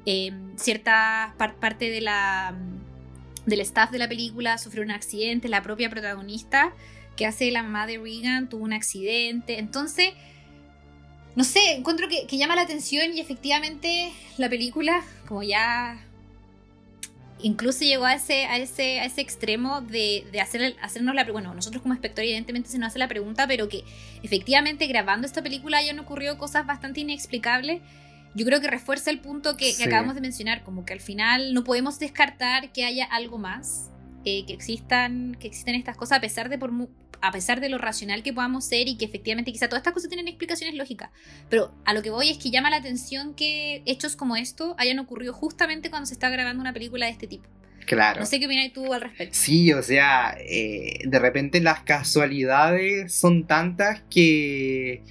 eh, 0.06 0.32
cierta 0.56 1.34
parte 1.38 1.89
de 1.89 2.02
la, 2.02 2.56
mm, 2.56 3.50
del 3.50 3.62
staff 3.62 3.92
de 3.92 3.98
la 4.00 4.08
película 4.08 4.58
sufrió 4.58 4.84
un 4.84 4.92
accidente, 4.92 5.50
la 5.50 5.63
propia 5.63 5.89
protagonista 5.89 6.74
que 7.18 7.26
hace 7.26 7.52
la 7.52 7.63
mamá 7.63 7.88
de 7.88 7.98
Regan 7.98 8.50
tuvo 8.50 8.63
un 8.63 8.74
accidente, 8.74 9.60
entonces... 9.60 10.13
No 11.36 11.44
sé, 11.44 11.72
encuentro 11.72 12.08
que, 12.08 12.28
que 12.28 12.38
llama 12.38 12.56
la 12.56 12.62
atención 12.62 13.12
y 13.12 13.20
efectivamente 13.20 14.13
la 14.38 14.50
película, 14.50 15.04
como 15.28 15.42
ya 15.42 16.00
incluso 17.41 17.84
llegó 17.84 18.06
a 18.06 18.13
ese, 18.13 18.46
a 18.46 18.58
ese, 18.58 19.00
a 19.00 19.06
ese 19.06 19.22
extremo 19.22 19.82
de, 19.82 20.26
de 20.32 20.41
hacer, 20.41 20.76
hacernos 20.82 21.15
la 21.15 21.24
bueno, 21.26 21.54
nosotros 21.54 21.82
como 21.82 21.93
espectadores 21.93 22.30
evidentemente 22.30 22.69
se 22.69 22.78
nos 22.78 22.88
hace 22.89 23.00
la 23.00 23.08
pregunta, 23.08 23.48
pero 23.48 23.69
que 23.69 23.84
efectivamente 24.22 24.88
grabando 24.88 25.28
esta 25.28 25.41
película 25.41 25.78
hayan 25.78 26.00
ocurrido 26.00 26.38
cosas 26.38 26.65
bastante 26.65 27.02
inexplicables. 27.02 27.82
Yo 28.36 28.46
creo 28.46 28.62
que 28.62 28.67
refuerza 28.67 29.12
el 29.12 29.19
punto 29.19 29.58
que, 29.58 29.76
acabamos 29.86 30.15
de 30.15 30.22
mencionar, 30.22 30.63
como 30.63 30.86
que 30.86 30.93
al 30.93 31.00
final 31.00 31.54
no 31.54 31.63
podemos 31.63 32.00
descartar 32.00 32.72
que 32.72 32.84
haya 32.84 33.06
algo 33.06 33.38
más, 33.38 33.91
eh, 34.26 34.46
que 34.46 34.54
existan, 34.54 35.36
que 35.39 35.48
existan 35.48 35.76
estas 35.76 35.98
cosas 35.98 36.17
a 36.17 36.22
pesar 36.22 36.50
de 36.50 36.58
por, 36.58 36.72
a 37.23 37.31
pesar 37.31 37.62
de 37.62 37.69
lo 37.69 37.77
racional 37.77 38.21
que 38.21 38.33
podamos 38.33 38.65
ser 38.65 38.89
y 38.89 38.97
que 38.97 39.05
efectivamente 39.05 39.53
quizá 39.53 39.69
todas 39.69 39.79
estas 39.79 39.93
cosas 39.93 40.09
tienen 40.09 40.27
explicaciones 40.27 40.75
lógicas. 40.75 41.09
Pero 41.49 41.73
a 41.86 41.93
lo 41.93 42.01
que 42.01 42.09
voy 42.09 42.29
es 42.29 42.38
que 42.38 42.51
llama 42.51 42.69
la 42.69 42.75
atención 42.75 43.33
que 43.33 43.81
hechos 43.86 44.17
como 44.17 44.36
esto 44.36 44.75
hayan 44.77 44.99
ocurrido 44.99 45.31
justamente 45.31 45.89
cuando 45.89 46.05
se 46.05 46.15
está 46.15 46.29
grabando 46.29 46.59
una 46.59 46.73
película 46.73 47.05
de 47.05 47.13
este 47.13 47.27
tipo. 47.27 47.47
Claro. 47.86 48.19
No 48.19 48.25
sé 48.25 48.41
qué 48.41 48.45
opinas 48.47 48.73
tú 48.73 48.93
al 48.93 48.99
respecto. 48.99 49.38
Sí, 49.38 49.71
o 49.71 49.81
sea, 49.81 50.36
eh, 50.38 50.99
de 51.05 51.19
repente 51.19 51.62
las 51.62 51.83
casualidades 51.83 53.15
son 53.15 53.47
tantas 53.47 54.03
que 54.09 55.01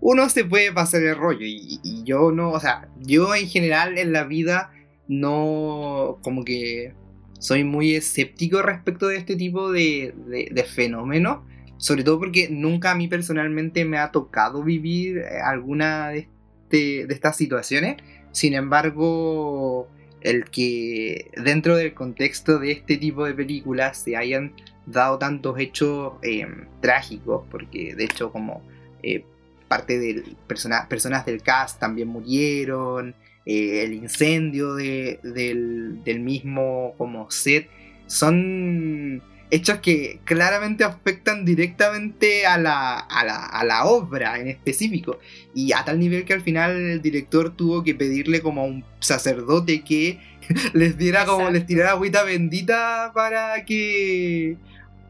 uno 0.00 0.28
se 0.28 0.44
puede 0.44 0.72
pasar 0.72 1.04
el 1.04 1.14
rollo 1.14 1.46
y, 1.46 2.02
yo 2.04 2.32
no, 2.32 2.50
o 2.50 2.58
sea, 2.58 2.88
yo 2.98 3.32
en 3.32 3.48
general 3.48 3.96
en 3.96 4.12
la 4.12 4.24
vida 4.24 4.72
no, 5.06 6.18
como 6.22 6.44
que 6.44 6.94
soy 7.38 7.62
muy 7.62 7.94
escéptico 7.94 8.60
respecto 8.60 9.06
de 9.06 9.18
este 9.18 9.36
tipo 9.36 9.70
de, 9.70 10.14
de, 10.26 10.48
de 10.50 10.64
fenómenos 10.64 11.48
sobre 11.80 12.04
todo 12.04 12.18
porque 12.18 12.48
nunca 12.50 12.90
a 12.90 12.94
mí 12.94 13.08
personalmente 13.08 13.86
me 13.86 13.96
ha 13.96 14.12
tocado 14.12 14.62
vivir 14.62 15.16
eh, 15.18 15.40
alguna 15.42 16.10
de, 16.10 16.18
este, 16.18 17.06
de 17.06 17.14
estas 17.14 17.38
situaciones. 17.38 17.96
Sin 18.32 18.52
embargo, 18.52 19.88
el 20.20 20.44
que 20.50 21.30
dentro 21.42 21.76
del 21.76 21.94
contexto 21.94 22.58
de 22.58 22.72
este 22.72 22.98
tipo 22.98 23.24
de 23.24 23.32
películas 23.32 23.96
se 23.96 24.14
hayan 24.14 24.52
dado 24.84 25.16
tantos 25.18 25.58
hechos 25.58 26.12
eh, 26.22 26.46
trágicos, 26.82 27.44
porque 27.50 27.94
de 27.94 28.04
hecho 28.04 28.30
como 28.30 28.62
eh, 29.02 29.24
parte 29.66 29.98
de 29.98 30.36
personas 30.46 31.24
del 31.24 31.42
cast 31.42 31.80
también 31.80 32.08
murieron, 32.08 33.14
el 33.46 33.94
incendio 33.94 34.74
de, 34.74 35.18
del, 35.22 36.04
del 36.04 36.20
mismo 36.20 36.94
como 36.98 37.30
set, 37.30 37.68
son 38.06 39.22
hechos 39.50 39.80
que 39.80 40.20
claramente 40.24 40.84
afectan 40.84 41.44
directamente 41.44 42.46
a 42.46 42.58
la, 42.58 42.98
a 42.98 43.64
la, 43.64 43.84
obra 43.84 44.38
en 44.38 44.48
específico. 44.48 45.18
Y 45.54 45.72
a 45.72 45.84
tal 45.84 45.98
nivel 45.98 46.24
que 46.24 46.32
al 46.32 46.42
final 46.42 46.72
el 46.72 47.02
director 47.02 47.54
tuvo 47.54 47.82
que 47.82 47.94
pedirle 47.94 48.40
como 48.40 48.62
a 48.62 48.64
un 48.64 48.84
sacerdote 49.00 49.82
que 49.82 50.18
les 50.72 50.96
diera 50.96 51.26
como, 51.26 51.50
les 51.50 51.66
tirara 51.66 51.92
agüita 51.92 52.22
bendita 52.22 53.12
para 53.14 53.64
que. 53.64 54.56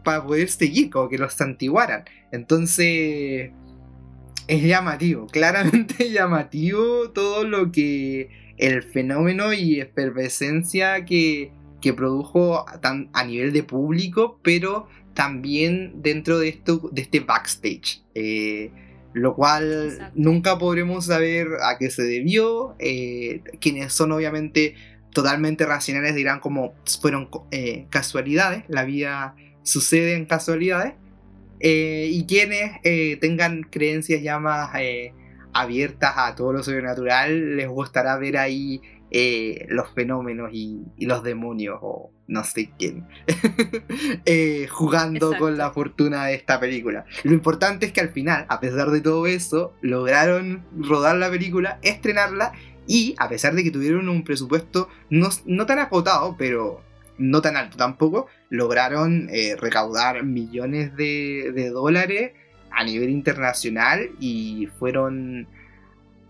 para 0.05 0.25
poder 0.25 0.49
seguir, 0.49 0.91
como 0.91 1.09
que 1.09 1.19
los 1.19 1.35
santiguaran. 1.35 2.05
Entonces. 2.33 3.51
Es 4.49 4.65
llamativo, 4.65 5.27
claramente 5.33 6.11
llamativo 6.11 7.11
todo 7.11 7.45
lo 7.45 7.71
que. 7.71 8.31
el 8.57 8.83
fenómeno 8.83 9.53
y 9.53 9.81
efervescencia 9.81 11.05
que 11.05 11.53
que 11.81 11.93
produjo 11.93 12.69
a, 12.69 12.81
a 13.13 13.25
nivel 13.25 13.53
de 13.53 13.63
público, 13.63 14.39
pero 14.43 14.89
también 15.15 16.03
dentro 16.03 16.39
de 16.39 16.49
esto, 16.49 16.89
de 16.93 17.03
este 17.03 17.21
backstage. 17.21 18.03
Eh, 18.15 18.71
lo 19.13 19.35
cual 19.35 20.13
nunca 20.15 20.57
podremos 20.59 21.07
saber 21.07 21.49
a 21.63 21.79
qué 21.79 21.91
se 21.91 22.03
debió. 22.03 22.77
Eh, 22.79 23.43
quienes 23.61 23.93
son 23.93 24.13
obviamente 24.13 24.75
totalmente 25.13 25.67
racionales 25.67 26.15
dirán 26.15 26.39
como 26.39 26.75
fueron 27.01 27.29
eh, 27.51 27.87
casualidades, 27.91 28.65
la 28.69 28.85
vida 28.85 29.35
sucede 29.63 30.15
en 30.15 30.27
casualidades. 30.27 30.95
y 31.61 32.25
quienes 32.27 32.81
tengan 33.21 33.65
creencias 33.65 34.23
ya 34.23 34.39
más 34.39 34.71
abiertas 35.53 36.15
a 36.17 36.35
todo 36.35 36.53
lo 36.53 36.63
sobrenatural, 36.63 37.57
les 37.57 37.69
gustará 37.69 38.17
ver 38.17 38.39
ahí 38.39 38.81
eh, 39.11 39.67
los 39.69 39.91
fenómenos 39.91 40.51
y, 40.53 40.85
los 40.99 41.25
demonios 41.25 41.79
o 41.83 42.13
no 42.29 42.45
sé 42.45 42.71
quién 42.79 43.09
eh, 44.25 44.69
jugando 44.71 45.37
con 45.37 45.59
la 45.59 45.73
fortuna 45.73 46.27
de 46.27 46.35
esta 46.35 46.61
película. 46.61 47.05
Lo 47.25 47.33
importante 47.33 47.87
es 47.87 47.93
que 47.93 48.01
al 48.01 48.11
final, 48.11 48.47
a 48.49 48.61
pesar 48.61 48.91
de 48.91 49.01
todo 49.01 49.27
eso, 49.27 49.75
lograron 49.81 50.65
rodar 50.79 51.17
la 51.17 51.29
película, 51.29 51.81
estrenarla 51.83 52.53
y 52.87 53.17
a 53.19 53.29
pesar 53.29 53.55
de 53.55 53.65
que 53.65 53.73
tuvieron 53.73 54.09
un 54.09 54.23
presupuesto 54.23 54.89
no, 55.11 55.67
tan 55.67 55.81
acotado, 55.81 56.37
pero 56.39 56.83
no 57.19 57.43
tan 57.43 57.57
alto 57.57 57.77
tampoco, 57.77 58.29
lograron 58.49 59.29
eh, 59.31 59.57
recaudar 59.57 60.25
millones 60.25 60.95
de, 60.97 61.53
de 61.53 61.71
dólares 61.71 62.33
a 62.71 62.85
nivel 62.85 63.11
internacional 63.11 64.11
y 64.21 64.69
fueron 64.79 65.49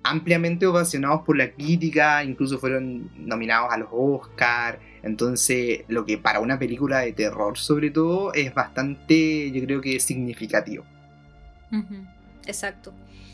ampliamente 0.03 0.67
ovacionados 0.67 1.23
por 1.23 1.37
la 1.37 1.51
crítica, 1.53 2.25
incluso 2.25 2.59
fueron 2.59 3.11
nominados 3.17 3.73
a 3.73 3.79
los 3.79 3.89
Oscars. 3.93 4.79
Entonces, 5.03 5.85
lo 5.89 6.05
que 6.05 6.19
para 6.19 6.41
una 6.41 6.59
película 6.59 7.01
de 7.01 7.13
terror, 7.13 7.59
sobre 7.59 7.91
todo, 7.91 8.33
es 8.35 8.53
bastante, 8.55 9.51
yo 9.51 9.65
creo 9.65 9.81
que 9.81 10.01
significativo. 10.01 10.85
Exacto. 12.47 12.93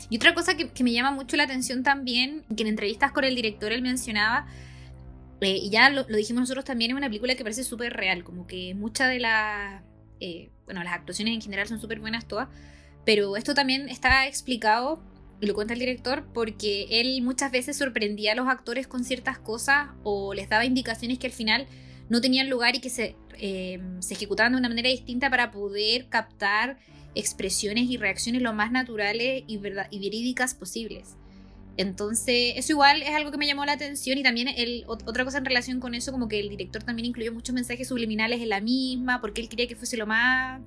Y 0.09 0.17
otra 0.17 0.33
cosa 0.33 0.55
que, 0.55 0.83
me 0.83 0.93
llama 0.93 1.11
mucho 1.11 1.35
la 1.35 1.43
atención 1.43 1.83
también, 1.83 2.43
que 2.55 2.63
en 2.63 2.67
entrevistas 2.67 3.11
con 3.11 3.23
el 3.23 3.35
director 3.35 3.71
él 3.71 3.81
mencionaba, 3.81 4.45
eh, 5.41 5.57
y 5.57 5.69
ya 5.69 5.89
lo, 5.89 6.03
dijimos 6.03 6.41
nosotros 6.41 6.65
también, 6.65 6.91
es 6.91 6.97
una 6.97 7.07
película 7.07 7.35
que 7.35 7.43
parece 7.43 7.63
súper 7.63 7.93
real, 7.93 8.23
como 8.23 8.47
que 8.47 8.73
muchas 8.73 9.09
de 9.09 9.19
las, 9.19 9.83
eh, 10.19 10.49
bueno, 10.65 10.83
las 10.83 10.93
actuaciones 10.93 11.33
en 11.33 11.41
general 11.41 11.67
son 11.67 11.79
súper 11.79 11.99
buenas 11.99 12.25
todas, 12.25 12.47
pero 13.05 13.35
esto 13.37 13.53
también 13.53 13.89
está 13.89 14.27
explicado 14.27 15.01
lo 15.39 15.53
cuenta 15.53 15.73
el 15.73 15.79
director, 15.79 16.25
porque 16.33 16.87
él 16.89 17.21
muchas 17.21 17.51
veces 17.51 17.77
sorprendía 17.77 18.31
a 18.31 18.35
los 18.35 18.47
actores 18.47 18.87
con 18.87 19.03
ciertas 19.03 19.37
cosas 19.37 19.89
o 20.03 20.33
les 20.33 20.49
daba 20.49 20.65
indicaciones 20.65 21.19
que 21.19 21.27
al 21.27 21.33
final 21.33 21.67
no 22.09 22.21
tenían 22.21 22.49
lugar 22.49 22.75
y 22.75 22.79
que 22.79 22.89
se, 22.89 23.15
eh, 23.37 23.79
se 23.99 24.13
ejecutaban 24.13 24.53
de 24.53 24.59
una 24.59 24.69
manera 24.69 24.89
distinta 24.89 25.29
para 25.29 25.51
poder 25.51 26.07
captar 26.07 26.77
expresiones 27.13 27.89
y 27.89 27.97
reacciones 27.97 28.41
lo 28.41 28.53
más 28.53 28.71
naturales 28.71 29.43
y, 29.47 29.57
verdad, 29.57 29.87
y 29.91 29.99
verídicas 29.99 30.53
posibles. 30.53 31.15
Entonces, 31.77 32.53
eso 32.55 32.73
igual 32.73 33.03
es 33.03 33.13
algo 33.13 33.29
que 33.29 33.37
me 33.37 33.45
llamó 33.45 33.63
la 33.63 33.73
atención 33.73 34.17
y 34.17 34.23
también 34.23 34.47
el, 34.47 34.83
otra 34.87 35.23
cosa 35.23 35.37
en 35.37 35.45
relación 35.45 35.79
con 35.79 35.93
eso, 35.93 36.11
como 36.11 36.27
que 36.27 36.39
el 36.39 36.49
director 36.49 36.81
también 36.83 37.05
incluyó 37.05 37.31
muchos 37.31 37.53
mensajes 37.53 37.87
subliminales 37.87 38.41
en 38.41 38.49
la 38.49 38.61
misma, 38.61 39.21
porque 39.21 39.41
él 39.41 39.49
quería 39.49 39.67
que 39.67 39.75
fuese 39.75 39.95
lo 39.95 40.07
más 40.07 40.59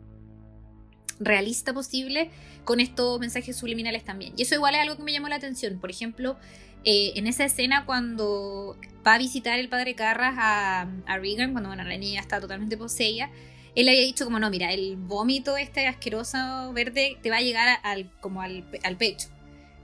realista 1.21 1.73
posible 1.73 2.31
con 2.65 2.81
estos 2.81 3.21
mensajes 3.21 3.57
subliminales 3.57 4.05
también. 4.05 4.33
Y 4.37 4.43
eso 4.43 4.55
igual 4.55 4.75
es 4.75 4.81
algo 4.81 4.97
que 4.97 5.03
me 5.03 5.13
llamó 5.13 5.29
la 5.29 5.37
atención. 5.37 5.79
Por 5.79 5.91
ejemplo, 5.91 6.37
eh, 6.85 7.13
en 7.15 7.27
esa 7.27 7.45
escena 7.45 7.85
cuando 7.85 8.77
va 9.07 9.15
a 9.15 9.19
visitar 9.19 9.59
el 9.59 9.69
padre 9.69 9.95
Carras 9.95 10.35
a, 10.39 10.89
a 11.07 11.19
Regan, 11.19 11.53
cuando 11.53 11.69
bueno, 11.69 11.85
la 11.85 11.97
niña 11.97 12.21
está 12.21 12.41
totalmente 12.41 12.77
poseída, 12.77 13.31
él 13.75 13.87
le 13.87 13.93
había 13.93 14.03
dicho 14.03 14.25
como 14.25 14.39
no, 14.41 14.51
mira, 14.51 14.73
el 14.73 14.97
vómito 14.97 15.57
este 15.57 15.87
asqueroso 15.87 16.73
verde 16.73 17.19
te 17.23 17.31
va 17.31 17.37
a 17.37 17.41
llegar 17.41 17.79
al, 17.83 18.11
como 18.21 18.43
al, 18.43 18.65
pecho. 18.99 19.29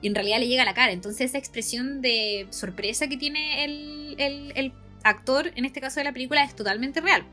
Y 0.02 0.08
en 0.08 0.14
realidad 0.14 0.38
le 0.40 0.48
llega 0.48 0.62
a 0.62 0.66
la 0.66 0.74
cara. 0.74 0.92
Entonces 0.92 1.30
esa 1.30 1.38
expresión 1.38 2.02
de 2.02 2.46
sorpresa 2.50 3.08
que 3.08 3.16
tiene 3.16 3.64
el, 3.64 4.16
el 4.18 4.72
actor, 5.04 5.52
en 5.54 5.64
este 5.64 5.80
caso 5.80 6.00
de 6.00 6.04
la 6.04 6.12
película, 6.12 6.42
es 6.42 6.56
totalmente 6.56 7.00
real. 7.00 7.24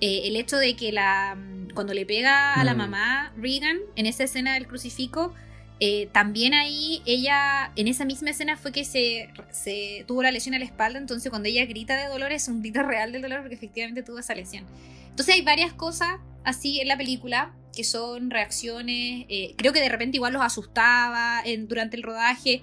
Eh, 0.00 0.22
el 0.24 0.36
hecho 0.36 0.58
de 0.58 0.76
que 0.76 0.92
la 0.92 1.38
cuando 1.76 1.94
le 1.94 2.04
pega 2.04 2.54
a 2.54 2.64
la 2.64 2.74
mm. 2.74 2.78
mamá 2.78 3.32
Regan 3.36 3.78
en 3.94 4.06
esa 4.06 4.24
escena 4.24 4.54
del 4.54 4.66
crucifijo, 4.66 5.32
eh, 5.78 6.08
también 6.10 6.54
ahí 6.54 7.02
ella, 7.04 7.70
en 7.76 7.86
esa 7.86 8.04
misma 8.06 8.30
escena 8.30 8.56
fue 8.56 8.72
que 8.72 8.84
se, 8.84 9.28
se, 9.50 10.04
tuvo 10.08 10.22
la 10.22 10.30
lesión 10.30 10.54
a 10.54 10.58
la 10.58 10.64
espalda, 10.64 10.98
entonces 10.98 11.28
cuando 11.28 11.48
ella 11.48 11.66
grita 11.66 11.96
de 11.96 12.08
dolor 12.08 12.32
es 12.32 12.48
un 12.48 12.62
grito 12.62 12.82
real 12.82 13.12
del 13.12 13.22
dolor 13.22 13.40
porque 13.40 13.54
efectivamente 13.54 14.02
tuvo 14.02 14.18
esa 14.18 14.34
lesión. 14.34 14.64
Entonces 15.10 15.34
hay 15.34 15.42
varias 15.42 15.72
cosas 15.74 16.18
así 16.44 16.80
en 16.80 16.88
la 16.88 16.96
película 16.96 17.54
que 17.74 17.84
son 17.84 18.30
reacciones, 18.30 19.26
eh, 19.28 19.54
creo 19.56 19.74
que 19.74 19.80
de 19.80 19.88
repente 19.90 20.16
igual 20.16 20.32
los 20.32 20.42
asustaba 20.42 21.42
en, 21.44 21.68
durante 21.68 21.96
el 21.96 22.02
rodaje, 22.02 22.62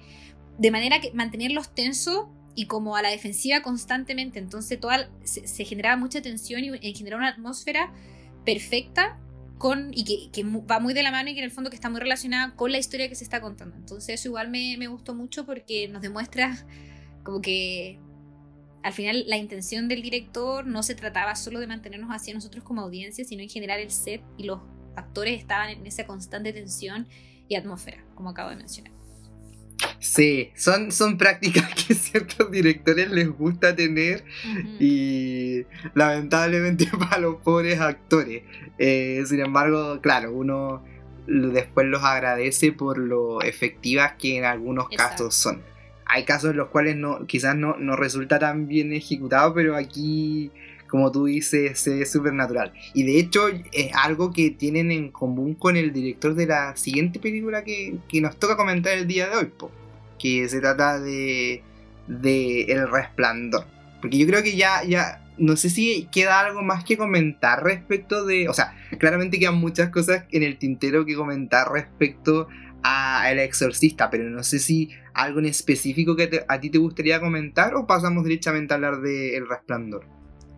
de 0.58 0.70
manera 0.72 1.00
que 1.00 1.12
mantenerlos 1.12 1.72
tensos 1.72 2.26
y 2.56 2.66
como 2.66 2.96
a 2.96 3.02
la 3.02 3.10
defensiva 3.10 3.62
constantemente. 3.62 4.40
Entonces 4.40 4.80
toda, 4.80 5.08
se, 5.22 5.64
generaba 5.64 5.96
mucha 5.96 6.20
tensión 6.20 6.64
y, 6.64 6.72
y 6.80 6.94
generaba 6.94 7.22
una 7.22 7.30
atmósfera 7.30 7.92
perfecta 8.44 9.18
con, 9.58 9.90
y 9.94 10.30
que, 10.30 10.42
va 10.44 10.80
muy 10.80 10.94
de 10.94 11.02
la 11.02 11.10
mano 11.10 11.30
y 11.30 11.34
que 11.34 11.40
en 11.40 11.44
el 11.44 11.50
fondo 11.50 11.70
que 11.70 11.76
está 11.76 11.88
muy 11.88 12.00
relacionada 12.00 12.54
con 12.54 12.72
la 12.72 12.78
historia 12.78 13.08
que 13.08 13.14
se 13.14 13.24
está 13.24 13.40
contando. 13.40 13.76
Entonces 13.76 14.20
eso 14.20 14.28
igual 14.28 14.50
me, 14.50 14.76
me 14.78 14.88
gustó 14.88 15.14
mucho 15.14 15.46
porque 15.46 15.88
nos 15.88 16.02
demuestra 16.02 16.56
como 17.22 17.40
que 17.40 17.98
al 18.82 18.92
final 18.92 19.24
la 19.26 19.38
intención 19.38 19.88
del 19.88 20.02
director 20.02 20.66
no 20.66 20.82
se 20.82 20.94
trataba 20.94 21.34
solo 21.36 21.58
de 21.58 21.66
mantenernos 21.66 22.10
hacia 22.10 22.34
nosotros 22.34 22.62
como 22.64 22.82
audiencia, 22.82 23.24
sino 23.24 23.42
en 23.42 23.48
general 23.48 23.80
el 23.80 23.90
set 23.90 24.22
y 24.36 24.44
los 24.44 24.60
actores 24.94 25.40
estaban 25.40 25.70
en 25.70 25.86
esa 25.86 26.06
constante 26.06 26.52
tensión 26.52 27.08
y 27.48 27.54
atmósfera, 27.54 28.04
como 28.14 28.30
acabo 28.30 28.50
de 28.50 28.56
mencionar. 28.56 28.92
Sí, 29.98 30.52
son, 30.54 30.92
son 30.92 31.16
prácticas 31.18 31.68
que 31.86 31.94
ciertos 31.94 32.50
directores 32.50 33.10
les 33.10 33.28
gusta 33.28 33.74
tener 33.74 34.24
y 34.78 35.64
lamentablemente 35.94 36.86
para 36.98 37.18
los 37.18 37.36
pobres 37.36 37.80
actores. 37.80 38.42
Eh, 38.78 39.22
sin 39.26 39.40
embargo, 39.40 40.00
claro, 40.00 40.32
uno 40.32 40.84
después 41.26 41.86
los 41.86 42.04
agradece 42.04 42.72
por 42.72 42.98
lo 42.98 43.40
efectivas 43.40 44.12
que 44.18 44.36
en 44.36 44.44
algunos 44.44 44.88
casos 44.90 45.34
son. 45.34 45.62
Hay 46.06 46.24
casos 46.24 46.50
en 46.50 46.58
los 46.58 46.68
cuales 46.68 46.96
no, 46.96 47.26
quizás 47.26 47.56
no, 47.56 47.76
no 47.78 47.96
resulta 47.96 48.38
tan 48.38 48.68
bien 48.68 48.92
ejecutado, 48.92 49.54
pero 49.54 49.74
aquí 49.74 50.52
como 50.94 51.10
tú 51.10 51.24
dices, 51.24 51.88
es 51.88 52.12
súper 52.12 52.34
natural. 52.34 52.72
Y 52.92 53.02
de 53.02 53.18
hecho 53.18 53.48
es 53.48 53.90
algo 54.00 54.32
que 54.32 54.50
tienen 54.50 54.92
en 54.92 55.10
común 55.10 55.56
con 55.56 55.76
el 55.76 55.92
director 55.92 56.36
de 56.36 56.46
la 56.46 56.76
siguiente 56.76 57.18
película 57.18 57.64
que, 57.64 57.98
nos 58.20 58.38
toca 58.38 58.56
comentar 58.56 58.92
el 58.92 59.08
día 59.08 59.28
de 59.28 59.36
hoy, 59.36 59.52
que 60.20 60.48
se 60.48 60.60
trata 60.60 61.00
de, 61.00 61.64
de 62.06 62.62
El 62.66 62.88
Resplandor. 62.88 63.66
Porque 64.00 64.18
yo 64.18 64.26
creo 64.28 64.44
que 64.44 64.54
ya, 64.54 64.84
ya, 64.84 65.20
no 65.36 65.56
sé 65.56 65.68
si 65.68 66.08
queda 66.12 66.38
algo 66.38 66.62
más 66.62 66.84
que 66.84 66.96
comentar 66.96 67.64
respecto 67.64 68.24
de, 68.24 68.48
o 68.48 68.54
sea, 68.54 68.76
claramente 69.00 69.40
quedan 69.40 69.56
muchas 69.56 69.88
cosas 69.88 70.26
en 70.30 70.44
el 70.44 70.58
tintero 70.58 71.04
que 71.04 71.16
comentar 71.16 71.72
respecto 71.72 72.46
a 72.84 73.32
El 73.32 73.40
Exorcista, 73.40 74.10
pero 74.10 74.30
no 74.30 74.44
sé 74.44 74.60
si 74.60 74.90
algo 75.12 75.40
en 75.40 75.46
específico 75.46 76.14
que 76.14 76.44
a 76.46 76.60
ti 76.60 76.70
te 76.70 76.78
gustaría 76.78 77.18
comentar 77.18 77.74
o 77.74 77.84
pasamos 77.84 78.22
directamente 78.22 78.72
a 78.72 78.76
hablar 78.76 79.00
de 79.00 79.36
El 79.36 79.48
Resplandor. 79.48 80.13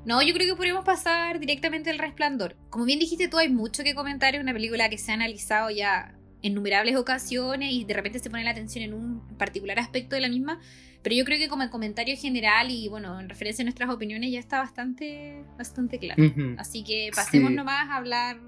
No, 0.06 0.22
yo 0.22 0.32
creo 0.34 0.46
que 0.46 0.56
podríamos 0.56 0.84
pasar 0.84 1.40
directamente 1.40 1.90
al 1.90 1.98
resplandor. 1.98 2.56
Como 2.70 2.84
bien 2.84 3.00
dijiste 3.00 3.26
tú, 3.26 3.38
hay 3.38 3.48
mucho 3.48 3.82
que 3.82 3.96
comentar. 3.96 4.36
Es 4.36 4.40
una 4.40 4.52
película 4.52 4.88
que 4.88 4.98
se 4.98 5.10
ha 5.10 5.14
analizado 5.14 5.68
ya 5.70 6.14
en 6.42 6.52
innumerables 6.52 6.94
ocasiones 6.94 7.72
y 7.72 7.84
de 7.84 7.92
repente 7.92 8.20
se 8.20 8.30
pone 8.30 8.44
la 8.44 8.52
atención 8.52 8.84
en 8.84 8.94
un 8.94 9.36
particular 9.36 9.80
aspecto 9.80 10.14
de 10.14 10.22
la 10.22 10.28
misma. 10.28 10.60
Pero 11.02 11.16
yo 11.16 11.24
creo 11.24 11.38
que 11.38 11.48
como 11.48 11.64
el 11.64 11.70
comentario 11.70 12.16
general 12.16 12.70
y 12.70 12.86
bueno, 12.86 13.18
en 13.18 13.28
referencia 13.28 13.62
a 13.62 13.64
nuestras 13.64 13.90
opiniones 13.90 14.30
ya 14.30 14.38
está 14.38 14.60
bastante, 14.60 15.42
bastante 15.58 15.98
claro. 15.98 16.22
Así 16.56 16.84
que 16.84 17.10
pasemos 17.12 17.50
nomás 17.50 17.90
a 17.90 17.96
hablar 17.96 18.38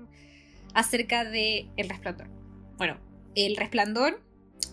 acerca 0.75 1.25
de 1.25 1.69
El 1.77 1.89
Resplandor. 1.89 2.29
Bueno, 2.77 2.99
El 3.35 3.57
Resplandor, 3.57 4.23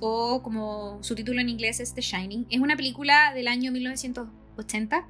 o 0.01 0.43
como 0.43 1.01
su 1.01 1.15
título 1.15 1.41
en 1.41 1.49
inglés 1.49 1.79
es 1.79 1.95
The 1.95 2.01
Shining, 2.01 2.45
es 2.51 2.59
una 2.59 2.75
película 2.75 3.33
del 3.33 3.47
año 3.47 3.71
1980 3.71 5.07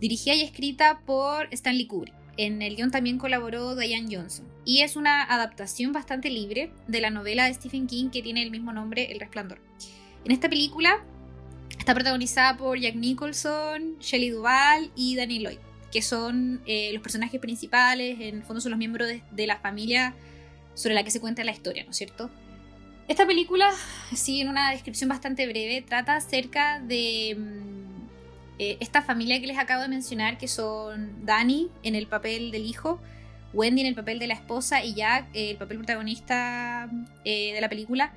dirigida 0.00 0.34
y 0.34 0.42
escrita 0.42 1.00
por 1.04 1.48
Stanley 1.52 1.86
Kubrick. 1.86 2.14
En 2.38 2.62
el 2.62 2.76
guion 2.76 2.92
también 2.92 3.18
colaboró 3.18 3.74
Diane 3.74 4.16
Johnson. 4.16 4.46
Y 4.64 4.82
es 4.82 4.94
una 4.94 5.24
adaptación 5.24 5.92
bastante 5.92 6.30
libre 6.30 6.70
de 6.86 7.00
la 7.00 7.10
novela 7.10 7.46
de 7.46 7.54
Stephen 7.54 7.88
King 7.88 8.10
que 8.10 8.22
tiene 8.22 8.42
el 8.44 8.52
mismo 8.52 8.72
nombre, 8.72 9.10
El 9.10 9.18
Resplandor. 9.18 9.60
En 10.24 10.30
esta 10.30 10.48
película 10.48 11.04
está 11.76 11.94
protagonizada 11.94 12.56
por 12.56 12.78
Jack 12.78 12.94
Nicholson, 12.94 13.98
Shelley 13.98 14.30
Duvall 14.30 14.92
y 14.94 15.16
Danny 15.16 15.40
Lloyd, 15.40 15.58
que 15.90 16.00
son 16.00 16.60
eh, 16.66 16.92
los 16.92 17.02
personajes 17.02 17.40
principales, 17.40 18.20
en 18.20 18.36
el 18.36 18.42
fondo 18.44 18.60
son 18.60 18.70
los 18.70 18.78
miembros 18.78 19.08
de, 19.08 19.46
la 19.46 19.58
familia 19.58 20.14
sobre 20.74 20.94
la 20.94 21.02
que 21.02 21.10
se 21.10 21.20
cuenta 21.20 21.42
la 21.42 21.52
historia, 21.52 21.84
¿no 21.84 21.90
es 21.90 21.96
cierto? 21.96 22.30
Esta 23.08 23.26
película, 23.26 23.72
sí, 24.14 24.42
en 24.42 24.48
una 24.48 24.70
descripción 24.70 25.08
bastante 25.08 25.46
breve, 25.46 25.82
trata 25.82 26.14
acerca 26.14 26.78
de 26.78 27.36
mm, 27.36 27.87
eh, 28.58 28.76
esta 28.80 29.02
familia 29.02 29.40
que 29.40 29.46
les 29.46 29.58
acabo 29.58 29.82
de 29.82 29.88
mencionar, 29.88 30.38
que 30.38 30.48
son 30.48 31.24
Danny 31.24 31.70
en 31.82 31.94
el 31.94 32.06
papel 32.06 32.50
del 32.50 32.66
hijo, 32.66 33.00
Wendy 33.52 33.80
en 33.80 33.86
el 33.86 33.94
papel 33.94 34.18
de 34.18 34.26
la 34.26 34.34
esposa 34.34 34.84
y 34.84 34.94
Jack, 34.94 35.28
el 35.32 35.56
papel 35.56 35.78
protagonista 35.78 36.90
de 37.24 37.58
la 37.60 37.68
película, 37.68 38.12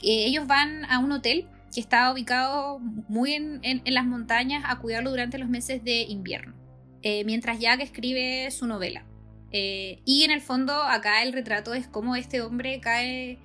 ellos 0.00 0.46
van 0.46 0.84
a 0.84 1.00
un 1.00 1.10
hotel 1.10 1.48
que 1.72 1.80
está 1.80 2.12
ubicado 2.12 2.78
muy 3.08 3.34
en, 3.34 3.82
las 3.84 4.06
montañas 4.06 4.64
a 4.66 4.78
cuidarlo 4.78 5.10
durante 5.10 5.38
los 5.38 5.48
meses 5.48 5.84
de 5.84 6.02
invierno, 6.02 6.54
eh, 7.02 7.24
mientras 7.24 7.58
Jack 7.58 7.80
escribe 7.80 8.50
su 8.50 8.66
novela. 8.66 9.04
Eh, 9.50 10.00
y 10.04 10.24
en 10.24 10.30
el 10.30 10.40
fondo 10.40 10.74
acá 10.74 11.22
el 11.22 11.32
retrato 11.32 11.72
es 11.74 11.86
cómo 11.88 12.16
este 12.16 12.40
hombre 12.42 12.80
cae 12.80 13.38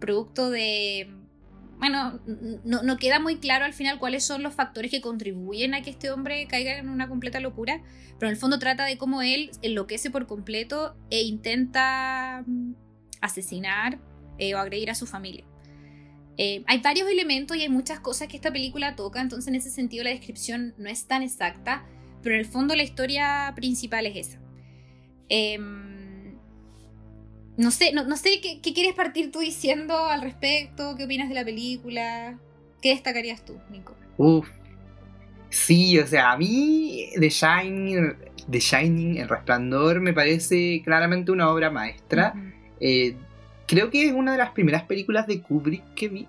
producto 0.00 0.50
de... 0.50 1.12
Bueno, 1.78 2.20
no, 2.64 2.96
queda 2.96 3.20
muy 3.20 3.36
claro 3.36 3.64
al 3.64 3.74
final 3.74 3.98
cuáles 3.98 4.24
son 4.24 4.42
los 4.42 4.54
factores 4.54 4.90
que 4.90 5.02
contribuyen 5.02 5.74
a 5.74 5.82
que 5.82 5.90
este 5.90 6.10
hombre 6.10 6.46
caiga 6.46 6.78
en 6.78 6.88
una 6.88 7.06
completa 7.06 7.38
locura, 7.38 7.82
pero 8.18 8.28
en 8.28 8.34
el 8.34 8.40
fondo 8.40 8.58
trata 8.58 8.84
de 8.84 8.96
cómo 8.96 9.20
él 9.20 9.50
enloquece 9.60 10.10
por 10.10 10.26
completo 10.26 10.96
e 11.10 11.22
intenta 11.22 12.44
mm, 12.46 12.72
asesinar 13.20 13.98
eh, 14.38 14.54
o 14.54 14.58
agredir 14.58 14.90
a 14.90 14.94
su 14.94 15.06
familia. 15.06 15.44
Eh, 16.38 16.64
hay 16.66 16.80
varios 16.80 17.08
elementos 17.10 17.56
y 17.56 17.62
hay 17.62 17.68
muchas 17.68 18.00
cosas 18.00 18.28
que 18.28 18.36
esta 18.36 18.52
película 18.52 18.96
toca, 18.96 19.20
entonces 19.20 19.48
en 19.48 19.54
ese 19.54 19.70
sentido 19.70 20.04
la 20.04 20.10
descripción 20.10 20.74
no 20.78 20.88
es 20.88 21.06
tan 21.06 21.22
exacta, 21.22 21.86
pero 22.22 22.34
en 22.34 22.40
el 22.40 22.46
fondo 22.46 22.74
la 22.74 22.82
historia 22.82 23.52
principal 23.54 24.06
es 24.06 24.28
esa. 24.28 24.40
Em, 25.28 25.95
no 27.56 27.70
sé, 27.70 27.92
no, 27.92 28.16
sé 28.16 28.40
¿qué, 28.40 28.60
quieres 28.72 28.94
partir 28.94 29.30
tú 29.32 29.40
diciendo 29.40 29.96
al 30.06 30.22
respecto, 30.22 30.94
qué 30.96 31.04
opinas 31.04 31.28
de 31.28 31.34
la 31.34 31.44
película, 31.44 32.38
qué 32.82 32.90
destacarías 32.90 33.44
tú, 33.44 33.58
Nico. 33.70 33.94
Uf, 34.16 34.48
sí, 35.48 35.98
o 35.98 36.06
sea, 36.06 36.32
a 36.32 36.36
mí 36.36 37.08
The 37.18 37.28
Shining, 37.28 38.14
The 38.50 38.58
Shining, 38.58 39.16
El 39.18 39.28
Resplandor, 39.28 40.00
me 40.00 40.12
parece 40.12 40.82
claramente 40.84 41.32
una 41.32 41.50
obra 41.50 41.70
maestra 41.70 42.34
creo 43.66 43.90
que 43.90 44.06
es 44.06 44.12
una 44.12 44.32
de 44.32 44.38
las 44.38 44.50
primeras 44.50 44.84
películas 44.84 45.26
de 45.26 45.40
Kubrick 45.40 45.82
que 45.94 46.08
vi. 46.08 46.26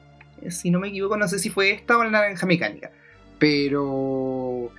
Si 0.50 0.70
no 0.70 0.80
me 0.80 0.90
equivoco, 0.90 1.18
no 1.18 1.28
sé 1.28 1.40
si 1.40 1.50
fue 1.50 1.72
esta 1.72 1.98
o 1.98 2.04
La 2.04 2.10
Naranja 2.10 2.46
Mecánica. 2.46 2.92
Pero 3.40 4.72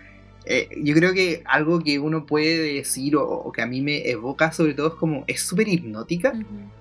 eh, 0.50 0.70
yo 0.82 0.94
creo 0.94 1.12
que 1.12 1.42
algo 1.44 1.80
que 1.80 1.98
uno 1.98 2.24
puede 2.24 2.74
decir 2.76 3.16
o, 3.16 3.52
que 3.52 3.60
a 3.60 3.66
mí 3.66 3.82
me 3.82 4.08
evoca 4.08 4.50
sobre 4.50 4.72
todo 4.72 4.88
es 4.88 4.94
como 4.94 5.24
es 5.26 5.42
súper 5.42 5.68
hipnótica. 5.68 6.32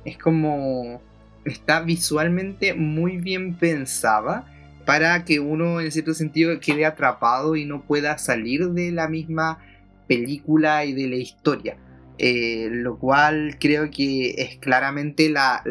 Es 0.05 0.17
como 0.17 1.01
está 1.43 1.81
visualmente 1.81 2.73
muy 2.73 3.17
bien 3.17 3.55
pensada 3.55 4.45
para 4.85 5.25
que 5.25 5.41
uno 5.41 5.81
en 5.81 5.91
cierto 5.91 6.13
sentido 6.13 6.61
quede 6.61 6.85
atrapado 6.85 7.57
y 7.57 7.65
no 7.65 7.81
pueda 7.81 8.17
salir 8.17 8.69
de 8.69 8.93
la 8.93 9.09
misma 9.09 9.59
película 10.07 10.85
y 10.85 10.93
de 10.93 11.07
la 11.07 11.17
historia. 11.17 11.77
Eh, 12.19 12.69
lo 12.71 12.97
cual 12.97 13.57
creo 13.59 13.91
que 13.91 14.29
es 14.37 14.57
claramente 14.59 15.29
la, 15.29 15.61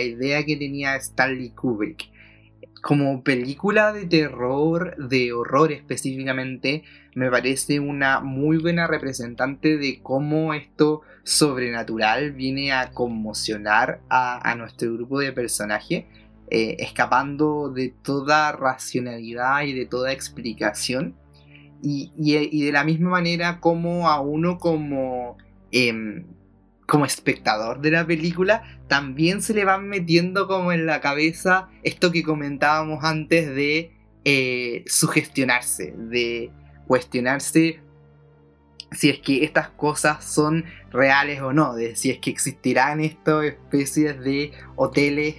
idea 0.00 0.44
que 0.44 0.56
tenía 0.56 0.94
Stanley 0.94 1.50
Kubrick. 1.50 2.11
Como 2.82 3.22
película 3.22 3.92
de 3.94 4.04
terror, 4.04 4.96
de 4.98 5.32
horror 5.32 5.72
específicamente, 5.72 6.82
me 7.14 7.30
parece 7.30 7.80
una 7.80 8.20
muy 8.20 8.58
buena 8.58 8.86
representante 8.86 9.78
de 9.78 10.00
cómo 10.02 10.52
esto 10.52 11.00
sobrenatural 11.22 12.32
viene 12.32 12.72
a 12.72 12.90
conmocionar 12.90 14.00
a, 14.10 14.54
nuestro 14.56 14.92
grupo 14.92 15.20
de 15.20 15.32
personajes, 15.32 16.04
eh, 16.50 16.76
escapando 16.78 17.70
de 17.70 17.94
toda 18.02 18.52
racionalidad 18.52 19.62
y 19.62 19.72
de 19.72 19.86
toda 19.86 20.12
explicación. 20.12 21.14
Y, 21.82 22.12
y 22.16 22.64
de 22.66 22.72
la 22.72 22.84
misma 22.84 23.10
manera 23.10 23.58
como 23.58 24.08
a 24.08 24.20
uno 24.20 24.58
como 24.58 25.36
Em, 25.72 26.26
como 26.86 27.04
espectador 27.04 27.80
de 27.80 27.90
la 27.90 28.06
película, 28.06 28.62
también 28.88 29.42
se 29.42 29.54
le 29.54 29.64
van 29.64 29.88
metiendo 29.88 30.46
como 30.46 30.72
en 30.72 30.86
la 30.86 31.00
cabeza 31.00 31.68
esto 31.82 32.12
que 32.12 32.22
comentábamos 32.22 33.04
antes 33.04 33.54
de 33.54 33.92
eh, 34.24 34.84
sugestionarse, 34.86 35.94
de 35.96 36.50
cuestionarse 36.86 37.80
si 38.92 39.08
es 39.08 39.20
que 39.20 39.44
estas 39.44 39.68
cosas 39.68 40.24
son 40.24 40.64
reales 40.90 41.40
o 41.40 41.52
no, 41.52 41.74
de 41.74 41.96
si 41.96 42.10
es 42.10 42.18
que 42.18 42.30
existirán 42.30 43.00
estas 43.00 43.44
especies 43.44 44.20
de 44.20 44.52
hoteles 44.76 45.36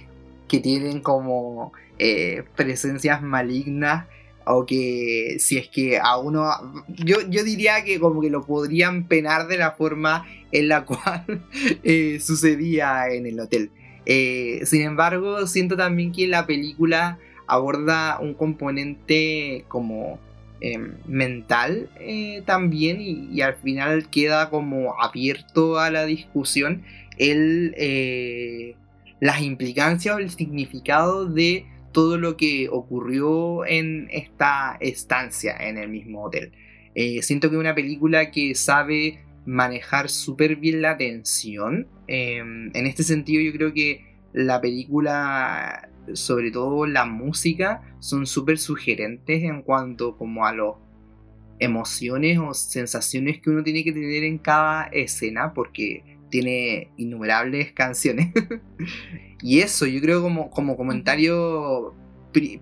que 0.48 0.60
tienen 0.60 1.00
como 1.00 1.72
eh, 1.98 2.44
presencias 2.56 3.22
malignas 3.22 4.06
o 4.46 4.66
que 4.66 5.36
si 5.38 5.58
es 5.58 5.68
que 5.68 5.98
a 5.98 6.18
uno 6.18 6.50
yo, 6.88 7.16
yo 7.28 7.44
diría 7.44 7.84
que 7.84 7.98
como 7.98 8.20
que 8.20 8.30
lo 8.30 8.44
podrían 8.44 9.08
penar 9.08 9.48
de 9.48 9.58
la 9.58 9.72
forma 9.72 10.26
en 10.52 10.68
la 10.68 10.84
cual 10.86 11.42
eh, 11.82 12.18
sucedía 12.20 13.08
en 13.08 13.26
el 13.26 13.40
hotel. 13.40 13.70
Eh, 14.06 14.60
sin 14.64 14.82
embargo 14.82 15.46
siento 15.46 15.76
también 15.76 16.12
que 16.12 16.26
la 16.26 16.46
película 16.46 17.18
aborda 17.46 18.18
un 18.20 18.34
componente 18.34 19.64
como 19.68 20.18
em, 20.60 20.94
mental 21.06 21.88
eh, 22.00 22.42
también 22.44 23.00
y, 23.00 23.28
y, 23.32 23.40
al 23.40 23.54
final 23.54 24.10
queda 24.10 24.50
como 24.50 25.00
abierto 25.00 25.78
a 25.78 25.90
la 25.90 26.04
discusión 26.04 26.82
el 27.16 27.74
las 29.20 29.40
implicancias 29.40 30.14
o 30.14 30.18
el 30.18 30.28
significado 30.28 31.24
de 31.24 31.64
todo 31.94 32.18
lo 32.18 32.36
que 32.36 32.68
ocurrió 32.70 33.64
en 33.64 34.08
esta 34.10 34.76
estancia 34.80 35.56
en 35.56 35.78
el 35.78 35.88
mismo 35.88 36.24
hotel. 36.24 36.52
Eh, 36.94 37.22
siento 37.22 37.48
que 37.48 37.56
es 37.56 37.60
una 37.60 37.74
película 37.74 38.30
que 38.32 38.54
sabe 38.54 39.24
manejar 39.46 40.10
súper 40.10 40.56
bien 40.56 40.82
la 40.82 40.96
tensión. 40.96 41.86
Em, 42.08 42.70
en 42.74 42.86
este 42.86 43.04
sentido 43.04 43.42
yo 43.42 43.52
creo 43.52 43.72
que 43.72 44.04
la 44.32 44.60
película, 44.60 45.88
sobre 46.14 46.50
todo 46.50 46.84
la 46.86 47.04
música, 47.06 47.96
son 48.00 48.26
súper 48.26 48.58
sugerentes 48.58 49.44
en 49.44 49.62
cuanto 49.62 50.16
como 50.16 50.44
a 50.44 50.52
las 50.52 50.74
emociones 51.60 52.38
o 52.40 52.52
sensaciones 52.54 53.40
que 53.40 53.50
uno 53.50 53.62
tiene 53.62 53.84
que 53.84 53.92
tener 53.92 54.24
en 54.24 54.38
cada 54.38 54.86
escena 54.86 55.54
porque 55.54 56.13
tiene 56.34 56.88
innumerables 56.96 57.70
canciones. 57.70 58.32
y 59.40 59.60
eso, 59.60 59.86
yo 59.86 60.00
creo 60.00 60.20
como, 60.20 60.50
como 60.50 60.76
comentario 60.76 61.94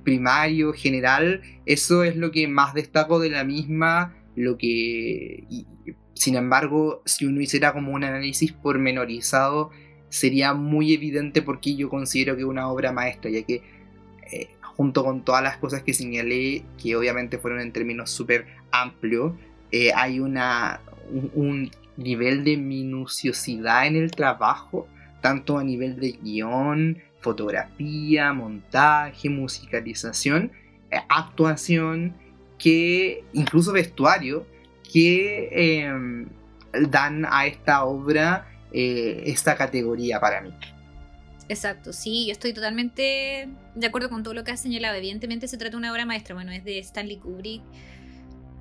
primario, 0.04 0.74
general, 0.74 1.40
eso 1.64 2.04
es 2.04 2.16
lo 2.16 2.32
que 2.32 2.46
más 2.48 2.74
destaco 2.74 3.18
de 3.18 3.30
la 3.30 3.44
misma, 3.44 4.14
lo 4.36 4.58
que... 4.58 5.44
sin 6.12 6.36
embargo, 6.36 7.00
si 7.06 7.24
uno 7.24 7.40
hiciera 7.40 7.72
como 7.72 7.92
un 7.92 8.04
análisis 8.04 8.52
pormenorizado, 8.52 9.70
sería 10.10 10.52
muy 10.52 10.92
evidente 10.92 11.40
porque 11.40 11.74
yo 11.74 11.88
considero 11.88 12.34
que 12.34 12.42
es 12.42 12.46
una 12.46 12.68
obra 12.68 12.92
maestra, 12.92 13.30
ya 13.30 13.40
que 13.40 13.62
eh, 14.30 14.50
junto 14.60 15.02
con 15.02 15.24
todas 15.24 15.42
las 15.42 15.56
cosas 15.56 15.82
que 15.82 15.94
señalé, 15.94 16.62
que 16.76 16.94
obviamente 16.94 17.38
fueron 17.38 17.62
en 17.62 17.72
términos 17.72 18.10
súper 18.10 18.44
amplios, 18.70 19.32
eh, 19.70 19.92
hay 19.94 20.20
una, 20.20 20.82
un, 21.34 21.70
nivel 22.02 22.44
de 22.44 22.56
minuciosidad 22.56 23.86
en 23.86 23.96
el 23.96 24.10
trabajo, 24.10 24.88
tanto 25.20 25.58
a 25.58 25.64
nivel 25.64 25.98
de 25.98 26.12
guion, 26.12 26.98
fotografía, 27.20 28.32
montaje, 28.32 29.28
musicalización, 29.28 30.52
eh, 30.90 30.98
actuación, 31.08 32.14
que 32.58 33.24
incluso 33.32 33.72
vestuario, 33.72 34.46
que 34.92 35.48
em, 35.88 36.28
dan 36.90 37.24
a 37.28 37.46
esta 37.46 37.84
obra 37.84 38.48
eh, 38.72 39.22
esta 39.26 39.56
categoría 39.56 40.20
para 40.20 40.40
mí. 40.40 40.52
Exacto, 41.48 41.92
sí, 41.92 42.26
yo 42.26 42.32
estoy 42.32 42.52
totalmente 42.52 43.48
de 43.74 43.86
acuerdo 43.86 44.08
con 44.08 44.22
todo 44.22 44.32
lo 44.32 44.44
que 44.44 44.52
has 44.52 44.60
señalado. 44.60 44.96
Evidentemente 44.96 45.48
se 45.48 45.58
trata 45.58 45.72
de 45.72 45.76
una 45.76 45.92
obra 45.92 46.06
maestra, 46.06 46.34
bueno, 46.34 46.52
es 46.52 46.64
de 46.64 46.78
Stanley 46.78 47.18
Kubrick 47.18 47.62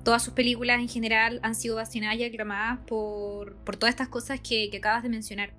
todas 0.02 0.22
sus 0.22 0.34
películas 0.34 0.80
en 0.80 0.88
general 0.88 1.40
han 1.42 1.54
sido 1.54 1.76
vacionadas 1.76 2.18
y 2.18 2.24
aclamadas 2.24 2.80
por, 2.86 3.56
por 3.56 3.76
todas 3.76 3.92
estas 3.92 4.08
cosas 4.08 4.40
que, 4.40 4.70
acabas 4.76 5.02
de 5.02 5.08
mencionar. 5.08 5.54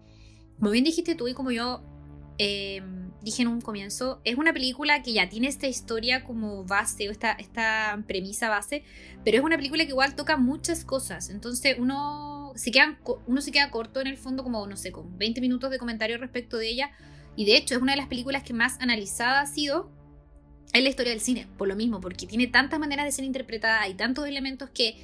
Como 0.59 0.71
bien 0.71 0.83
dijiste 0.83 1.15
tú 1.15 1.27
y 1.27 1.33
como 1.33 1.51
yo 1.51 1.81
em, 2.37 3.11
dije 3.21 3.41
en 3.41 3.47
un 3.47 3.61
comienzo, 3.61 4.21
es 4.23 4.37
una 4.37 4.53
película 4.53 5.01
que 5.01 5.13
ya 5.13 5.29
tiene 5.29 5.47
esta 5.47 5.67
historia 5.67 6.23
como 6.23 6.65
base 6.65 7.07
o 7.09 7.11
esta, 7.11 7.31
esta 7.33 8.01
premisa 8.07 8.49
base, 8.49 8.83
pero 9.23 9.37
es 9.37 9.43
una 9.43 9.55
película 9.55 9.83
que 9.83 9.91
igual 9.91 10.15
toca 10.15 10.37
muchas 10.37 10.83
cosas. 10.83 11.29
Entonces 11.29 11.77
uno 11.79 12.51
se, 12.55 12.71
queda, 12.71 12.99
uno 13.25 13.41
se 13.41 13.51
queda 13.51 13.71
corto 13.71 14.01
en 14.01 14.07
el 14.07 14.17
fondo 14.17 14.43
como, 14.43 14.67
no 14.67 14.77
sé, 14.77 14.91
con 14.91 15.17
20 15.17 15.41
minutos 15.41 15.71
de 15.71 15.79
comentario 15.79 16.17
respecto 16.17 16.57
de 16.57 16.69
ella. 16.69 16.91
Y 17.35 17.45
de 17.45 17.55
hecho 17.55 17.75
es 17.75 17.81
una 17.81 17.93
de 17.93 17.97
las 17.97 18.07
películas 18.07 18.43
que 18.43 18.53
más 18.53 18.79
analizada 18.79 19.41
ha 19.41 19.45
sido 19.47 19.89
en 20.73 20.83
la 20.83 20.89
historia 20.89 21.11
del 21.11 21.21
cine, 21.21 21.47
por 21.57 21.67
lo 21.67 21.75
mismo, 21.75 22.01
porque 22.01 22.25
tiene 22.25 22.47
tantas 22.47 22.79
maneras 22.79 23.05
de 23.05 23.11
ser 23.11 23.25
interpretada, 23.25 23.87
y 23.87 23.93
tantos 23.93 24.27
elementos 24.27 24.69
que 24.71 24.95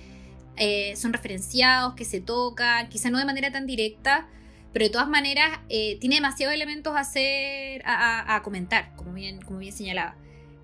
eh, 0.58 0.96
son 0.96 1.14
referenciados, 1.14 1.94
que 1.94 2.06
se 2.06 2.20
tocan, 2.20 2.90
quizá 2.90 3.12
no 3.12 3.20
de 3.20 3.26
manera 3.26 3.52
tan 3.52 3.68
directa, 3.68 4.28
pero 4.74 4.86
de 4.86 4.92
todas 4.92 5.08
maneras 5.08 5.60
eh, 5.70 5.98
tiene 6.00 6.16
demasiados 6.16 6.54
elementos 6.54 6.96
a 6.96 7.02
hacer, 7.02 7.82
a, 7.86 8.42
comentar, 8.44 8.96
como 8.96 9.14
bien, 9.14 9.42
como 9.42 9.60
bien 9.60 9.72
señalaba. 9.72 10.16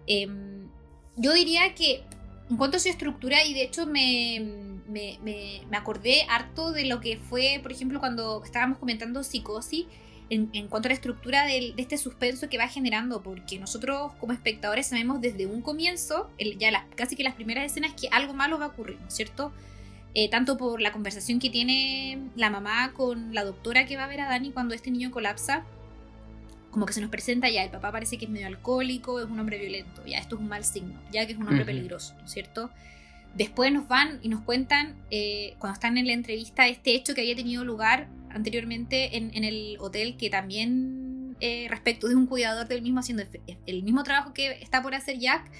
Em, 0.07 0.67
yo 1.15 1.33
diría 1.33 1.73
que 1.75 2.03
en 2.49 2.57
cuanto 2.57 2.77
a 2.77 2.79
su 2.79 2.89
estructura, 2.89 3.43
y 3.45 3.53
de 3.53 3.63
hecho 3.63 3.85
me, 3.85 4.39
me, 4.87 5.17
me, 5.23 5.61
me, 5.69 5.77
acordé 5.77 6.23
harto 6.29 6.71
de 6.71 6.85
lo 6.85 6.99
que 6.99 7.17
fue, 7.17 7.59
por 7.61 7.71
ejemplo, 7.71 7.99
cuando 7.99 8.43
estábamos 8.43 8.77
comentando 8.77 9.23
psicosis, 9.23 9.85
en, 10.29 10.49
en 10.53 10.67
cuanto 10.67 10.87
a 10.87 10.89
la 10.89 10.95
estructura 10.95 11.45
de 11.45 11.73
este 11.77 11.97
suspenso 11.97 12.49
que 12.49 12.57
va 12.57 12.67
generando, 12.67 13.21
porque 13.21 13.59
nosotros 13.59 14.11
como 14.19 14.33
espectadores 14.33 14.87
sabemos 14.87 15.21
desde 15.21 15.45
un 15.45 15.61
comienzo, 15.61 16.29
ya 16.57 16.71
las, 16.71 16.83
casi 16.95 17.15
que 17.15 17.23
las 17.23 17.35
primeras 17.35 17.65
escenas, 17.65 17.93
que 17.93 18.07
algo 18.11 18.33
malo 18.33 18.57
va 18.57 18.65
a 18.65 18.67
ocurrir, 18.69 18.99
¿no 18.99 19.07
es 19.07 19.13
cierto? 19.13 19.51
Eh, 20.13 20.29
tanto 20.29 20.57
por 20.57 20.79
la 20.79 20.91
conversación 20.91 21.39
que 21.39 21.49
tiene 21.49 22.19
la 22.35 22.49
mamá 22.49 22.93
con 22.93 23.33
la 23.33 23.43
doctora 23.43 23.85
que 23.85 23.97
va 23.97 24.05
a 24.05 24.07
ver 24.07 24.21
a 24.21 24.29
Dani 24.29 24.51
cuando 24.51 24.73
este 24.73 24.89
niño 24.89 25.11
colapsa, 25.11 25.65
como 26.71 26.85
que 26.85 26.93
se 26.93 27.01
nos 27.01 27.09
presenta 27.09 27.49
ya, 27.49 27.63
el 27.63 27.69
papá 27.69 27.91
parece 27.91 28.17
que 28.17 28.25
es 28.25 28.31
medio 28.31 28.47
alcohólico, 28.47 29.19
es 29.19 29.25
un 29.25 29.39
hombre 29.39 29.57
violento, 29.57 30.05
ya 30.05 30.17
esto 30.17 30.35
es 30.35 30.41
un 30.41 30.47
mal 30.47 30.63
signo, 30.63 30.99
ya 31.11 31.25
que 31.25 31.33
es 31.33 31.37
un 31.37 31.47
hombre 31.47 31.65
peligroso, 31.65 32.15
¿no 32.17 32.25
es 32.25 32.31
cierto? 32.31 32.69
Después 33.35 33.71
nos 33.71 33.87
van 33.87 34.19
y 34.21 34.29
nos 34.29 34.41
cuentan, 34.41 34.95
eh, 35.11 35.55
cuando 35.59 35.73
están 35.73 35.97
en 35.97 36.07
la 36.07 36.13
entrevista, 36.13 36.67
este 36.67 36.95
hecho 36.95 37.13
que 37.13 37.21
había 37.21 37.35
tenido 37.35 37.65
lugar 37.65 38.07
anteriormente 38.29 39.17
en, 39.17 39.43
el 39.43 39.77
hotel, 39.79 40.17
que 40.17 40.29
también 40.29 41.35
eh, 41.41 41.67
respecto 41.69 42.07
de 42.07 42.15
un 42.15 42.27
cuidador 42.27 42.67
del 42.67 42.81
mismo 42.81 42.99
haciendo 42.99 43.23
el 43.65 43.83
mismo 43.83 44.03
trabajo 44.03 44.33
que 44.33 44.51
está 44.61 44.81
por 44.81 44.95
hacer 44.95 45.19
Jack, 45.19 45.51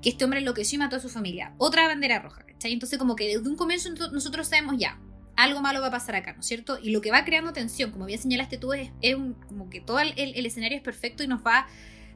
que 0.00 0.08
este 0.10 0.24
hombre 0.24 0.40
enloqueció 0.40 0.76
y 0.76 0.78
mató 0.78 0.96
a 0.96 1.00
su 1.00 1.08
familia. 1.08 1.54
Otra 1.58 1.86
bandera 1.86 2.18
roja, 2.18 2.44
¿cachai? 2.44 2.72
Entonces 2.72 2.98
como 2.98 3.14
que 3.14 3.26
desde 3.26 3.48
un 3.48 3.56
comienzo 3.56 3.90
nosotros 4.10 4.48
sabemos 4.48 4.76
ya, 4.78 4.98
algo 5.36 5.60
malo 5.60 5.80
va 5.80 5.88
a 5.88 5.90
pasar 5.90 6.16
acá, 6.16 6.32
¿no 6.32 6.40
es 6.40 6.46
cierto? 6.46 6.78
Y 6.82 6.90
lo 6.90 7.00
que 7.00 7.10
va 7.10 7.24
creando 7.24 7.52
tensión, 7.52 7.90
como 7.90 8.06
bien 8.06 8.20
señalaste 8.20 8.58
tú, 8.58 8.72
es, 8.72 8.90
como 9.48 9.70
que 9.70 9.80
todo 9.80 10.00
el, 10.00 10.14
escenario 10.46 10.76
es 10.76 10.82
perfecto 10.82 11.22
y 11.22 11.26
nos 11.26 11.44
va 11.44 11.66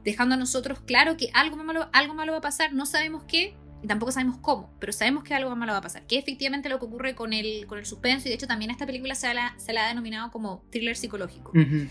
dejando 0.05 0.35
a 0.35 0.39
nosotros 0.39 0.81
claro 0.81 1.17
que 1.17 1.31
algo 1.35 1.57
malo, 1.57 1.89
algo 1.93 2.15
malo 2.15 2.33
va 2.33 2.39
a 2.39 2.43
pasar, 2.43 2.73
no 2.73 2.87
sabemos 2.87 3.25
qué, 3.25 3.55
y 3.87 3.89
tampoco 3.89 4.11
sabemos 4.11 4.39
cómo, 4.39 4.69
pero 4.81 4.93
sabemos 4.93 5.23
que 5.23 5.33
algo 5.33 5.55
malo 5.55 5.71
va 5.71 5.79
a 5.79 5.83
pasar, 5.83 6.05
que 6.09 6.19
efectivamente 6.19 6.69
lo 6.69 6.81
que 6.81 6.87
ocurre 6.87 7.15
con 7.15 7.33
el, 7.33 7.67
con 7.69 7.79
el 7.79 7.87
suspenso, 7.87 8.27
y 8.27 8.31
de 8.31 8.35
hecho 8.35 8.49
también 8.49 8.73
esta 8.73 8.85
película 8.85 9.15
se 9.15 9.33
la, 9.33 9.55
se 9.59 9.73
la 9.73 9.85
ha 9.85 9.89
denominado 9.89 10.33
como 10.33 10.65
thriller 10.73 10.97
psicológico. 10.97 11.53
Em, 11.55 11.89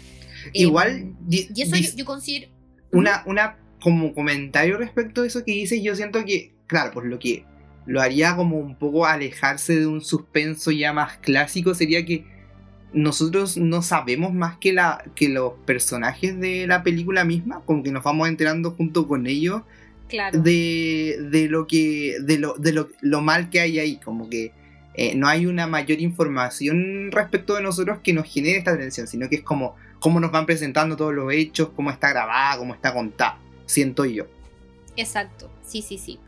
Igual... 0.52 1.14
y 1.30 1.62
eso 1.62 1.78
yo, 1.78 1.90
yo, 1.96 2.04
considero... 2.04 2.52
Una, 2.92 3.24
una 3.26 3.56
como 3.82 4.14
comentario 4.14 4.78
respecto 4.78 5.22
a 5.22 5.26
eso 5.26 5.46
que 5.46 5.54
dices, 5.54 5.82
yo 5.82 5.96
siento 5.96 6.26
que, 6.26 6.54
claro, 6.68 6.92
pues 6.94 7.06
lo 7.06 7.18
que 7.18 7.46
lo 7.86 8.02
haría 8.02 8.36
como 8.36 8.58
un 8.58 8.76
poco 8.76 9.06
alejarse 9.06 9.80
de 9.80 9.88
un 9.88 10.02
suspenso 10.02 10.72
ya 10.72 10.92
más 10.92 11.18
clásico 11.20 11.76
sería 11.76 12.04
que 12.04 12.26
nosotros 12.92 13.56
no 13.56 13.82
sabemos 13.82 14.34
más 14.34 14.58
que, 14.58 14.74
la, 14.74 15.02
que 15.16 15.30
los 15.30 15.54
personajes 15.66 16.38
de 16.42 16.68
la 16.68 16.84
película 16.84 17.24
misma, 17.24 17.62
como 17.66 17.84
que 17.84 17.92
nos 17.92 18.04
vamos 18.04 18.28
enterando 18.28 18.72
junto 18.72 19.08
con 19.08 19.28
ellos 19.28 19.62
de, 20.10 21.18
de, 21.32 21.48
lo 21.50 21.68
que 21.68 22.18
de, 22.22 22.38
lo, 22.38 22.54
de 22.56 22.74
lo, 22.74 22.90
lo, 23.02 23.22
mal 23.22 23.50
que 23.50 23.60
hay 23.60 23.80
ahí, 23.80 23.98
como 23.98 24.30
que 24.30 24.52
eh, 24.94 25.16
no 25.16 25.28
hay 25.28 25.46
una 25.46 25.68
mayor 25.68 26.00
información 26.00 27.12
respecto 27.12 27.56
de 27.56 27.62
nosotros 27.62 28.00
que 28.04 28.14
nos 28.14 28.32
genere 28.32 28.58
esta 28.58 28.78
tensión, 28.78 29.08
sino 29.08 29.28
que 29.30 29.38
es 29.38 29.42
como 29.42 29.76
cómo 30.00 30.20
nos 30.20 30.32
van 30.32 30.46
presentando 30.46 30.96
todos 30.96 31.14
los 31.14 31.34
hechos, 31.34 31.70
cómo 31.76 31.90
está 31.90 32.10
grabada, 32.10 32.58
cómo 32.58 32.74
está 32.74 32.94
contada, 32.94 33.40
siento 33.66 34.06
yo. 34.06 34.26
Exacto, 34.96 35.52
sí, 35.64 35.82
sí, 35.82 35.98
sí. 35.98 36.20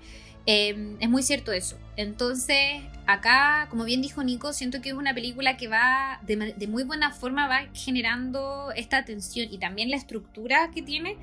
Em, 0.46 0.96
es 1.02 1.10
muy 1.10 1.24
cierto 1.24 1.52
eso. 1.52 1.78
Entonces, 1.98 2.82
acá, 3.06 3.68
como 3.70 3.84
bien 3.84 4.02
dijo 4.02 4.24
Nico, 4.24 4.54
siento 4.54 4.82
que 4.82 4.90
es 4.90 4.96
una 4.96 5.14
película 5.14 5.58
que 5.58 5.68
va 5.68 6.22
de, 6.26 6.68
muy 6.68 6.84
buena 6.84 7.12
forma, 7.12 7.48
va 7.48 7.68
generando 7.74 8.72
esta 8.76 9.04
tensión 9.04 9.48
y 9.52 9.58
también 9.58 9.90
la 9.90 9.98
estructura 9.98 10.72
que 10.74 10.82
tiene 10.82 11.18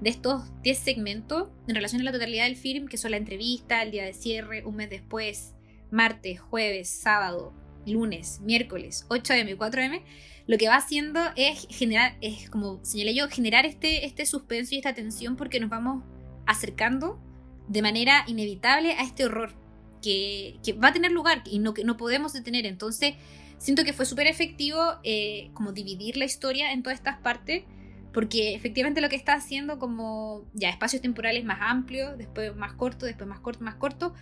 de 0.00 0.10
estos 0.10 0.42
10 0.62 0.78
segmentos 0.78 1.48
en 1.68 1.74
relación 1.74 2.00
a 2.00 2.04
la 2.04 2.12
totalidad 2.12 2.44
del 2.44 2.56
film, 2.56 2.88
que 2.88 2.96
son 2.96 3.10
la 3.10 3.16
entrevista, 3.16 3.82
el 3.82 3.90
día 3.90 4.04
de 4.04 4.14
cierre, 4.14 4.64
un 4.64 4.76
mes 4.76 4.90
después, 4.90 5.54
martes, 5.90 6.40
jueves, 6.40 6.88
sábado, 6.88 7.52
lunes, 7.86 8.40
miércoles, 8.40 9.06
8M 9.08 9.50
y 9.50 9.56
4M, 9.56 10.02
lo 10.46 10.58
que 10.58 10.68
va 10.68 10.76
haciendo 10.76 11.20
es 11.36 11.66
generar, 11.70 12.16
es 12.20 12.50
como 12.50 12.84
señalé 12.84 13.14
yo, 13.14 13.28
generar 13.28 13.66
este, 13.66 14.06
este 14.06 14.26
suspenso 14.26 14.74
y 14.74 14.78
esta 14.78 14.94
tensión 14.94 15.36
porque 15.36 15.60
nos 15.60 15.70
vamos 15.70 16.02
acercando 16.46 17.20
de 17.68 17.82
manera 17.82 18.24
inevitable 18.26 18.94
a 18.94 19.02
este 19.02 19.24
horror 19.24 19.54
que, 20.02 20.58
va 20.82 20.88
a 20.88 20.92
tener 20.92 21.12
lugar 21.12 21.42
y 21.44 21.58
no, 21.58 21.74
que 21.74 21.84
no 21.84 21.96
podemos 21.96 22.32
detener. 22.32 22.66
Entonces, 22.66 23.14
siento 23.58 23.84
que 23.84 23.92
fue 23.92 24.06
súper 24.06 24.26
efectivo 24.26 24.80
eh, 25.04 25.50
como 25.54 25.72
dividir 25.72 26.16
la 26.16 26.24
historia 26.24 26.72
en 26.72 26.82
todas 26.82 26.98
estas 26.98 27.18
partes, 27.18 27.64
porque 28.12 28.54
efectivamente 28.54 29.00
lo 29.00 29.08
que 29.08 29.16
está 29.16 29.34
haciendo 29.34 29.78
como 29.78 30.44
ya 30.52 30.68
espacios 30.68 31.02
temporales 31.02 31.44
más 31.44 31.58
amplios, 31.60 32.16
después 32.18 32.54
más 32.56 32.72
corto, 32.72 33.06
después 33.06 33.28
más 33.28 33.40
corto, 33.40 33.64
más 33.64 33.76
corto, 33.76 34.14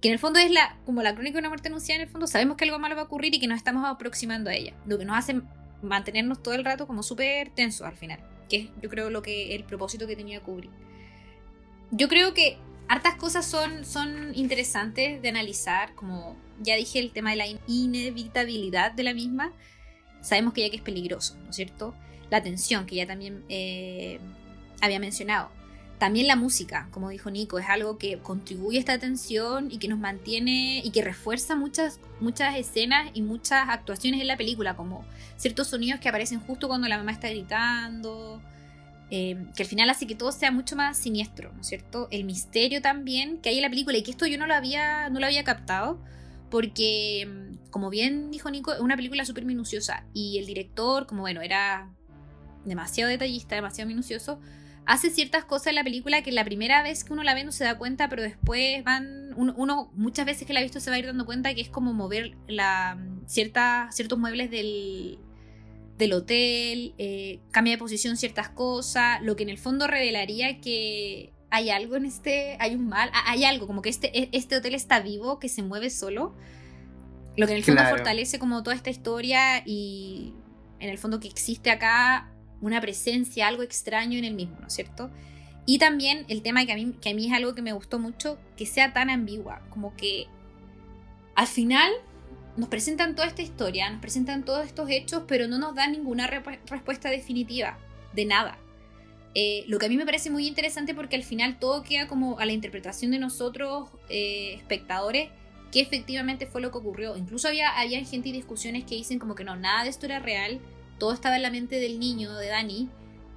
que 0.00 0.08
en 0.08 0.12
el 0.14 0.18
fondo 0.18 0.38
es 0.38 0.50
la 0.50 0.78
como 0.86 1.02
la 1.02 1.14
crónica 1.14 1.34
de 1.34 1.40
una 1.40 1.48
muerte 1.48 1.68
anunciada, 1.68 2.02
en 2.02 2.08
el 2.08 2.12
fondo 2.12 2.26
sabemos 2.26 2.56
que 2.56 2.64
algo 2.64 2.78
malo 2.78 2.96
va 2.96 3.02
a 3.02 3.04
ocurrir 3.04 3.34
y 3.34 3.40
que 3.40 3.46
nos 3.46 3.58
estamos 3.58 3.84
aproximando 3.88 4.50
a 4.50 4.54
ella, 4.54 4.74
lo 4.86 4.98
que 4.98 5.04
nos 5.04 5.16
hace 5.16 5.40
mantenernos 5.82 6.42
todo 6.42 6.54
el 6.54 6.64
rato 6.64 6.86
como 6.86 7.02
súper 7.02 7.50
tensos 7.50 7.86
al 7.86 7.96
final, 7.96 8.20
que 8.48 8.56
es 8.56 8.68
yo 8.82 8.88
creo 8.88 9.10
lo 9.10 9.22
que 9.22 9.54
el 9.54 9.64
propósito 9.64 10.06
que 10.06 10.16
tenía 10.16 10.40
Kubrick. 10.40 10.70
Yo 11.90 12.08
creo 12.08 12.34
que 12.34 12.56
hartas 12.88 13.16
cosas 13.16 13.46
son, 13.46 13.84
son 13.84 14.34
interesantes 14.34 15.20
de 15.20 15.28
analizar, 15.28 15.94
como 15.94 16.36
ya 16.60 16.76
dije, 16.76 16.98
el 16.98 17.12
tema 17.12 17.30
de 17.30 17.36
la 17.36 17.46
inevitabilidad 17.66 18.92
de 18.92 19.02
la 19.02 19.14
misma. 19.14 19.52
Sabemos 20.20 20.54
que 20.54 20.62
ya 20.62 20.70
que 20.70 20.76
es 20.76 20.82
peligroso, 20.82 21.36
¿no 21.44 21.50
es 21.50 21.56
cierto? 21.56 21.94
La 22.30 22.42
tensión, 22.42 22.86
que 22.86 22.96
ya 22.96 23.06
también 23.06 23.44
eh, 23.48 24.18
había 24.80 24.98
mencionado. 24.98 25.50
También 25.98 26.28
la 26.28 26.36
música, 26.36 26.88
como 26.92 27.10
dijo 27.10 27.30
Nico, 27.30 27.58
es 27.58 27.68
algo 27.68 27.98
que 27.98 28.18
contribuye 28.20 28.78
a 28.78 28.80
esta 28.80 28.98
tensión 28.98 29.70
y 29.70 29.76
que 29.76 29.86
nos 29.86 29.98
mantiene 29.98 30.80
y 30.82 30.90
que 30.92 31.02
refuerza 31.02 31.56
muchas, 31.56 32.00
muchas 32.20 32.56
escenas 32.56 33.10
y 33.12 33.20
muchas 33.20 33.68
actuaciones 33.68 34.22
en 34.22 34.26
la 34.26 34.38
película, 34.38 34.76
como 34.76 35.04
ciertos 35.36 35.68
sonidos 35.68 36.00
que 36.00 36.08
aparecen 36.08 36.40
justo 36.40 36.68
cuando 36.68 36.88
la 36.88 36.96
mamá 36.96 37.12
está 37.12 37.28
gritando, 37.28 38.40
eh, 39.10 39.44
que 39.54 39.64
al 39.64 39.68
final 39.68 39.90
hace 39.90 40.06
que 40.06 40.14
todo 40.14 40.32
sea 40.32 40.50
mucho 40.50 40.74
más 40.74 40.96
siniestro, 40.96 41.52
¿no 41.52 41.60
es 41.60 41.66
cierto? 41.66 42.08
El 42.10 42.24
misterio 42.24 42.80
también 42.80 43.36
que 43.42 43.50
hay 43.50 43.56
en 43.56 43.62
la 43.62 43.68
película 43.68 43.98
y 43.98 44.02
que 44.02 44.12
esto 44.12 44.24
yo 44.24 44.38
no 44.38 44.46
lo 44.46 44.54
había, 44.54 45.10
no 45.10 45.20
lo 45.20 45.26
había 45.26 45.44
captado 45.44 45.98
porque, 46.48 47.28
mm, 47.28 47.70
como 47.70 47.90
bien 47.90 48.30
dijo 48.30 48.50
Nico, 48.50 48.72
es 48.72 48.80
una 48.80 48.96
película 48.96 49.26
súper 49.26 49.44
minuciosa 49.44 50.06
y 50.14 50.38
el 50.38 50.46
director, 50.46 51.06
como 51.06 51.20
bueno, 51.20 51.42
era 51.42 51.90
demasiado 52.64 53.10
detallista, 53.10 53.54
demasiado 53.54 53.88
minucioso, 53.88 54.40
hace 54.86 55.10
ciertas 55.10 55.44
cosas 55.44 55.68
en 55.68 55.76
la 55.76 55.84
película 55.84 56.22
que 56.22 56.32
la 56.32 56.44
primera 56.44 56.82
vez 56.82 57.04
que 57.04 57.12
uno 57.12 57.22
la 57.22 57.34
ve 57.34 57.44
no 57.44 57.52
se 57.52 57.64
da 57.64 57.78
cuenta, 57.78 58.08
pero 58.08 58.22
después 58.22 58.82
van, 58.84 59.32
uno, 59.36 59.90
muchas 59.94 60.26
veces 60.26 60.46
que 60.46 60.52
la 60.52 60.60
ha 60.60 60.62
visto 60.62 60.80
se 60.80 60.90
va 60.90 60.96
a 60.96 60.98
ir 60.98 61.06
dando 61.06 61.26
cuenta 61.26 61.54
que 61.54 61.60
es 61.60 61.68
como 61.68 61.92
mover 61.92 62.36
la, 62.48 62.98
cierta, 63.26 63.88
ciertos 63.92 64.18
muebles 64.18 64.50
del, 64.50 65.18
del 65.96 66.12
hotel, 66.12 66.94
eh, 66.98 67.40
cambia 67.50 67.74
de 67.74 67.78
posición 67.78 68.16
ciertas 68.16 68.48
cosas, 68.48 69.22
lo 69.22 69.36
que 69.36 69.44
en 69.44 69.50
el 69.50 69.58
fondo 69.58 69.86
revelaría 69.86 70.60
que 70.60 71.32
hay 71.50 71.70
algo 71.70 71.96
en 71.96 72.06
este, 72.06 72.56
hay 72.60 72.74
un 72.74 72.88
mal, 72.88 73.10
hay 73.26 73.44
algo, 73.44 73.66
como 73.66 73.82
que 73.82 73.88
este, 73.88 74.16
e, 74.18 74.28
este 74.32 74.56
hotel 74.56 74.74
está 74.74 75.00
vivo, 75.00 75.38
que 75.38 75.48
se 75.48 75.62
mueve 75.62 75.90
solo, 75.90 76.34
lo 77.36 77.46
que 77.46 77.52
en 77.52 77.58
el 77.58 77.64
fondo 77.64 77.84
fortalece 77.88 78.38
como 78.38 78.62
toda 78.62 78.74
esta 78.74 78.90
historia 78.90 79.62
y 79.64 80.34
en 80.78 80.90
el 80.90 80.98
fondo 80.98 81.20
que 81.20 81.28
existe 81.28 81.70
acá 81.70 82.32
una 82.60 82.80
presencia, 82.80 83.48
algo 83.48 83.62
extraño 83.62 84.18
en 84.18 84.24
el 84.24 84.34
mismo, 84.34 84.56
¿no 84.60 84.66
es 84.66 84.72
cierto? 84.72 85.10
Y 85.66 85.78
también 85.78 86.24
el 86.28 86.42
tema 86.42 86.66
que 86.66 86.72
a 86.72 86.76
mí, 86.76 86.94
que 87.00 87.10
a 87.10 87.14
mí 87.14 87.26
es 87.26 87.32
algo 87.32 87.54
que 87.54 87.62
me 87.62 87.72
gustó 87.72 87.98
mucho, 87.98 88.38
que 88.56 88.66
sea 88.66 88.92
tan 88.92 89.10
ambigua, 89.10 89.62
como 89.70 89.94
que 89.96 90.26
al 91.34 91.46
final 91.46 91.90
nos 92.56 92.68
presentan 92.68 93.14
toda 93.14 93.28
esta 93.28 93.42
historia, 93.42 93.88
nos 93.90 94.00
presentan 94.00 94.44
todos 94.44 94.66
estos 94.66 94.90
hechos, 94.90 95.22
pero 95.26 95.48
no 95.48 95.58
nos 95.58 95.74
dan 95.74 95.92
ninguna 95.92 96.26
respuesta 96.26 97.08
definitiva 97.10 97.78
de 98.12 98.24
nada. 98.24 98.58
Eh, 99.34 99.64
lo 99.68 99.78
que 99.78 99.86
a 99.86 99.88
mí 99.88 99.96
me 99.96 100.04
parece 100.04 100.28
muy 100.28 100.46
interesante 100.46 100.92
porque 100.92 101.14
al 101.14 101.22
final 101.22 101.58
todo 101.58 101.82
queda 101.82 102.08
como 102.08 102.38
a 102.40 102.44
la 102.44 102.52
interpretación 102.52 103.12
de 103.12 103.18
nosotros, 103.18 103.88
eh, 104.08 104.54
espectadores, 104.54 105.30
que 105.70 105.80
efectivamente 105.80 106.46
fue 106.46 106.60
lo 106.60 106.72
que 106.72 106.78
ocurrió. 106.78 107.16
Incluso 107.16 107.48
había, 107.48 107.78
había 107.78 108.04
gente 108.04 108.30
y 108.30 108.32
discusiones 108.32 108.84
que 108.84 108.96
dicen 108.96 109.18
como 109.18 109.34
que 109.36 109.44
no, 109.44 109.56
nada 109.56 109.84
de 109.84 109.90
esto 109.90 110.06
era 110.06 110.18
real, 110.18 110.60
todo 111.00 111.12
estaba 111.12 111.34
en 111.34 111.42
la 111.42 111.50
mente 111.50 111.80
del 111.80 111.98
niño, 111.98 112.36
de 112.36 112.46
Dani, 112.46 112.88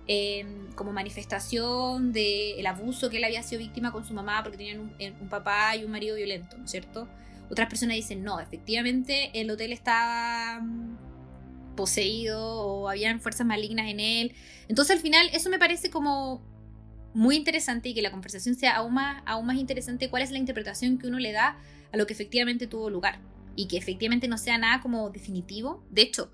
em, 0.06 0.72
como 0.74 0.94
manifestación 0.94 2.14
del 2.14 2.66
abuso 2.68 3.10
que 3.10 3.18
él 3.18 3.24
había 3.24 3.42
sido 3.42 3.60
víctima 3.60 3.92
con 3.92 4.06
su 4.06 4.14
mamá 4.14 4.44
porque 4.44 4.58
tenían 4.58 4.94
un 5.20 5.30
papá 5.30 5.76
y 5.76 5.84
un 5.84 5.92
marido 5.92 6.16
violento, 6.16 6.56
¿no 6.58 6.66
es 6.66 6.72
cierto? 6.72 7.08
Otras 7.50 7.70
personas 7.70 7.96
dicen, 7.96 8.24
no, 8.24 8.40
efectivamente 8.40 9.32
el 9.34 9.50
hotel 9.50 9.74
estaba 9.74 10.60
mm, 10.62 11.76
poseído 11.76 12.42
o 12.42 12.90
habían 12.90 13.20
fuerzas 13.20 13.46
malignas 13.48 13.90
en 13.90 14.00
él. 14.00 14.34
Entonces 14.68 14.96
al 14.96 15.02
final 15.02 15.30
eso 15.34 15.50
me 15.50 15.60
parece 15.60 15.90
como 15.90 16.42
muy 17.14 17.36
interesante 17.36 17.90
y 17.90 17.94
que 17.94 18.02
la 18.02 18.12
conversación 18.12 18.56
sea 18.56 18.78
aún 18.78 18.96
más, 18.96 19.22
aún 19.26 19.46
más 19.46 19.58
interesante 19.58 20.10
cuál 20.10 20.24
es 20.24 20.32
la 20.32 20.40
interpretación 20.40 20.98
que 20.98 21.08
uno 21.08 21.20
le 21.20 21.32
da 21.32 21.58
a 21.92 21.98
lo 21.98 22.08
que 22.08 22.14
efectivamente 22.14 22.68
tuvo 22.68 22.90
lugar 22.90 23.20
y 23.56 23.68
que 23.68 23.78
efectivamente 23.78 24.28
no 24.28 24.38
sea 24.38 24.58
nada 24.58 24.82
como 24.82 25.10
definitivo. 25.12 25.84
De 25.92 26.02
hecho, 26.02 26.32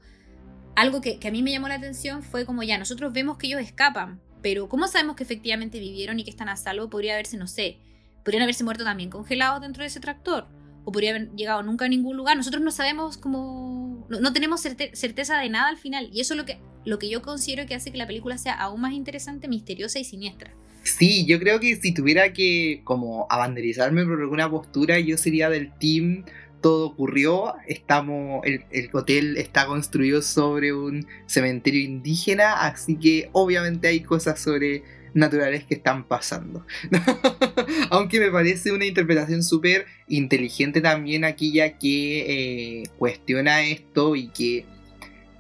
algo 0.80 1.02
que, 1.02 1.20
que, 1.20 1.28
a 1.28 1.32
mí 1.32 1.44
me 1.44 1.52
llamó 1.52 1.68
la 1.68 1.76
atención 1.76 2.24
fue 2.24 2.46
como 2.46 2.64
ya, 2.64 2.78
nosotros 2.78 3.12
vemos 3.12 3.38
que 3.38 3.48
ellos 3.48 3.62
escapan, 3.62 4.20
pero 4.42 4.70
¿cómo 4.70 4.88
sabemos 4.88 5.16
que 5.16 5.24
efectivamente 5.24 5.80
vivieron 5.80 6.20
y 6.20 6.24
que 6.24 6.30
están 6.30 6.50
a 6.50 6.56
salvo? 6.56 6.90
Podría 6.90 7.14
haberse, 7.14 7.38
no 7.38 7.48
sé, 7.48 7.78
podrían 8.24 8.44
haberse 8.44 8.64
muerto 8.64 8.84
también 8.84 9.10
congelados 9.10 9.62
dentro 9.62 9.84
de 9.84 9.88
ese 9.88 10.00
tractor 10.00 10.48
o 10.86 10.92
podría 10.92 11.12
haber 11.12 11.32
llegado 11.36 11.64
nunca 11.64 11.86
a 11.86 11.90
ningún 11.90 12.16
lugar. 12.16 12.38
Nosotros 12.38 12.64
no 12.64 12.72
sabemos 12.72 13.18
cómo, 13.18 14.08
no, 14.10 14.34
tenemos 14.34 14.62
certeza 14.62 15.38
de 15.38 15.50
nada 15.50 15.68
al 15.68 15.78
final 15.78 16.10
y 16.14 16.22
eso 16.22 16.34
es 16.34 16.38
lo 16.38 16.46
que, 16.46 16.60
lo 16.86 16.98
que 16.98 17.10
yo 17.10 17.22
considero 17.22 17.66
que 17.66 17.76
hace 17.76 17.92
que 17.92 17.98
la 17.98 18.08
película 18.08 18.38
sea 18.38 18.54
aún 18.54 18.82
más 18.82 18.94
interesante, 18.94 19.48
misteriosa 19.48 20.00
y 20.00 20.06
siniestra. 20.06 20.54
Sí, 20.84 21.26
yo 21.26 21.40
creo 21.40 21.60
que 21.60 21.76
si 21.76 21.94
tuviera 21.94 22.32
que 22.32 22.82
como 22.86 23.28
abanderizarme 23.30 24.06
por 24.06 24.22
alguna 24.22 24.50
postura, 24.50 25.00
yo 25.00 25.18
sería 25.18 25.50
del 25.50 25.74
team 25.78 26.24
todo 26.62 26.88
ocurrió, 26.88 27.56
estamos, 27.68 28.42
el, 28.46 28.66
el, 28.72 28.90
hotel 28.94 29.38
está 29.38 29.66
construido 29.66 30.22
sobre 30.22 30.74
un 30.74 31.06
cementerio 31.26 31.82
indígena, 31.82 32.66
así 32.66 32.98
que 32.98 33.30
obviamente 33.34 33.88
hay 33.88 34.02
cosas 34.02 34.40
sobre 34.40 34.84
naturales 35.14 35.64
que 35.64 35.76
están 35.76 36.04
pasando. 36.04 36.66
Aunque 37.90 38.20
me 38.20 38.32
parece 38.32 38.72
una 38.72 38.86
interpretación 38.86 39.44
súper 39.44 39.86
inteligente 40.08 40.82
también 40.82 41.24
aquella 41.24 41.78
que 41.78 42.82
eh, 42.82 42.84
cuestiona 42.98 43.62
esto 43.64 44.16
y 44.16 44.28
que 44.28 44.66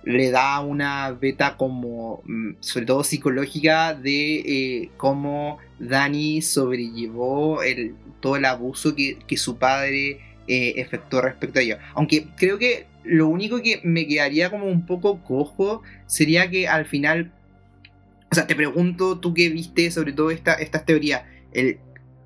le 0.04 0.32
da 0.32 0.60
una 0.62 1.12
beta 1.12 1.58
como, 1.58 2.22
mm, 2.26 2.54
sobre 2.60 2.86
todo 2.86 3.04
psicológica, 3.04 3.94
de 3.94 4.36
eh, 4.40 4.90
cómo 4.98 5.60
Dani 5.80 6.42
sobrellevó 6.42 7.62
el, 7.64 7.96
todo 8.20 8.36
el 8.38 8.46
abuso 8.46 8.96
que, 8.96 9.38
su 9.38 9.58
padre 9.58 10.20
eh, 10.50 10.74
efectuó 10.76 11.22
respecto 11.22 11.60
a 11.60 11.62
ello. 11.62 11.78
Aunque 11.94 12.28
creo 12.36 12.58
que 12.58 12.88
lo 13.06 13.28
único 13.28 13.62
que 13.62 13.80
me 13.84 14.06
quedaría 14.06 14.50
como 14.50 14.66
un 14.66 14.86
poco 14.86 15.24
cojo 15.24 15.84
sería 16.06 16.50
que 16.50 16.68
al 16.68 16.86
final 16.86 17.32
o 18.32 18.36
sea, 18.36 18.46
te 18.46 18.56
pregunto, 18.56 19.20
tú 19.20 19.34
qué 19.34 19.50
viste 19.50 19.90
sobre 19.92 20.14
todo 20.14 20.30
esta, 20.30 20.54
estas 20.54 20.86
teorías, 20.86 21.24
el, 21.52 21.80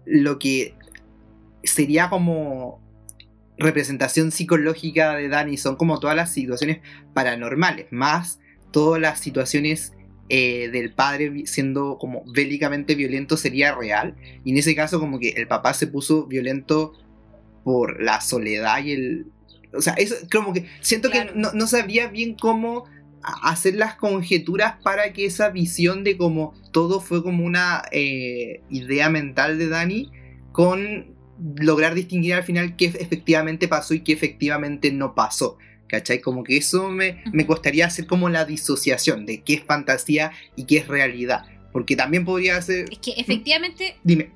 lo 0.06 0.38
que 0.38 0.76
sería 1.64 2.10
como 2.10 2.82
representación 3.58 4.32
psicológica 4.32 5.16
de 5.16 5.30
Dani 5.30 5.58
son 5.58 5.78
como 5.78 6.00
todas 6.00 6.16
las 6.16 6.34
situaciones 6.34 6.80
paranormales, 7.14 7.88
más 7.92 8.40
todas 8.72 9.00
las 9.00 9.20
situaciones 9.20 9.94
eh, 10.28 10.70
del 10.70 10.94
padre 10.94 11.44
siendo 11.46 11.98
como 12.00 12.24
bélicamente 12.34 12.96
violento 12.96 13.38
sería 13.38 13.74
real. 13.74 14.16
Y 14.44 14.52
en 14.52 14.58
ese 14.58 14.76
caso 14.76 15.00
como 15.00 15.20
que 15.20 15.30
el 15.30 15.48
papá 15.48 15.74
se 15.74 15.88
puso 15.88 16.26
violento 16.26 16.94
por 17.64 18.02
la 18.02 18.22
soledad 18.22 18.84
y 18.84 18.92
el... 18.92 19.26
O 19.74 19.82
sea, 19.82 19.94
eso 19.94 20.16
como 20.32 20.54
que 20.54 20.68
siento 20.82 21.10
que 21.10 21.32
no, 21.34 21.52
no 21.54 21.66
sabría 21.68 22.08
bien 22.08 22.36
cómo 22.36 22.86
hacer 23.24 23.76
las 23.76 23.96
conjeturas 23.96 24.76
para 24.84 25.14
que 25.14 25.26
esa 25.26 25.50
visión 25.50 26.04
de 26.04 26.18
cómo 26.18 26.54
todo 26.72 27.00
fue 27.00 27.24
como 27.24 27.46
una 27.46 27.84
eh, 27.92 28.62
idea 28.70 29.10
mental 29.10 29.58
de 29.58 29.68
Dani 29.68 30.12
con 30.52 31.16
lograr 31.56 31.96
distinguir 31.96 32.36
al 32.36 32.44
final 32.44 32.76
qué 32.76 32.86
efectivamente 32.86 33.68
pasó 33.68 33.94
y 33.94 34.02
qué 34.02 34.14
efectivamente 34.14 34.92
no 34.92 35.16
pasó. 35.16 35.58
¿Cachai? 35.88 36.22
Como 36.22 36.44
que 36.44 36.58
eso 36.58 36.90
me, 36.90 37.24
me 37.34 37.46
costaría 37.46 37.86
hacer 37.86 38.08
como 38.08 38.28
la 38.28 38.46
disociación 38.46 39.28
de 39.28 39.44
qué 39.44 39.56
es 39.56 39.64
fantasía 39.64 40.32
y 40.56 40.66
qué 40.66 40.78
es 40.78 40.88
realidad. 40.88 41.46
Porque 41.72 41.96
también 41.96 42.26
podría 42.26 42.60
ser... 42.62 42.86
Es 42.92 42.98
que 42.98 43.12
efectivamente... 43.12 43.98
Dime. 44.04 44.32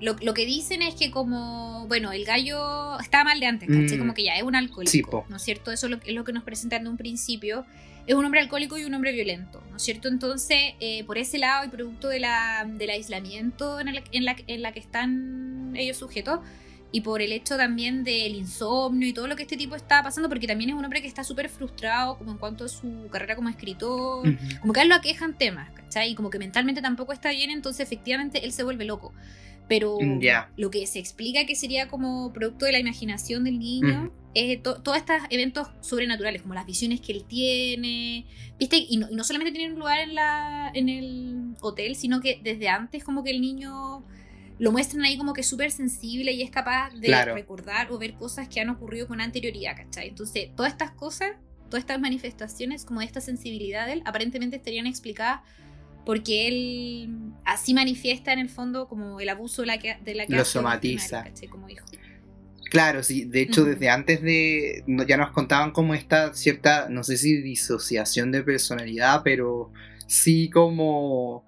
Lo, 0.00 0.16
lo, 0.22 0.32
que 0.32 0.46
dicen 0.46 0.80
es 0.80 0.94
que 0.94 1.10
como, 1.10 1.86
bueno, 1.86 2.10
el 2.10 2.24
gallo 2.24 2.98
estaba 2.98 3.24
mal 3.24 3.40
de 3.40 3.46
antes, 3.46 3.68
¿cachai? 3.68 3.96
Mm. 3.96 4.00
Como 4.00 4.14
que 4.14 4.24
ya 4.24 4.34
es 4.34 4.42
un 4.42 4.54
alcohólico, 4.54 5.26
¿no 5.28 5.36
es 5.36 5.42
cierto? 5.42 5.70
Eso 5.70 5.86
es 5.86 6.14
lo 6.14 6.24
que 6.24 6.32
nos 6.32 6.44
presentan 6.44 6.84
de 6.84 6.88
un 6.88 6.96
principio 6.96 7.66
es 8.06 8.14
un 8.14 8.24
hombre 8.24 8.40
alcohólico 8.40 8.78
y 8.78 8.84
un 8.84 8.94
hombre 8.94 9.12
violento, 9.12 9.62
¿no 9.70 9.76
es 9.76 9.82
cierto? 9.82 10.08
Entonces, 10.08 10.74
eh, 10.80 11.04
por 11.04 11.18
ese 11.18 11.38
lado 11.38 11.64
y 11.64 11.68
producto 11.68 12.08
de 12.08 12.20
la, 12.20 12.64
del 12.66 12.90
aislamiento 12.90 13.80
en, 13.80 13.88
en, 13.88 14.24
la, 14.24 14.36
en 14.46 14.62
la 14.62 14.72
que 14.72 14.78
están 14.78 15.72
ellos 15.74 15.96
sujetos, 15.96 16.40
y 16.92 17.00
por 17.00 17.20
el 17.20 17.32
hecho 17.32 17.56
también 17.56 18.04
del 18.04 18.36
insomnio 18.36 19.08
y 19.08 19.12
todo 19.12 19.26
lo 19.26 19.34
que 19.34 19.42
este 19.42 19.56
tipo 19.56 19.74
está 19.74 20.02
pasando, 20.02 20.28
porque 20.28 20.46
también 20.46 20.70
es 20.70 20.76
un 20.76 20.84
hombre 20.84 21.02
que 21.02 21.08
está 21.08 21.24
súper 21.24 21.48
frustrado 21.48 22.16
como 22.16 22.30
en 22.30 22.38
cuanto 22.38 22.64
a 22.64 22.68
su 22.68 23.08
carrera 23.10 23.34
como 23.34 23.48
escritor, 23.48 24.24
como 24.60 24.72
que 24.72 24.80
a 24.80 24.82
él 24.84 24.88
lo 24.88 24.94
aquejan 24.94 25.36
temas, 25.36 25.68
¿cachai? 25.72 26.12
Y 26.12 26.14
como 26.14 26.30
que 26.30 26.38
mentalmente 26.38 26.80
tampoco 26.80 27.12
está 27.12 27.30
bien, 27.30 27.50
entonces 27.50 27.80
efectivamente 27.80 28.44
él 28.44 28.52
se 28.52 28.62
vuelve 28.62 28.84
loco. 28.84 29.12
Pero 29.68 29.98
lo 30.56 30.70
que 30.70 30.86
se 30.86 30.98
explica 30.98 31.44
que 31.44 31.56
sería 31.56 31.88
como 31.88 32.32
producto 32.32 32.66
de 32.66 32.72
la 32.72 32.78
imaginación 32.78 33.44
del 33.44 33.58
niño 33.58 34.12
es 34.34 34.62
todos 34.62 34.96
estos 34.96 35.16
eventos 35.30 35.68
sobrenaturales, 35.80 36.42
como 36.42 36.54
las 36.54 36.66
visiones 36.66 37.00
que 37.00 37.12
él 37.12 37.24
tiene, 37.24 38.26
¿viste? 38.58 38.76
Y 38.76 38.98
no, 38.98 39.24
solamente 39.24 39.56
tienen 39.56 39.78
lugar 39.78 40.00
en, 40.00 40.14
la, 40.14 40.70
en 40.74 40.88
el 40.88 41.54
hotel, 41.60 41.96
sino 41.96 42.20
que 42.20 42.40
desde 42.44 42.68
antes 42.68 43.02
como 43.02 43.24
que 43.24 43.30
el 43.30 43.40
niño 43.40 44.04
lo 44.58 44.72
muestran 44.72 45.04
ahí 45.04 45.18
como 45.18 45.32
que 45.32 45.42
súper 45.42 45.70
sensible 45.70 46.32
y 46.32 46.42
es 46.42 46.50
capaz 46.50 46.90
de 46.90 47.24
recordar 47.24 47.90
o 47.92 47.98
ver 47.98 48.14
cosas 48.14 48.48
que 48.48 48.60
han 48.60 48.70
ocurrido 48.70 49.06
con 49.06 49.20
anterioridad, 49.20 49.76
¿cachai? 49.76 50.08
Entonces, 50.08 50.50
todas 50.54 50.72
estas 50.72 50.92
cosas, 50.92 51.32
todas 51.68 51.80
estas 51.80 52.00
manifestaciones 52.00 52.84
como 52.84 53.02
esta 53.02 53.20
sensibilidad 53.20 53.86
de 53.86 53.94
él, 53.94 54.02
aparentemente 54.04 54.56
estarían 54.56 54.86
explicadas 54.86 55.40
porque 56.06 56.46
él 56.46 57.10
así 57.44 57.74
manifiesta 57.74 58.32
en 58.32 58.38
el 58.38 58.48
fondo 58.48 58.88
como 58.88 59.20
el 59.20 59.28
abuso 59.28 59.62
de 59.62 59.66
la 59.66 59.78
que, 59.78 59.98
de 60.02 60.14
la 60.14 60.24
que 60.24 60.36
lo 60.36 60.44
somatiza. 60.44 61.24
como 61.50 61.68
hijo. 61.68 61.84
Claro, 62.70 63.02
sí, 63.02 63.24
de 63.24 63.42
hecho 63.42 63.64
desde 63.64 63.90
antes 63.90 64.22
de 64.22 64.84
ya 65.06 65.16
nos 65.16 65.32
contaban 65.32 65.72
como 65.72 65.94
esta 65.94 66.32
cierta, 66.32 66.88
no 66.88 67.02
sé 67.02 67.16
si 67.16 67.42
disociación 67.42 68.30
de 68.30 68.42
personalidad, 68.42 69.22
pero 69.24 69.72
sí 70.06 70.48
como 70.50 71.44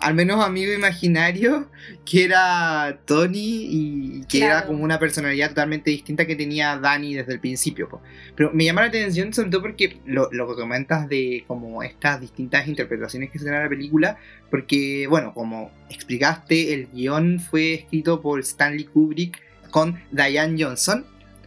al 0.00 0.14
menos 0.14 0.42
amigo 0.42 0.72
imaginario, 0.72 1.70
que 2.06 2.24
era 2.24 3.00
Tony 3.04 3.66
y 3.70 4.24
que 4.28 4.42
era 4.44 4.66
como 4.66 4.82
una 4.82 4.98
personalidad 4.98 5.50
totalmente 5.50 5.90
distinta 5.90 6.26
que 6.26 6.36
tenía 6.36 6.78
Dani 6.78 7.14
desde 7.14 7.34
el 7.34 7.40
principio. 7.40 8.00
Pero 8.34 8.50
me 8.54 8.64
llama 8.64 8.80
la 8.80 8.88
atención 8.88 9.32
sobre 9.34 9.50
todo 9.50 9.60
porque 9.60 9.98
lo, 10.06 10.30
lo, 10.32 10.48
que 10.48 10.54
comentas 10.60 11.06
de 11.08 11.44
como 11.46 11.82
estas 11.82 12.20
distintas 12.20 12.66
interpretaciones 12.66 13.30
que 13.30 13.38
se 13.38 13.44
dan 13.44 13.56
a 13.56 13.64
la 13.64 13.68
película, 13.68 14.18
porque 14.50 15.06
bueno, 15.06 15.34
como 15.34 15.70
explicaste, 15.90 16.72
el 16.72 16.88
guion 16.88 17.38
fue 17.38 17.74
escrito 17.74 18.22
por 18.22 18.40
Stanley 18.40 18.84
Kubrick 18.84 19.38
con 19.70 20.00
Diane 20.10 20.62
Johnson, 20.62 21.04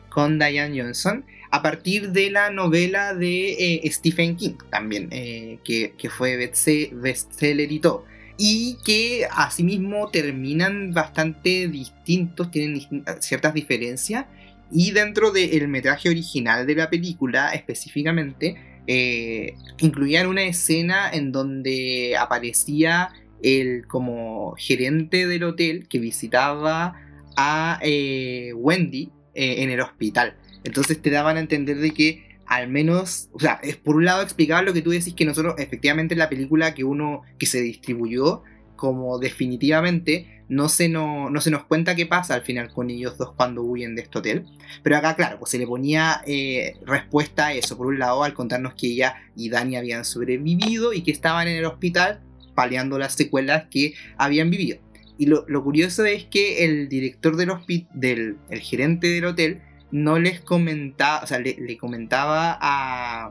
con 0.09 0.37
Diane 0.37 0.79
Johnson, 0.79 1.25
a 1.49 1.63
partir 1.63 2.11
de 2.11 2.29
la 2.29 2.51
novela 2.51 3.15
de 3.15 3.53
eh, 3.53 3.91
Stephen 3.91 4.35
King 4.35 4.57
también, 4.69 5.09
eh, 5.11 5.57
que, 5.63 5.93
que, 5.97 6.09
fue 6.09 6.37
bestseller 6.37 7.71
y 7.71 7.79
todo 7.79 8.12
y 8.37 8.77
que 8.83 9.27
asimismo 9.31 10.09
terminan 10.09 10.93
bastante 10.93 11.67
distintos, 11.67 12.51
tienen 12.51 12.81
ciertas 13.19 13.53
diferencias. 13.53 14.25
Y 14.71 14.91
dentro 14.91 15.31
del 15.31 15.67
metraje 15.67 16.09
original 16.09 16.65
de 16.65 16.75
la 16.75 16.89
película, 16.89 17.53
específicamente, 17.53 18.55
eh, 18.87 19.55
incluían 19.79 20.27
una 20.27 20.43
escena 20.43 21.09
en 21.11 21.31
donde 21.31 22.15
aparecía 22.17 23.09
el 23.43 23.85
como 23.87 24.55
gerente 24.57 25.27
del 25.27 25.43
hotel 25.43 25.87
que 25.87 25.99
visitaba 25.99 26.95
a 27.35 27.79
eh, 27.81 28.51
Wendy 28.55 29.11
eh, 29.35 29.63
en 29.63 29.69
el 29.69 29.81
hospital. 29.81 30.35
Entonces 30.63 31.01
te 31.01 31.09
daban 31.09 31.37
a 31.37 31.41
entender 31.41 31.77
de 31.77 31.91
que 31.91 32.32
al 32.45 32.67
menos, 32.67 33.29
o 33.31 33.39
sea, 33.39 33.59
es 33.63 33.77
por 33.77 33.95
un 33.95 34.05
lado 34.05 34.21
explicar 34.21 34.63
lo 34.63 34.73
que 34.73 34.81
tú 34.81 34.91
decís 34.91 35.13
que 35.13 35.25
nosotros 35.25 35.55
efectivamente 35.57 36.13
en 36.13 36.19
la 36.19 36.29
película 36.29 36.73
que 36.73 36.83
uno 36.83 37.23
que 37.37 37.45
se 37.45 37.61
distribuyó 37.61 38.43
como 38.75 39.17
definitivamente 39.17 40.43
no 40.49 40.69
se, 40.69 40.89
no, 40.89 41.29
no 41.29 41.41
se 41.41 41.51
nos 41.51 41.63
cuenta 41.63 41.95
qué 41.95 42.05
pasa 42.05 42.35
al 42.35 42.41
final 42.41 42.71
con 42.71 42.89
ellos 42.89 43.17
dos 43.17 43.33
cuando 43.33 43.63
huyen 43.63 43.95
de 43.95 44.03
este 44.03 44.19
hotel. 44.19 44.45
Pero 44.83 44.97
acá, 44.97 45.15
claro, 45.15 45.39
pues 45.39 45.51
se 45.51 45.57
le 45.57 45.65
ponía 45.65 46.21
eh, 46.27 46.75
respuesta 46.85 47.47
a 47.47 47.53
eso. 47.53 47.77
Por 47.77 47.87
un 47.87 47.97
lado, 47.97 48.23
al 48.23 48.33
contarnos 48.33 48.73
que 48.73 48.87
ella 48.87 49.15
y 49.35 49.49
Dani 49.49 49.77
habían 49.77 50.05
sobrevivido 50.05 50.93
y 50.93 51.01
que 51.01 51.11
estaban 51.11 51.47
en 51.47 51.57
el 51.57 51.65
hospital 51.65 52.21
paliando 52.55 52.99
las 52.99 53.15
secuelas 53.15 53.65
que 53.71 53.93
habían 54.17 54.49
vivido. 54.49 54.79
Y 55.17 55.27
lo, 55.27 55.45
curioso 55.63 56.05
es 56.05 56.25
que 56.25 56.65
el 56.65 56.89
director 56.89 57.35
del 57.35 57.51
hospital, 57.51 57.89
del 57.93 58.37
el 58.49 58.59
gerente 58.59 59.07
del 59.07 59.25
hotel, 59.25 59.61
no 59.93 60.17
les 60.17 60.41
comentaba, 60.41 61.23
o 61.23 61.27
sea, 61.27 61.37
le, 61.37 61.77
comentaba 61.77 62.57
a, 62.59 63.29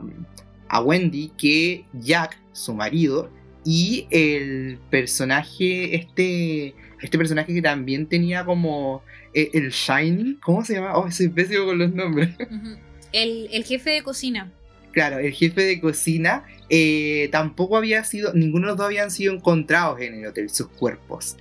a 0.69 0.81
Wendy 0.81 1.33
que 1.37 1.83
Jack, 1.91 2.39
su 2.53 2.73
marido, 2.73 3.29
y 3.65 4.07
el 4.11 4.79
personaje, 4.89 5.93
este, 5.93 6.73
este 7.01 7.17
personaje 7.17 7.53
que 7.53 7.61
también 7.61 8.07
tenía 8.07 8.45
como 8.45 9.03
eh, 9.33 9.49
el 9.53 9.71
Shiny, 9.71 10.37
¿cómo 10.41 10.63
se 10.63 10.75
llama? 10.75 10.97
Oh, 10.97 11.11
soy 11.11 11.27
pésimo 11.27 11.65
con 11.65 11.79
los 11.79 11.93
nombres. 11.93 12.29
el, 13.11 13.63
jefe 13.65 13.89
de 13.89 14.01
cocina. 14.01 14.49
Claro, 14.93 15.19
el 15.19 15.33
jefe 15.33 15.63
de 15.63 15.81
cocina 15.81 16.45
eh, 16.69 17.27
tampoco 17.29 17.75
había 17.75 18.05
sido, 18.05 18.33
ninguno 18.33 18.67
de 18.67 18.71
los 18.71 18.77
dos 18.77 18.85
habían 18.85 19.11
sido 19.11 19.33
encontrados 19.33 19.99
en 19.99 20.13
el 20.13 20.27
hotel, 20.27 20.49
sus 20.49 20.67
cuerpos. 20.67 21.35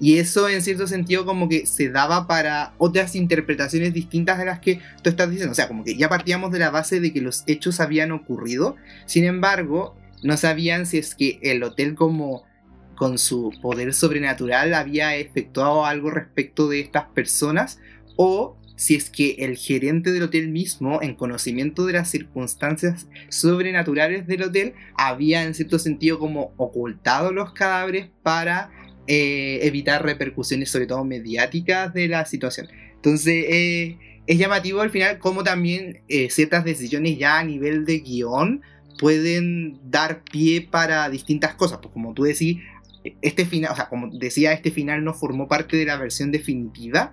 Y 0.00 0.18
eso 0.18 0.48
en 0.48 0.62
cierto 0.62 0.86
sentido 0.86 1.26
como 1.26 1.48
que 1.48 1.66
se 1.66 1.90
daba 1.90 2.26
para 2.26 2.72
otras 2.78 3.14
interpretaciones 3.14 3.92
distintas 3.92 4.38
de 4.38 4.46
las 4.46 4.60
que 4.60 4.80
tú 5.02 5.10
estás 5.10 5.30
diciendo. 5.30 5.52
O 5.52 5.54
sea, 5.54 5.68
como 5.68 5.84
que 5.84 5.96
ya 5.96 6.08
partíamos 6.08 6.50
de 6.52 6.58
la 6.58 6.70
base 6.70 7.00
de 7.00 7.12
que 7.12 7.20
los 7.20 7.44
hechos 7.46 7.80
habían 7.80 8.10
ocurrido. 8.10 8.76
Sin 9.04 9.24
embargo, 9.24 9.94
no 10.22 10.36
sabían 10.36 10.86
si 10.86 10.98
es 10.98 11.14
que 11.14 11.38
el 11.42 11.62
hotel 11.62 11.94
como 11.94 12.44
con 12.96 13.18
su 13.18 13.52
poder 13.62 13.94
sobrenatural 13.94 14.74
había 14.74 15.16
efectuado 15.16 15.86
algo 15.86 16.10
respecto 16.10 16.68
de 16.68 16.80
estas 16.80 17.04
personas 17.06 17.78
o 18.16 18.58
si 18.80 18.94
es 18.94 19.10
que 19.10 19.36
el 19.40 19.56
gerente 19.56 20.10
del 20.10 20.22
hotel 20.22 20.48
mismo, 20.48 21.02
en 21.02 21.14
conocimiento 21.14 21.84
de 21.84 21.92
las 21.92 22.08
circunstancias 22.08 23.08
sobrenaturales 23.28 24.26
del 24.26 24.44
hotel, 24.44 24.72
había 24.96 25.42
en 25.44 25.52
cierto 25.52 25.78
sentido 25.78 26.18
como 26.18 26.54
ocultado 26.56 27.30
los 27.30 27.52
cadáveres 27.52 28.08
para 28.22 28.70
eh, 29.12 29.66
evitar 29.66 30.04
repercusiones, 30.04 30.70
sobre 30.70 30.86
todo 30.86 31.04
mediáticas, 31.04 31.92
de 31.92 32.06
la 32.06 32.24
situación. 32.26 32.68
Entonces, 32.94 33.44
eh, 33.48 33.98
es 34.28 34.38
llamativo 34.38 34.82
al 34.82 34.90
final 34.90 35.18
cómo 35.18 35.42
también 35.42 36.02
eh, 36.06 36.30
ciertas 36.30 36.64
decisiones 36.64 37.18
ya 37.18 37.40
a 37.40 37.42
nivel 37.42 37.84
de 37.86 37.98
guion 37.98 38.62
pueden 39.00 39.80
dar 39.90 40.22
pie 40.22 40.60
para 40.60 41.10
distintas 41.10 41.54
cosas. 41.54 41.80
Pues 41.82 41.92
como 41.92 42.14
tú 42.14 42.22
decís, 42.22 42.58
este 43.20 43.46
final, 43.46 43.72
o 43.72 43.74
sea, 43.74 43.88
como 43.88 44.16
decía, 44.16 44.52
este 44.52 44.70
final 44.70 45.02
no 45.02 45.12
formó 45.12 45.48
parte 45.48 45.76
de 45.76 45.86
la 45.86 45.96
versión 45.96 46.30
definitiva. 46.30 47.12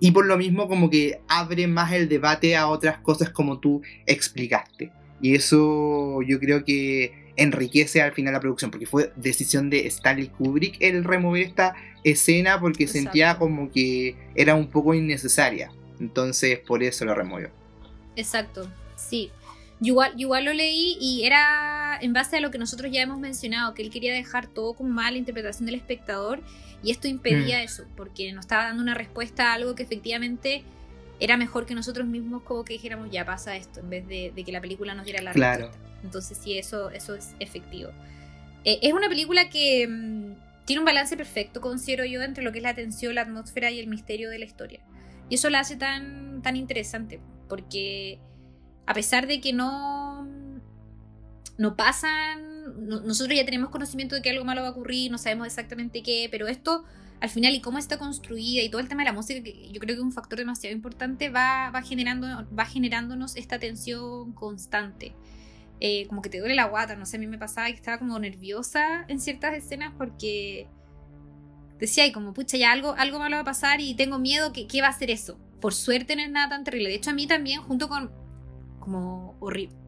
Y 0.00 0.10
por 0.10 0.26
lo 0.26 0.36
mismo 0.38 0.66
como 0.66 0.90
que 0.90 1.20
abre 1.28 1.68
más 1.68 1.92
el 1.92 2.08
debate 2.08 2.56
a 2.56 2.66
otras 2.66 2.98
cosas 2.98 3.30
como 3.30 3.60
tú 3.60 3.80
explicaste. 4.06 4.90
Y 5.22 5.36
eso 5.36 6.20
yo 6.22 6.40
creo 6.40 6.64
que 6.64 7.27
enriquece 7.38 8.02
al 8.02 8.12
final 8.12 8.34
la 8.34 8.40
producción, 8.40 8.70
porque 8.70 8.86
fue 8.86 9.12
decisión 9.16 9.70
de 9.70 9.86
Stanley 9.86 10.28
Kubrick 10.28 10.76
el 10.80 11.04
remover 11.04 11.42
esta 11.42 11.74
escena 12.04 12.60
porque 12.60 12.86
sentía 12.86 13.38
como 13.38 13.70
que 13.70 14.16
era 14.34 14.54
un 14.54 14.68
poco 14.68 14.92
innecesaria. 14.92 15.70
Entonces 16.00 16.58
por 16.58 16.82
eso 16.82 17.04
lo 17.04 17.14
removió. 17.14 17.50
Exacto, 18.16 18.70
sí. 18.96 19.30
igual, 19.80 20.12
igual 20.16 20.44
lo 20.44 20.52
leí 20.52 20.98
y 21.00 21.24
era 21.24 21.98
en 22.00 22.12
base 22.12 22.36
a 22.36 22.40
lo 22.40 22.50
que 22.50 22.58
nosotros 22.58 22.92
ya 22.92 23.02
hemos 23.02 23.18
mencionado, 23.18 23.74
que 23.74 23.82
él 23.82 23.90
quería 23.90 24.12
dejar 24.12 24.48
todo 24.48 24.74
como 24.74 24.90
mala 24.90 25.16
interpretación 25.16 25.66
del 25.66 25.76
espectador 25.76 26.40
y 26.82 26.90
esto 26.90 27.08
impedía 27.08 27.58
mm. 27.58 27.62
eso, 27.62 27.84
porque 27.96 28.32
nos 28.32 28.44
estaba 28.44 28.64
dando 28.64 28.82
una 28.82 28.94
respuesta 28.94 29.50
a 29.50 29.54
algo 29.54 29.74
que 29.74 29.84
efectivamente 29.84 30.64
era 31.20 31.36
mejor 31.36 31.66
que 31.66 31.74
nosotros 31.74 32.06
mismos 32.06 32.42
como 32.42 32.64
que 32.64 32.74
dijéramos 32.74 33.10
ya 33.10 33.24
pasa 33.24 33.56
esto, 33.56 33.80
en 33.80 33.90
vez 33.90 34.06
de, 34.08 34.32
que 34.44 34.52
la 34.52 34.60
película 34.60 34.94
nos 34.94 35.04
diera 35.04 35.22
la 35.22 35.32
respuesta. 35.32 35.78
Entonces 36.02 36.38
sí, 36.38 36.56
eso, 36.56 36.90
eso 36.90 37.14
es 37.14 37.34
efectivo. 37.40 37.90
Eh, 38.64 38.78
es 38.82 38.92
una 38.92 39.08
película 39.08 39.48
que 39.48 39.86
mm, 39.88 40.64
tiene 40.64 40.80
un 40.80 40.84
balance 40.84 41.16
perfecto, 41.16 41.60
considero 41.60 42.04
yo, 42.04 42.22
entre 42.22 42.44
lo 42.44 42.52
que 42.52 42.58
es 42.58 42.62
la 42.62 42.74
tensión, 42.74 43.14
la 43.14 43.22
atmósfera 43.22 43.70
y 43.70 43.80
el 43.80 43.86
misterio 43.86 44.30
de 44.30 44.38
la 44.38 44.44
historia. 44.44 44.80
Y 45.28 45.34
eso 45.34 45.50
la 45.50 45.60
hace 45.60 45.76
tan, 45.76 46.42
tan 46.42 46.56
interesante, 46.56 47.20
porque 47.48 48.18
a 48.86 48.94
pesar 48.94 49.26
de 49.26 49.40
que 49.40 49.52
no, 49.52 50.26
no 51.56 51.76
pasan, 51.76 52.86
nosotros 52.86 53.36
ya 53.36 53.44
tenemos 53.44 53.70
conocimiento 53.70 54.14
de 54.14 54.22
que 54.22 54.30
algo 54.30 54.44
malo 54.44 54.62
va 54.62 54.68
a 54.68 54.70
ocurrir, 54.70 55.10
no 55.10 55.18
sabemos 55.18 55.46
exactamente 55.46 56.02
qué, 56.02 56.28
pero 56.30 56.46
esto 56.46 56.84
al 57.20 57.28
final 57.28 57.54
y 57.54 57.60
cómo 57.60 57.78
está 57.78 57.98
construida 57.98 58.62
y 58.62 58.70
todo 58.70 58.80
el 58.80 58.88
tema 58.88 59.02
de 59.02 59.06
la 59.06 59.12
música, 59.12 59.42
que 59.42 59.70
yo 59.72 59.80
creo 59.80 59.94
que 59.96 60.00
es 60.00 60.04
un 60.04 60.12
factor 60.12 60.38
demasiado 60.38 60.74
importante, 60.74 61.30
va, 61.30 61.70
va, 61.70 61.82
generando, 61.82 62.26
va 62.56 62.64
generándonos 62.64 63.36
esta 63.36 63.58
tensión 63.58 64.32
constante. 64.32 65.14
Eh, 65.80 66.06
como 66.08 66.22
que 66.22 66.30
te 66.30 66.38
duele 66.38 66.54
la 66.54 66.64
guata, 66.64 66.96
no 66.96 67.06
sé, 67.06 67.16
a 67.16 67.20
mí 67.20 67.26
me 67.26 67.38
pasaba 67.38 67.68
que 67.68 67.74
estaba 67.74 67.98
como 67.98 68.18
nerviosa 68.18 69.04
en 69.08 69.20
ciertas 69.20 69.54
escenas 69.54 69.92
porque 69.96 70.68
decía, 71.78 72.06
y 72.06 72.12
como, 72.12 72.34
pucha, 72.34 72.56
ya 72.56 72.72
algo, 72.72 72.94
algo 72.98 73.18
malo 73.18 73.36
va 73.36 73.42
a 73.42 73.44
pasar 73.44 73.80
y 73.80 73.94
tengo 73.94 74.18
miedo, 74.18 74.52
que 74.52 74.66
¿qué 74.66 74.80
va 74.80 74.88
a 74.88 74.92
ser 74.92 75.10
eso? 75.10 75.38
Por 75.60 75.74
suerte 75.74 76.16
no 76.16 76.22
es 76.22 76.30
nada 76.30 76.48
tan 76.48 76.64
terrible. 76.64 76.88
De 76.88 76.96
hecho, 76.96 77.10
a 77.10 77.14
mí 77.14 77.26
también, 77.26 77.62
junto 77.62 77.88
con, 77.88 78.10
como, 78.78 79.38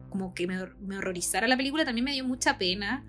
como 0.09 0.33
que 0.33 0.47
me, 0.47 0.57
me 0.81 0.97
horrorizara 0.97 1.47
la 1.47 1.57
película, 1.57 1.85
también 1.85 2.05
me 2.05 2.13
dio 2.13 2.25
mucha 2.25 2.57
pena 2.57 3.05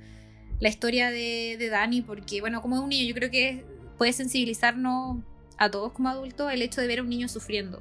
la 0.60 0.68
historia 0.68 1.10
de, 1.10 1.56
de 1.58 1.68
Dani, 1.68 2.02
porque, 2.02 2.40
bueno, 2.40 2.62
como 2.62 2.76
es 2.76 2.82
un 2.82 2.88
niño, 2.88 3.08
yo 3.08 3.14
creo 3.14 3.30
que 3.30 3.64
puede 4.02 4.12
sensibilizarnos 4.14 5.18
a 5.58 5.70
todos 5.70 5.92
como 5.92 6.08
adultos 6.08 6.52
el 6.52 6.60
hecho 6.60 6.80
de 6.80 6.88
ver 6.88 6.98
a 6.98 7.02
un 7.02 7.08
niño 7.08 7.28
sufriendo. 7.28 7.80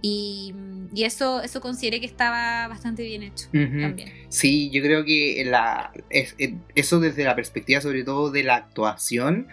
Y, 0.00 0.54
y 0.94 1.04
eso, 1.04 1.42
eso 1.42 1.60
consideré 1.60 2.00
que 2.00 2.06
estaba 2.06 2.66
bastante 2.66 3.02
bien 3.02 3.24
hecho 3.24 3.48
también. 3.52 4.10
Sí, 4.30 4.70
yo 4.70 4.80
creo 4.80 5.04
que 5.04 5.44
la, 5.44 5.92
es, 6.08 6.34
eso 6.74 6.98
desde 6.98 7.24
la 7.24 7.36
perspectiva 7.36 7.82
sobre 7.82 8.04
todo 8.04 8.30
de 8.30 8.42
la 8.42 8.54
actuación, 8.54 9.48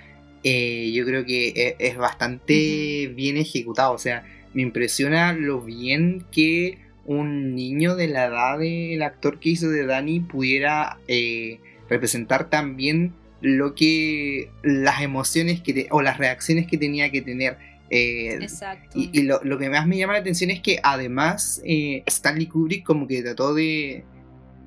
eh, 0.46 0.94
yo 0.94 1.04
creo 1.04 1.26
que 1.26 1.50
e, 1.50 1.76
es, 1.78 1.98
bastante 1.98 3.12
bien 3.14 3.36
ejecutado. 3.36 3.92
O 3.92 3.98
sea, 3.98 4.24
me 4.54 4.62
impresiona 4.62 5.34
lo 5.34 5.60
bien 5.60 6.26
que 6.32 6.78
un 7.04 7.54
niño 7.54 7.98
de 7.98 8.08
la 8.08 8.28
edad 8.28 8.60
del 8.60 9.04
actor 9.04 9.42
que 9.42 9.50
hizo 9.50 9.70
de 9.70 9.86
Danny 9.86 10.22
pudiera 10.22 11.00
eh, 11.10 11.60
representar 11.90 12.50
también 12.50 13.12
lo 13.42 13.76
que 13.76 14.52
las 14.64 15.02
emociones 15.02 15.62
que 15.62 15.88
o 15.92 16.02
las 16.02 16.18
reacciones 16.18 16.68
que 16.68 16.78
tenía 16.78 17.12
que 17.12 17.22
tener. 17.22 17.58
Eh, 17.90 18.38
Exacto. 18.42 18.98
Y, 18.98 19.24
lo, 19.24 19.42
que 19.58 19.70
más 19.70 19.86
me 19.86 19.98
llama 19.98 20.14
la 20.14 20.20
atención 20.20 20.50
es 20.50 20.62
que 20.62 20.80
además 20.82 21.62
Stanley 21.66 22.48
Kubrick 22.48 22.86
como 22.86 23.06
que 23.06 23.22
trató 23.22 23.54
de 23.54 24.06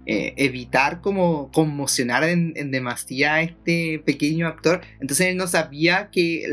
eh, 0.06 0.34
evitar 0.36 1.00
como 1.00 1.50
conmocionar 1.50 2.24
en, 2.24 2.52
en, 2.56 2.70
demasía 2.70 3.34
a 3.34 3.42
este 3.42 4.02
pequeño 4.04 4.46
actor. 4.46 4.82
Entonces 5.00 5.28
él 5.28 5.38
no 5.38 5.46
sabía 5.46 6.10
que 6.10 6.44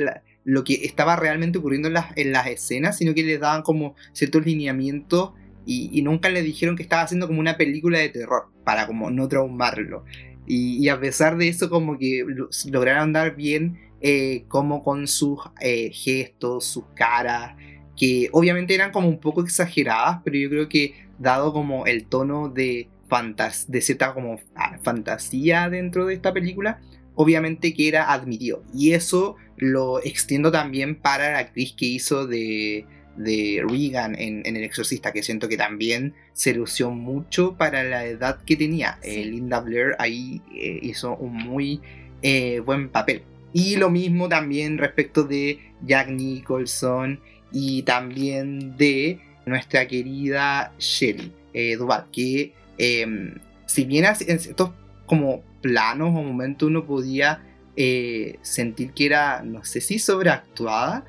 lo 0.46 0.64
que 0.64 0.86
estaba 0.86 1.18
realmente 1.18 1.58
ocurriendo 1.58 1.90
en 1.90 1.96
las, 1.96 2.18
en 2.18 2.32
las, 2.32 2.48
escenas, 2.48 2.98
sino 2.98 3.14
que 3.14 3.24
le 3.24 3.38
daban 3.38 3.62
como 3.62 3.96
ciertos 4.14 4.46
lineamientos 4.46 5.34
y, 5.66 6.02
nunca 6.02 6.30
le 6.30 6.42
dijeron 6.42 6.76
que 6.76 6.84
estaba 6.84 7.04
haciendo 7.04 7.28
como 7.28 7.40
una 7.40 7.58
película 7.58 8.00
de 8.00 8.10
terror 8.10 8.50
para 8.64 8.88
como 8.88 9.12
no 9.12 9.28
traumarlo. 9.28 10.06
Y, 10.48 10.90
a 10.90 11.00
pesar 11.00 11.38
de 11.38 11.48
eso 11.48 11.70
como 11.70 11.98
que 11.98 12.26
lograron 12.70 13.14
dar 13.14 13.36
bien 13.36 13.80
eh, 14.02 14.46
como 14.48 14.84
con 14.84 15.08
sus 15.08 15.40
eh, 15.62 15.92
gestos, 15.94 16.66
sus 16.66 16.84
caras, 16.96 17.56
que 17.96 18.30
obviamente 18.32 18.74
eran 18.74 18.92
como 18.92 19.08
un 19.08 19.20
poco 19.20 19.42
exageradas, 19.42 20.20
pero 20.24 20.38
yo 20.38 20.50
creo 20.50 20.68
que 20.70 20.96
dado 21.20 21.54
como 21.54 21.86
el 21.86 22.06
tono 22.06 22.50
de 22.50 22.90
de 23.68 23.82
cierta 23.82 24.14
como 24.14 24.40
fantasía 24.84 25.70
dentro 25.70 26.06
de 26.06 26.14
esta 26.14 26.32
película, 26.32 26.80
obviamente 27.16 27.74
que 27.74 27.90
era 27.90 28.14
admitido. 28.14 28.64
Y 28.74 28.94
eso 28.94 29.36
lo 29.58 30.02
extiendo 30.02 30.52
también 30.52 30.96
para 30.96 31.34
la 31.34 31.40
actriz 31.40 31.74
que 31.78 31.88
hizo 31.88 32.26
de, 32.26 32.86
de 33.18 33.64
Regan 33.68 34.16
en, 34.18 34.46
El 34.46 34.64
Exorcista, 34.64 35.12
que 35.12 35.24
siento 35.24 35.48
que 35.48 35.58
también 35.58 36.14
se 36.34 36.54
lució 36.54 36.92
mucho 36.92 37.56
para 37.58 37.84
la 37.84 38.06
edad 38.06 38.42
que 38.44 38.56
tenía. 38.56 39.00
Eh, 39.04 39.26
Linda 39.26 39.60
Blair 39.60 39.96
ahí 40.00 40.42
eh, 40.56 40.80
hizo 40.82 41.16
un 41.16 41.34
muy 41.34 41.82
eh, 42.22 42.60
buen 42.60 42.90
papel. 42.90 43.24
Y 43.54 43.76
lo 43.76 43.90
mismo 43.90 44.30
también 44.30 44.78
respecto 44.78 45.24
de 45.24 45.60
Jack 45.86 46.10
Nicholson 46.10 47.20
y 47.52 47.84
también 47.84 48.78
de 48.78 49.20
nuestra 49.46 49.88
querida 49.88 50.74
Shelly 50.80 51.34
Duval, 51.78 52.06
que 52.14 52.54
Em, 52.84 53.36
si 53.68 53.86
bien 53.86 54.06
en 54.06 54.36
estos 54.38 54.72
como 55.06 55.44
planos 55.62 56.10
o 56.10 56.24
momentos 56.24 56.68
uno 56.68 56.84
podía 56.88 57.44
eh, 57.76 58.40
sentir 58.42 58.94
que 58.94 59.06
era, 59.06 59.44
no 59.44 59.64
sé 59.64 59.82
si 59.82 60.00
sobreactuada, 60.00 61.06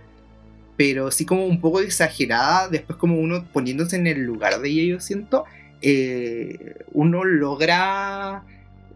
pero 0.82 1.12
sí 1.12 1.24
como 1.24 1.46
un 1.46 1.60
poco 1.60 1.78
exagerada, 1.78 2.68
después 2.68 2.98
como 2.98 3.16
uno 3.16 3.44
poniéndose 3.52 3.94
en 3.94 4.08
el 4.08 4.24
lugar 4.24 4.60
de 4.60 4.68
ella, 4.68 4.94
yo 4.94 4.98
siento, 5.00 5.44
eh, 5.80 6.74
uno 6.90 7.22
logra 7.22 8.42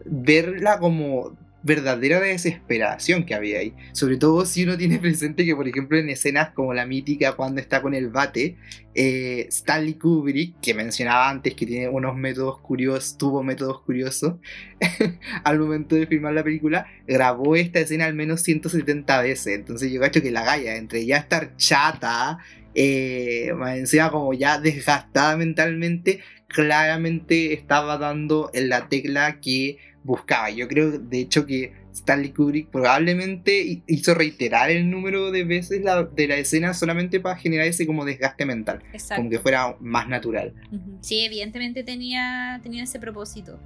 verla 0.03 0.79
como 0.79 1.37
verdadera 1.67 2.19
desesperación 2.19 3.25
que 3.25 3.35
había 3.35 3.59
ahí. 3.59 3.73
Sobre 3.91 4.17
todo 4.17 4.45
si 4.45 4.63
uno 4.63 4.77
tiene 4.77 4.97
presente 4.99 5.45
que, 5.45 5.55
por 5.55 5.67
ejemplo, 5.67 5.97
en 5.97 6.09
escenas 6.09 6.49
como 6.51 6.73
la 6.73 6.87
mítica 6.87 7.33
cuando 7.33 7.61
está 7.61 7.81
con 7.81 7.93
el 7.93 8.09
bate, 8.09 8.57
eh, 8.95 9.45
Stanley 9.49 9.95
Kubrick, 9.95 10.59
que 10.59 10.73
mencionaba 10.73 11.29
antes 11.29 11.53
que 11.53 11.67
tiene 11.67 11.89
unos 11.89 12.15
métodos 12.15 12.59
curiosos, 12.59 13.17
tuvo 13.17 13.43
métodos 13.43 13.81
curiosos 13.81 14.35
al 15.43 15.59
momento 15.59 15.95
de 15.95 16.07
filmar 16.07 16.33
la 16.33 16.43
película, 16.43 16.87
grabó 17.05 17.55
esta 17.55 17.79
escena 17.79 18.05
al 18.05 18.15
menos 18.15 18.41
170 18.41 19.21
veces. 19.21 19.47
Entonces 19.47 19.91
yo 19.91 20.01
cacho 20.01 20.21
que 20.21 20.31
la 20.31 20.43
galla, 20.43 20.77
entre 20.77 21.05
ya 21.05 21.17
estar 21.17 21.55
chata, 21.57 22.39
eh, 22.73 23.51
encima 23.75 24.09
como 24.09 24.33
ya 24.33 24.59
desgastada 24.59 25.35
mentalmente, 25.35 26.21
claramente 26.47 27.53
estaba 27.53 27.97
dando 27.97 28.49
en 28.53 28.69
la 28.69 28.87
tecla 28.87 29.39
que 29.39 29.77
buscaba. 30.07 30.49
Yo 30.49 30.67
creo, 30.67 30.97
de 30.97 31.19
hecho, 31.19 31.45
que 31.45 31.73
Stanley 31.93 32.31
Kubrick 32.31 32.69
probablemente 32.69 33.83
hizo 33.85 34.13
reiterar 34.13 34.71
el 34.71 34.89
número 34.89 35.31
de 35.31 35.43
veces 35.43 35.83
la, 35.83 36.03
de 36.03 36.27
la 36.27 36.37
escena 36.37 36.73
solamente 36.73 37.19
para 37.19 37.35
generar 37.35 37.67
ese 37.67 37.85
como 37.85 38.05
desgaste 38.05 38.45
mental, 38.45 38.81
como 39.15 39.29
que 39.29 39.39
fuera 39.39 39.75
más 39.79 40.07
natural. 40.07 40.53
Sí, 41.01 41.19
evidentemente 41.19 41.83
tenía, 41.83 42.59
tenía 42.63 42.83
ese 42.83 42.99
propósito. 42.99 43.59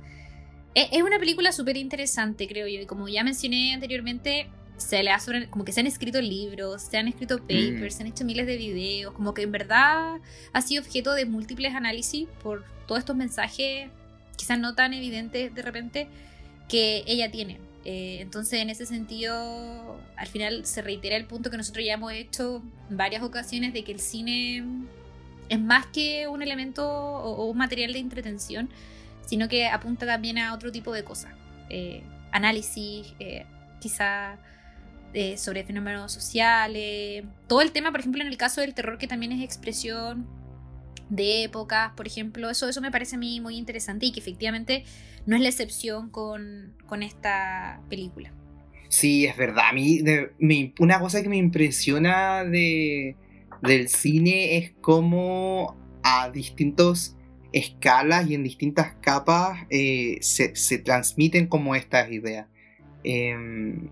E, 0.73 0.89
es, 0.91 1.03
una 1.03 1.19
película 1.19 1.51
súper 1.51 1.77
interesante, 1.77 2.47
creo 2.47 2.67
yo, 2.67 2.81
y 2.81 2.85
como 2.85 3.07
ya 3.07 3.23
mencioné 3.23 3.73
anteriormente, 3.73 4.47
se 4.77 5.03
le 5.03 5.11
ha 5.11 5.19
como 5.51 5.63
que 5.63 5.71
se 5.71 5.81
han 5.81 5.87
escrito 5.87 6.19
libros, 6.21 6.81
se 6.81 6.97
han 6.97 7.07
escrito 7.07 7.37
papers, 7.37 7.93
mm. 7.93 7.97
se 7.97 8.03
han 8.03 8.09
hecho 8.09 8.25
miles 8.25 8.47
de 8.47 8.57
videos, 8.57 9.13
como 9.13 9.35
que 9.35 9.43
en 9.43 9.51
verdad 9.51 10.19
ha 10.53 10.61
sido 10.61 10.81
objeto 10.81 11.13
de 11.13 11.25
múltiples 11.25 11.75
análisis 11.75 12.27
por 12.41 12.65
todos 12.87 12.99
estos 12.99 13.15
mensajes, 13.15 13.89
quizás 14.37 14.57
no 14.57 14.73
tan 14.73 14.93
evidentes 14.93 15.53
de 15.53 15.61
repente, 15.61 16.07
que 16.71 17.03
ella 17.05 17.29
tiene. 17.29 17.59
Eh, 17.83 18.19
entonces, 18.21 18.61
en 18.61 18.69
ese 18.69 18.85
sentido, 18.85 19.99
al 20.15 20.27
final 20.27 20.65
se 20.65 20.81
reitera 20.81 21.17
el 21.17 21.25
punto 21.25 21.51
que 21.51 21.57
nosotros 21.57 21.85
ya 21.85 21.95
hemos 21.95 22.13
hecho 22.13 22.63
en 22.89 22.95
varias 22.95 23.23
ocasiones 23.23 23.73
de 23.73 23.83
que 23.83 23.91
el 23.91 23.99
cine 23.99 24.63
es 25.49 25.59
más 25.59 25.85
que 25.87 26.29
un 26.29 26.41
elemento 26.41 26.89
o, 26.89 27.45
un 27.45 27.57
material 27.57 27.91
de 27.91 27.99
entretención, 27.99 28.69
sino 29.25 29.49
que 29.49 29.67
apunta 29.67 30.05
también 30.05 30.37
a 30.37 30.53
otro 30.53 30.71
tipo 30.71 30.93
de 30.93 31.03
cosas. 31.03 31.33
Eh, 31.69 32.03
análisis, 32.31 33.13
eh, 33.19 33.45
quizá 33.81 34.37
eh, 35.13 35.37
sobre 35.37 35.65
fenómenos 35.65 36.13
sociales, 36.13 37.25
todo 37.47 37.61
el 37.61 37.73
tema, 37.73 37.91
por 37.91 37.99
ejemplo, 37.99 38.21
en 38.21 38.29
el 38.29 38.37
caso 38.37 38.61
del 38.61 38.73
terror, 38.73 38.97
que 38.97 39.07
también 39.07 39.33
es 39.33 39.43
expresión 39.43 40.25
de 41.11 41.43
épocas, 41.43 41.91
por 41.95 42.07
ejemplo, 42.07 42.49
eso, 42.49 42.67
eso 42.69 42.81
me 42.81 42.89
parece 42.89 43.17
a 43.17 43.19
mí 43.19 43.41
muy 43.41 43.57
interesante 43.57 44.05
y 44.05 44.11
que 44.13 44.21
efectivamente 44.21 44.85
no 45.25 45.35
es 45.35 45.41
la 45.41 45.49
excepción 45.49 46.09
con, 46.09 46.73
con 46.87 47.03
esta 47.03 47.81
película. 47.89 48.33
Sí, 48.87 49.25
es 49.25 49.37
verdad. 49.37 49.65
A 49.69 49.73
mí, 49.73 50.01
una 50.79 50.99
cosa 50.99 51.21
que 51.21 51.29
me 51.29 51.37
impresiona 51.37 52.43
de, 52.45 53.15
del 53.61 53.89
cine 53.89 54.57
es 54.57 54.71
cómo 54.81 55.77
a 56.01 56.29
distintas 56.29 57.17
escalas 57.51 58.29
y 58.29 58.35
en 58.35 58.43
distintas 58.43 58.95
capas 59.01 59.59
eh, 59.69 60.17
se, 60.21 60.55
se, 60.55 60.77
transmiten 60.79 61.47
como 61.47 61.75
estas 61.75 62.09
ideas. 62.09 62.47
Em, 63.03 63.89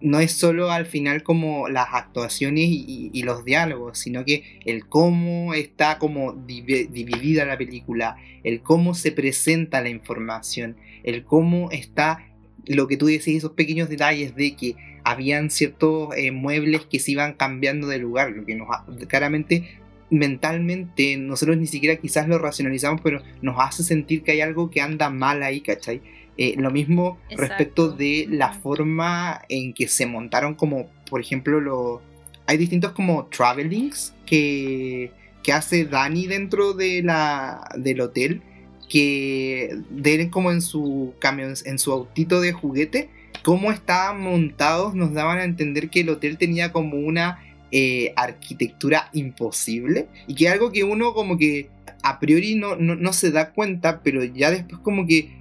no 0.00 0.20
es 0.20 0.32
solo 0.32 0.70
al 0.70 0.86
final 0.86 1.22
como 1.22 1.68
las 1.68 1.88
actuaciones 1.92 2.66
y, 2.68 3.22
los 3.22 3.44
diálogos, 3.44 3.98
sino 3.98 4.24
que 4.24 4.58
el 4.64 4.86
cómo 4.86 5.54
está 5.54 5.98
como 5.98 6.32
dividida 6.32 7.44
la 7.44 7.58
película, 7.58 8.16
el 8.44 8.62
cómo 8.62 8.94
se 8.94 9.12
presenta 9.12 9.80
la 9.80 9.90
información, 9.90 10.76
el 11.02 11.24
cómo 11.24 11.70
está 11.70 12.24
lo 12.66 12.86
que 12.86 12.96
tú 12.96 13.06
decís, 13.06 13.28
esos 13.28 13.52
pequeños 13.52 13.88
detalles 13.88 14.34
de 14.34 14.54
que 14.56 14.76
habían 15.04 15.50
ciertos 15.50 16.14
eh, 16.16 16.32
muebles 16.32 16.82
que 16.86 16.98
se 16.98 17.12
iban 17.12 17.34
cambiando 17.34 17.86
de 17.88 17.98
lugar, 17.98 18.30
lo 18.30 18.44
que 18.44 18.54
nos 18.54 18.68
claramente 19.08 19.78
mentalmente 20.10 21.16
nosotros 21.18 21.58
ni 21.58 21.66
siquiera 21.66 21.96
quizás 21.96 22.28
lo 22.28 22.38
racionalizamos, 22.38 23.00
pero 23.02 23.22
nos 23.42 23.56
hace 23.58 23.82
sentir 23.82 24.22
que 24.22 24.32
hay 24.32 24.40
algo 24.40 24.70
que 24.70 24.80
anda 24.80 25.10
mal 25.10 25.42
ahí, 25.42 25.60
¿cachai? 25.60 26.00
Eh, 26.40 26.54
lo 26.56 26.70
mismo 26.70 27.18
respecto 27.36 27.90
de 27.90 28.28
la 28.30 28.52
forma 28.52 29.42
en 29.48 29.72
que 29.72 29.88
se 29.88 30.06
montaron 30.06 30.54
como, 30.54 30.88
por 31.10 31.20
ejemplo, 31.20 31.60
lo, 31.60 32.00
hay 32.46 32.56
distintos 32.56 32.92
como 32.92 33.26
travelings 33.26 34.14
que, 34.24 35.10
que 35.42 35.52
hace 35.52 35.84
Dani 35.84 36.28
dentro 36.28 36.74
de 36.74 37.02
la, 37.02 37.68
del 37.76 38.00
hotel, 38.00 38.42
que 38.88 39.80
de 39.90 40.30
como 40.30 40.52
en 40.52 40.62
su 40.62 41.14
camión, 41.18 41.54
en 41.64 41.80
su 41.80 41.90
autito 41.90 42.40
de 42.40 42.52
juguete, 42.52 43.10
cómo 43.42 43.72
estaban 43.72 44.22
montados 44.22 44.94
nos 44.94 45.12
daban 45.12 45.38
a 45.38 45.44
entender 45.44 45.90
que 45.90 46.00
el 46.00 46.08
hotel 46.08 46.38
tenía 46.38 46.70
como 46.70 46.98
una 46.98 47.42
eh, 47.72 48.12
arquitectura 48.14 49.10
imposible 49.12 50.06
y 50.28 50.36
que 50.36 50.48
algo 50.48 50.70
que 50.70 50.84
uno 50.84 51.14
como 51.14 51.36
que 51.36 51.68
a 52.02 52.20
priori 52.20 52.54
no, 52.54 52.76
no 52.76 53.12
se 53.12 53.32
da 53.32 53.50
cuenta, 53.50 54.02
pero 54.04 54.22
ya 54.22 54.52
después 54.52 54.80
como 54.80 55.04
que 55.04 55.37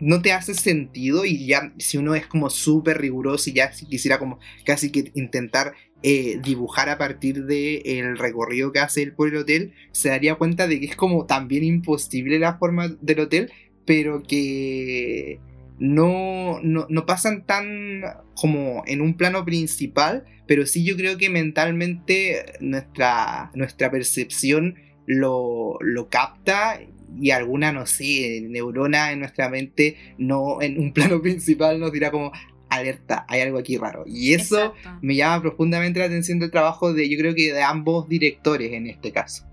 no 0.00 0.22
te 0.22 0.32
hace 0.32 0.54
sentido 0.54 1.24
y 1.24 1.46
ya 1.46 1.72
si 1.78 1.98
uno 1.98 2.14
es 2.14 2.26
como 2.26 2.50
súper 2.50 2.98
riguroso 2.98 3.50
y 3.50 3.54
ya 3.54 3.72
si 3.72 3.86
quisiera 3.86 4.18
como 4.18 4.38
casi 4.64 4.90
que 4.90 5.10
intentar 5.14 5.74
eh, 6.02 6.38
dibujar 6.42 6.88
a 6.88 6.98
partir 6.98 7.44
del 7.44 7.82
el 7.84 8.18
recorrido 8.18 8.70
que 8.70 8.78
hace 8.78 9.02
él 9.02 9.14
por 9.14 9.28
el 9.28 9.36
hotel, 9.36 9.72
se 9.90 10.10
daría 10.10 10.36
cuenta 10.36 10.68
de 10.68 10.78
que 10.80 10.86
es 10.86 10.96
como 10.96 11.26
también 11.26 11.64
imposible 11.64 12.38
la 12.38 12.58
forma 12.58 12.88
del 13.00 13.20
hotel, 13.20 13.52
pero 13.84 14.22
que 14.22 15.40
no, 15.78 16.60
no, 16.62 16.86
no 16.88 17.06
pasan 17.06 17.46
tan 17.46 18.02
como 18.34 18.84
en 18.86 19.00
un 19.00 19.16
plano 19.16 19.44
principal, 19.44 20.24
pero 20.46 20.66
sí 20.66 20.84
yo 20.84 20.96
creo 20.96 21.18
que 21.18 21.30
mentalmente 21.30 22.44
nuestra, 22.60 23.50
nuestra 23.54 23.90
percepción 23.90 24.76
lo, 25.06 25.78
lo 25.80 26.08
capta 26.08 26.80
y 27.20 27.30
alguna, 27.30 27.72
no 27.72 27.86
sé, 27.86 28.40
neurona 28.48 29.12
en 29.12 29.20
nuestra 29.20 29.48
mente, 29.48 29.96
no 30.18 30.60
en 30.60 30.78
un 30.78 30.92
plano 30.94 31.20
principal 31.20 31.78
nos 31.80 31.92
dirá 31.92 32.10
como, 32.10 32.32
alerta, 32.68 33.24
hay 33.28 33.40
algo 33.40 33.58
aquí 33.58 33.76
raro. 33.76 34.04
Y 34.06 34.34
eso 34.34 34.74
me 35.00 35.16
llama 35.16 35.42
profundamente 35.42 36.00
la 36.00 36.06
atención 36.06 36.38
del 36.38 36.50
trabajo 36.50 36.92
de, 36.92 37.08
yo 37.08 37.18
creo 37.18 37.34
que 37.34 37.52
de 37.52 37.62
ambos 37.62 38.08
directores 38.08 38.72
en 38.72 38.86
este 38.86 39.12
caso. 39.12 39.44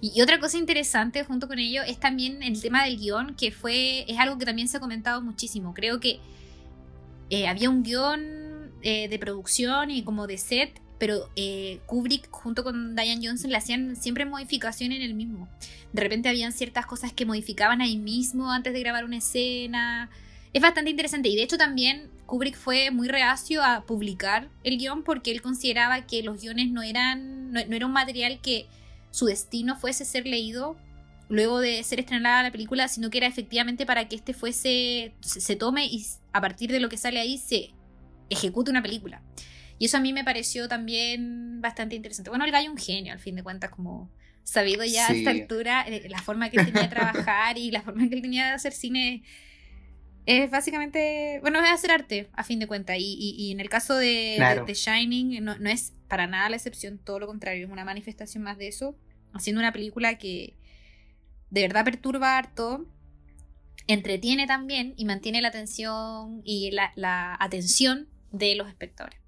y, 0.00 0.20
otra 0.22 0.38
cosa 0.38 0.56
interesante 0.58 1.24
junto 1.24 1.48
con 1.48 1.58
ello 1.58 1.82
es 1.82 1.98
también 1.98 2.42
el 2.42 2.60
tema 2.60 2.84
del 2.84 2.98
guion, 2.98 3.34
que 3.34 3.50
fue, 3.50 4.04
es 4.10 4.18
algo 4.18 4.38
que 4.38 4.46
también 4.46 4.68
se 4.68 4.76
ha 4.76 4.80
comentado 4.80 5.22
muchísimo. 5.22 5.74
Creo 5.74 6.00
que 6.00 6.18
eh, 7.30 7.46
había 7.46 7.70
un 7.70 7.82
guion 7.82 8.72
eh, 8.82 9.08
de 9.08 9.18
producción 9.18 9.90
y 9.90 10.02
como 10.02 10.26
de 10.26 10.38
set 10.38 10.80
pero 10.98 11.28
eh, 11.36 11.80
Kubrick 11.86 12.30
junto 12.30 12.64
con 12.64 12.94
Diane 12.94 13.26
Johnson 13.26 13.50
le 13.50 13.56
hacían 13.56 13.96
siempre 13.96 14.24
modificación 14.24 14.92
en 14.92 15.02
el 15.02 15.14
mismo. 15.14 15.48
De 15.92 16.02
repente 16.02 16.28
habían 16.28 16.52
ciertas 16.52 16.86
cosas 16.86 17.12
que 17.12 17.26
modificaban 17.26 17.80
ahí 17.80 17.96
mismo 17.96 18.50
antes 18.50 18.72
de 18.72 18.80
grabar 18.80 19.04
una 19.04 19.18
escena. 19.18 20.10
Es 20.52 20.62
bastante 20.62 20.90
interesante 20.90 21.28
y 21.28 21.36
de 21.36 21.42
hecho 21.42 21.58
también 21.58 22.10
Kubrick 22.26 22.56
fue 22.56 22.90
muy 22.90 23.08
reacio 23.08 23.62
a 23.62 23.84
publicar 23.84 24.48
el 24.62 24.78
guion 24.78 25.02
porque 25.02 25.30
él 25.30 25.42
consideraba 25.42 26.06
que 26.06 26.22
los 26.22 26.40
guiones 26.40 26.70
no 26.70 26.82
eran 26.82 27.52
no, 27.52 27.60
era 27.60 27.86
un 27.86 27.92
material 27.92 28.40
que 28.40 28.66
su 29.10 29.26
destino 29.26 29.76
fuese 29.76 30.04
ser 30.04 30.26
leído 30.26 30.76
luego 31.28 31.60
de 31.60 31.82
ser 31.82 32.00
estrenada 32.00 32.42
la 32.42 32.52
película, 32.52 32.86
sino 32.88 33.10
que 33.10 33.18
era 33.18 33.26
efectivamente 33.26 33.86
para 33.86 34.08
que 34.08 34.16
este 34.16 34.34
fuese 34.34 35.14
se 35.20 35.56
tome 35.56 35.86
y 35.86 36.04
a 36.32 36.40
partir 36.40 36.70
de 36.70 36.80
lo 36.80 36.88
que 36.88 36.98
sale 36.98 37.18
ahí 37.18 37.38
se 37.38 37.70
ejecute 38.30 38.70
una 38.70 38.82
película. 38.82 39.22
Y 39.78 39.86
eso 39.86 39.96
a 39.96 40.00
mí 40.00 40.12
me 40.12 40.24
pareció 40.24 40.68
también 40.68 41.60
bastante 41.60 41.96
interesante. 41.96 42.30
Bueno, 42.30 42.44
el 42.44 42.52
gallo 42.52 42.70
un 42.70 42.78
genio, 42.78 43.12
al 43.12 43.18
fin 43.18 43.36
de 43.36 43.42
cuentas, 43.42 43.70
como 43.70 44.10
sabido 44.44 44.84
ya 44.84 45.08
a 45.08 45.12
esta 45.12 45.30
altura, 45.30 45.84
eh, 45.88 46.06
la 46.08 46.20
forma 46.20 46.50
que 46.50 46.58
él 46.58 46.66
tenía 46.66 46.82
de 46.82 46.88
trabajar 46.88 47.58
y 47.58 47.70
la 47.70 47.82
forma 47.82 48.08
que 48.08 48.14
él 48.14 48.22
tenía 48.22 48.46
de 48.46 48.52
hacer 48.52 48.72
cine 48.72 49.22
es 50.26 50.50
básicamente, 50.50 51.38
bueno, 51.40 51.62
es 51.62 51.70
hacer 51.70 51.90
arte, 51.90 52.30
a 52.32 52.44
fin 52.44 52.58
de 52.58 52.66
cuentas. 52.66 52.96
Y, 52.98 53.50
en 53.52 53.60
el 53.60 53.68
caso 53.68 53.94
de, 53.94 54.62
de, 54.66 54.74
Shining, 54.74 55.44
no, 55.44 55.58
no, 55.58 55.68
es 55.68 55.92
para 56.08 56.26
nada 56.26 56.48
la 56.48 56.56
excepción, 56.56 56.98
todo 56.98 57.18
lo 57.18 57.26
contrario, 57.26 57.66
es 57.66 57.72
una 57.72 57.84
manifestación 57.84 58.42
más 58.42 58.56
de 58.56 58.68
eso, 58.68 58.96
haciendo 59.32 59.60
una 59.60 59.72
película 59.72 60.16
que 60.16 60.56
de 61.50 61.62
verdad 61.62 61.84
perturba 61.84 62.38
harto, 62.38 62.86
entretiene 63.86 64.46
también 64.46 64.94
y 64.96 65.04
mantiene 65.04 65.42
la 65.42 65.48
atención 65.48 66.40
y 66.44 66.70
la, 66.70 66.92
la 66.96 67.36
atención 67.38 68.08
de 68.32 68.54
los 68.54 68.68
espectadores. 68.68 69.23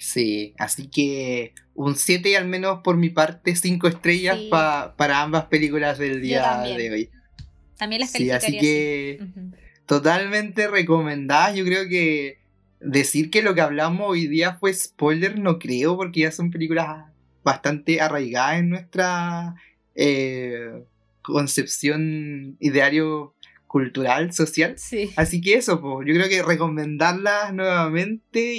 Sí, 0.00 0.54
así 0.58 0.88
que 0.88 1.52
un 1.74 1.94
7 1.94 2.34
al 2.38 2.48
menos 2.48 2.80
por 2.82 2.96
mi 2.96 3.10
parte, 3.10 3.54
5 3.54 3.86
estrellas 3.86 4.38
para 4.50 5.20
ambas 5.20 5.44
películas 5.44 5.98
del 5.98 6.22
día 6.22 6.62
de 6.62 6.90
hoy. 6.90 7.10
También 7.76 8.00
las 8.00 8.10
Sí, 8.10 8.30
así 8.30 8.58
que 8.58 9.20
totalmente 9.84 10.68
recomendadas. 10.68 11.54
Yo 11.54 11.64
creo 11.66 11.86
que 11.86 12.38
decir 12.80 13.30
que 13.30 13.42
lo 13.42 13.54
que 13.54 13.60
hablamos 13.60 14.08
hoy 14.08 14.26
día 14.26 14.54
fue 14.54 14.72
spoiler 14.72 15.38
no 15.38 15.58
creo, 15.58 15.98
porque 15.98 16.20
ya 16.20 16.32
son 16.32 16.50
películas 16.50 17.04
bastante 17.44 18.00
arraigadas 18.00 18.60
en 18.60 18.70
nuestra 18.70 19.54
eh, 19.94 20.82
concepción 21.20 22.56
ideario 22.58 23.34
cultural, 23.66 24.32
social. 24.32 24.74
Sí. 24.78 25.10
Así 25.16 25.42
que 25.42 25.54
eso, 25.54 25.80
pues, 25.80 26.08
yo 26.08 26.14
creo 26.14 26.28
que 26.28 26.42
recomendarlas 26.42 27.52
nuevamente 27.52 28.54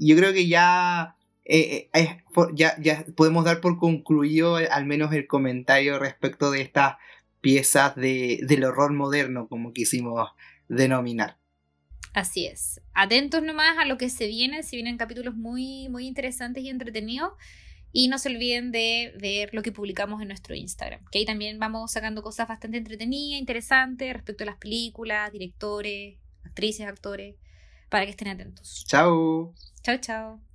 y 0.00 0.08
yo 0.08 0.16
creo 0.16 0.32
que 0.32 0.48
ya, 0.48 1.14
eh, 1.44 1.90
eh, 1.92 2.22
ya, 2.54 2.74
ya 2.80 3.04
podemos 3.14 3.44
dar 3.44 3.60
por 3.60 3.76
concluido 3.76 4.56
al 4.56 4.86
menos 4.86 5.12
el 5.12 5.26
comentario 5.26 5.98
respecto 5.98 6.50
de 6.50 6.62
estas 6.62 6.94
piezas 7.42 7.94
de, 7.96 8.40
del 8.44 8.64
horror 8.64 8.94
moderno, 8.94 9.46
como 9.46 9.74
quisimos 9.74 10.30
denominar. 10.68 11.36
Así 12.14 12.46
es. 12.46 12.80
Atentos 12.94 13.42
nomás 13.42 13.76
a 13.76 13.84
lo 13.84 13.98
que 13.98 14.08
se 14.08 14.26
viene, 14.26 14.62
se 14.62 14.76
vienen 14.76 14.96
capítulos 14.96 15.36
muy, 15.36 15.90
muy 15.90 16.06
interesantes 16.06 16.64
y 16.64 16.70
entretenidos. 16.70 17.32
Y 17.92 18.08
no 18.08 18.18
se 18.18 18.30
olviden 18.30 18.72
de 18.72 19.12
ver 19.20 19.50
lo 19.52 19.62
que 19.62 19.72
publicamos 19.72 20.22
en 20.22 20.28
nuestro 20.28 20.54
Instagram, 20.54 21.04
que 21.10 21.18
ahí 21.18 21.26
también 21.26 21.58
vamos 21.58 21.92
sacando 21.92 22.22
cosas 22.22 22.48
bastante 22.48 22.78
entretenidas, 22.78 23.38
interesantes 23.38 24.12
respecto 24.14 24.44
a 24.44 24.46
las 24.46 24.56
películas, 24.56 25.30
directores, 25.32 26.16
actrices, 26.44 26.86
actores, 26.86 27.34
para 27.90 28.04
que 28.06 28.12
estén 28.12 28.28
atentos. 28.28 28.84
Chao. 28.86 29.52
Chao, 29.82 29.98
chao. 29.98 30.49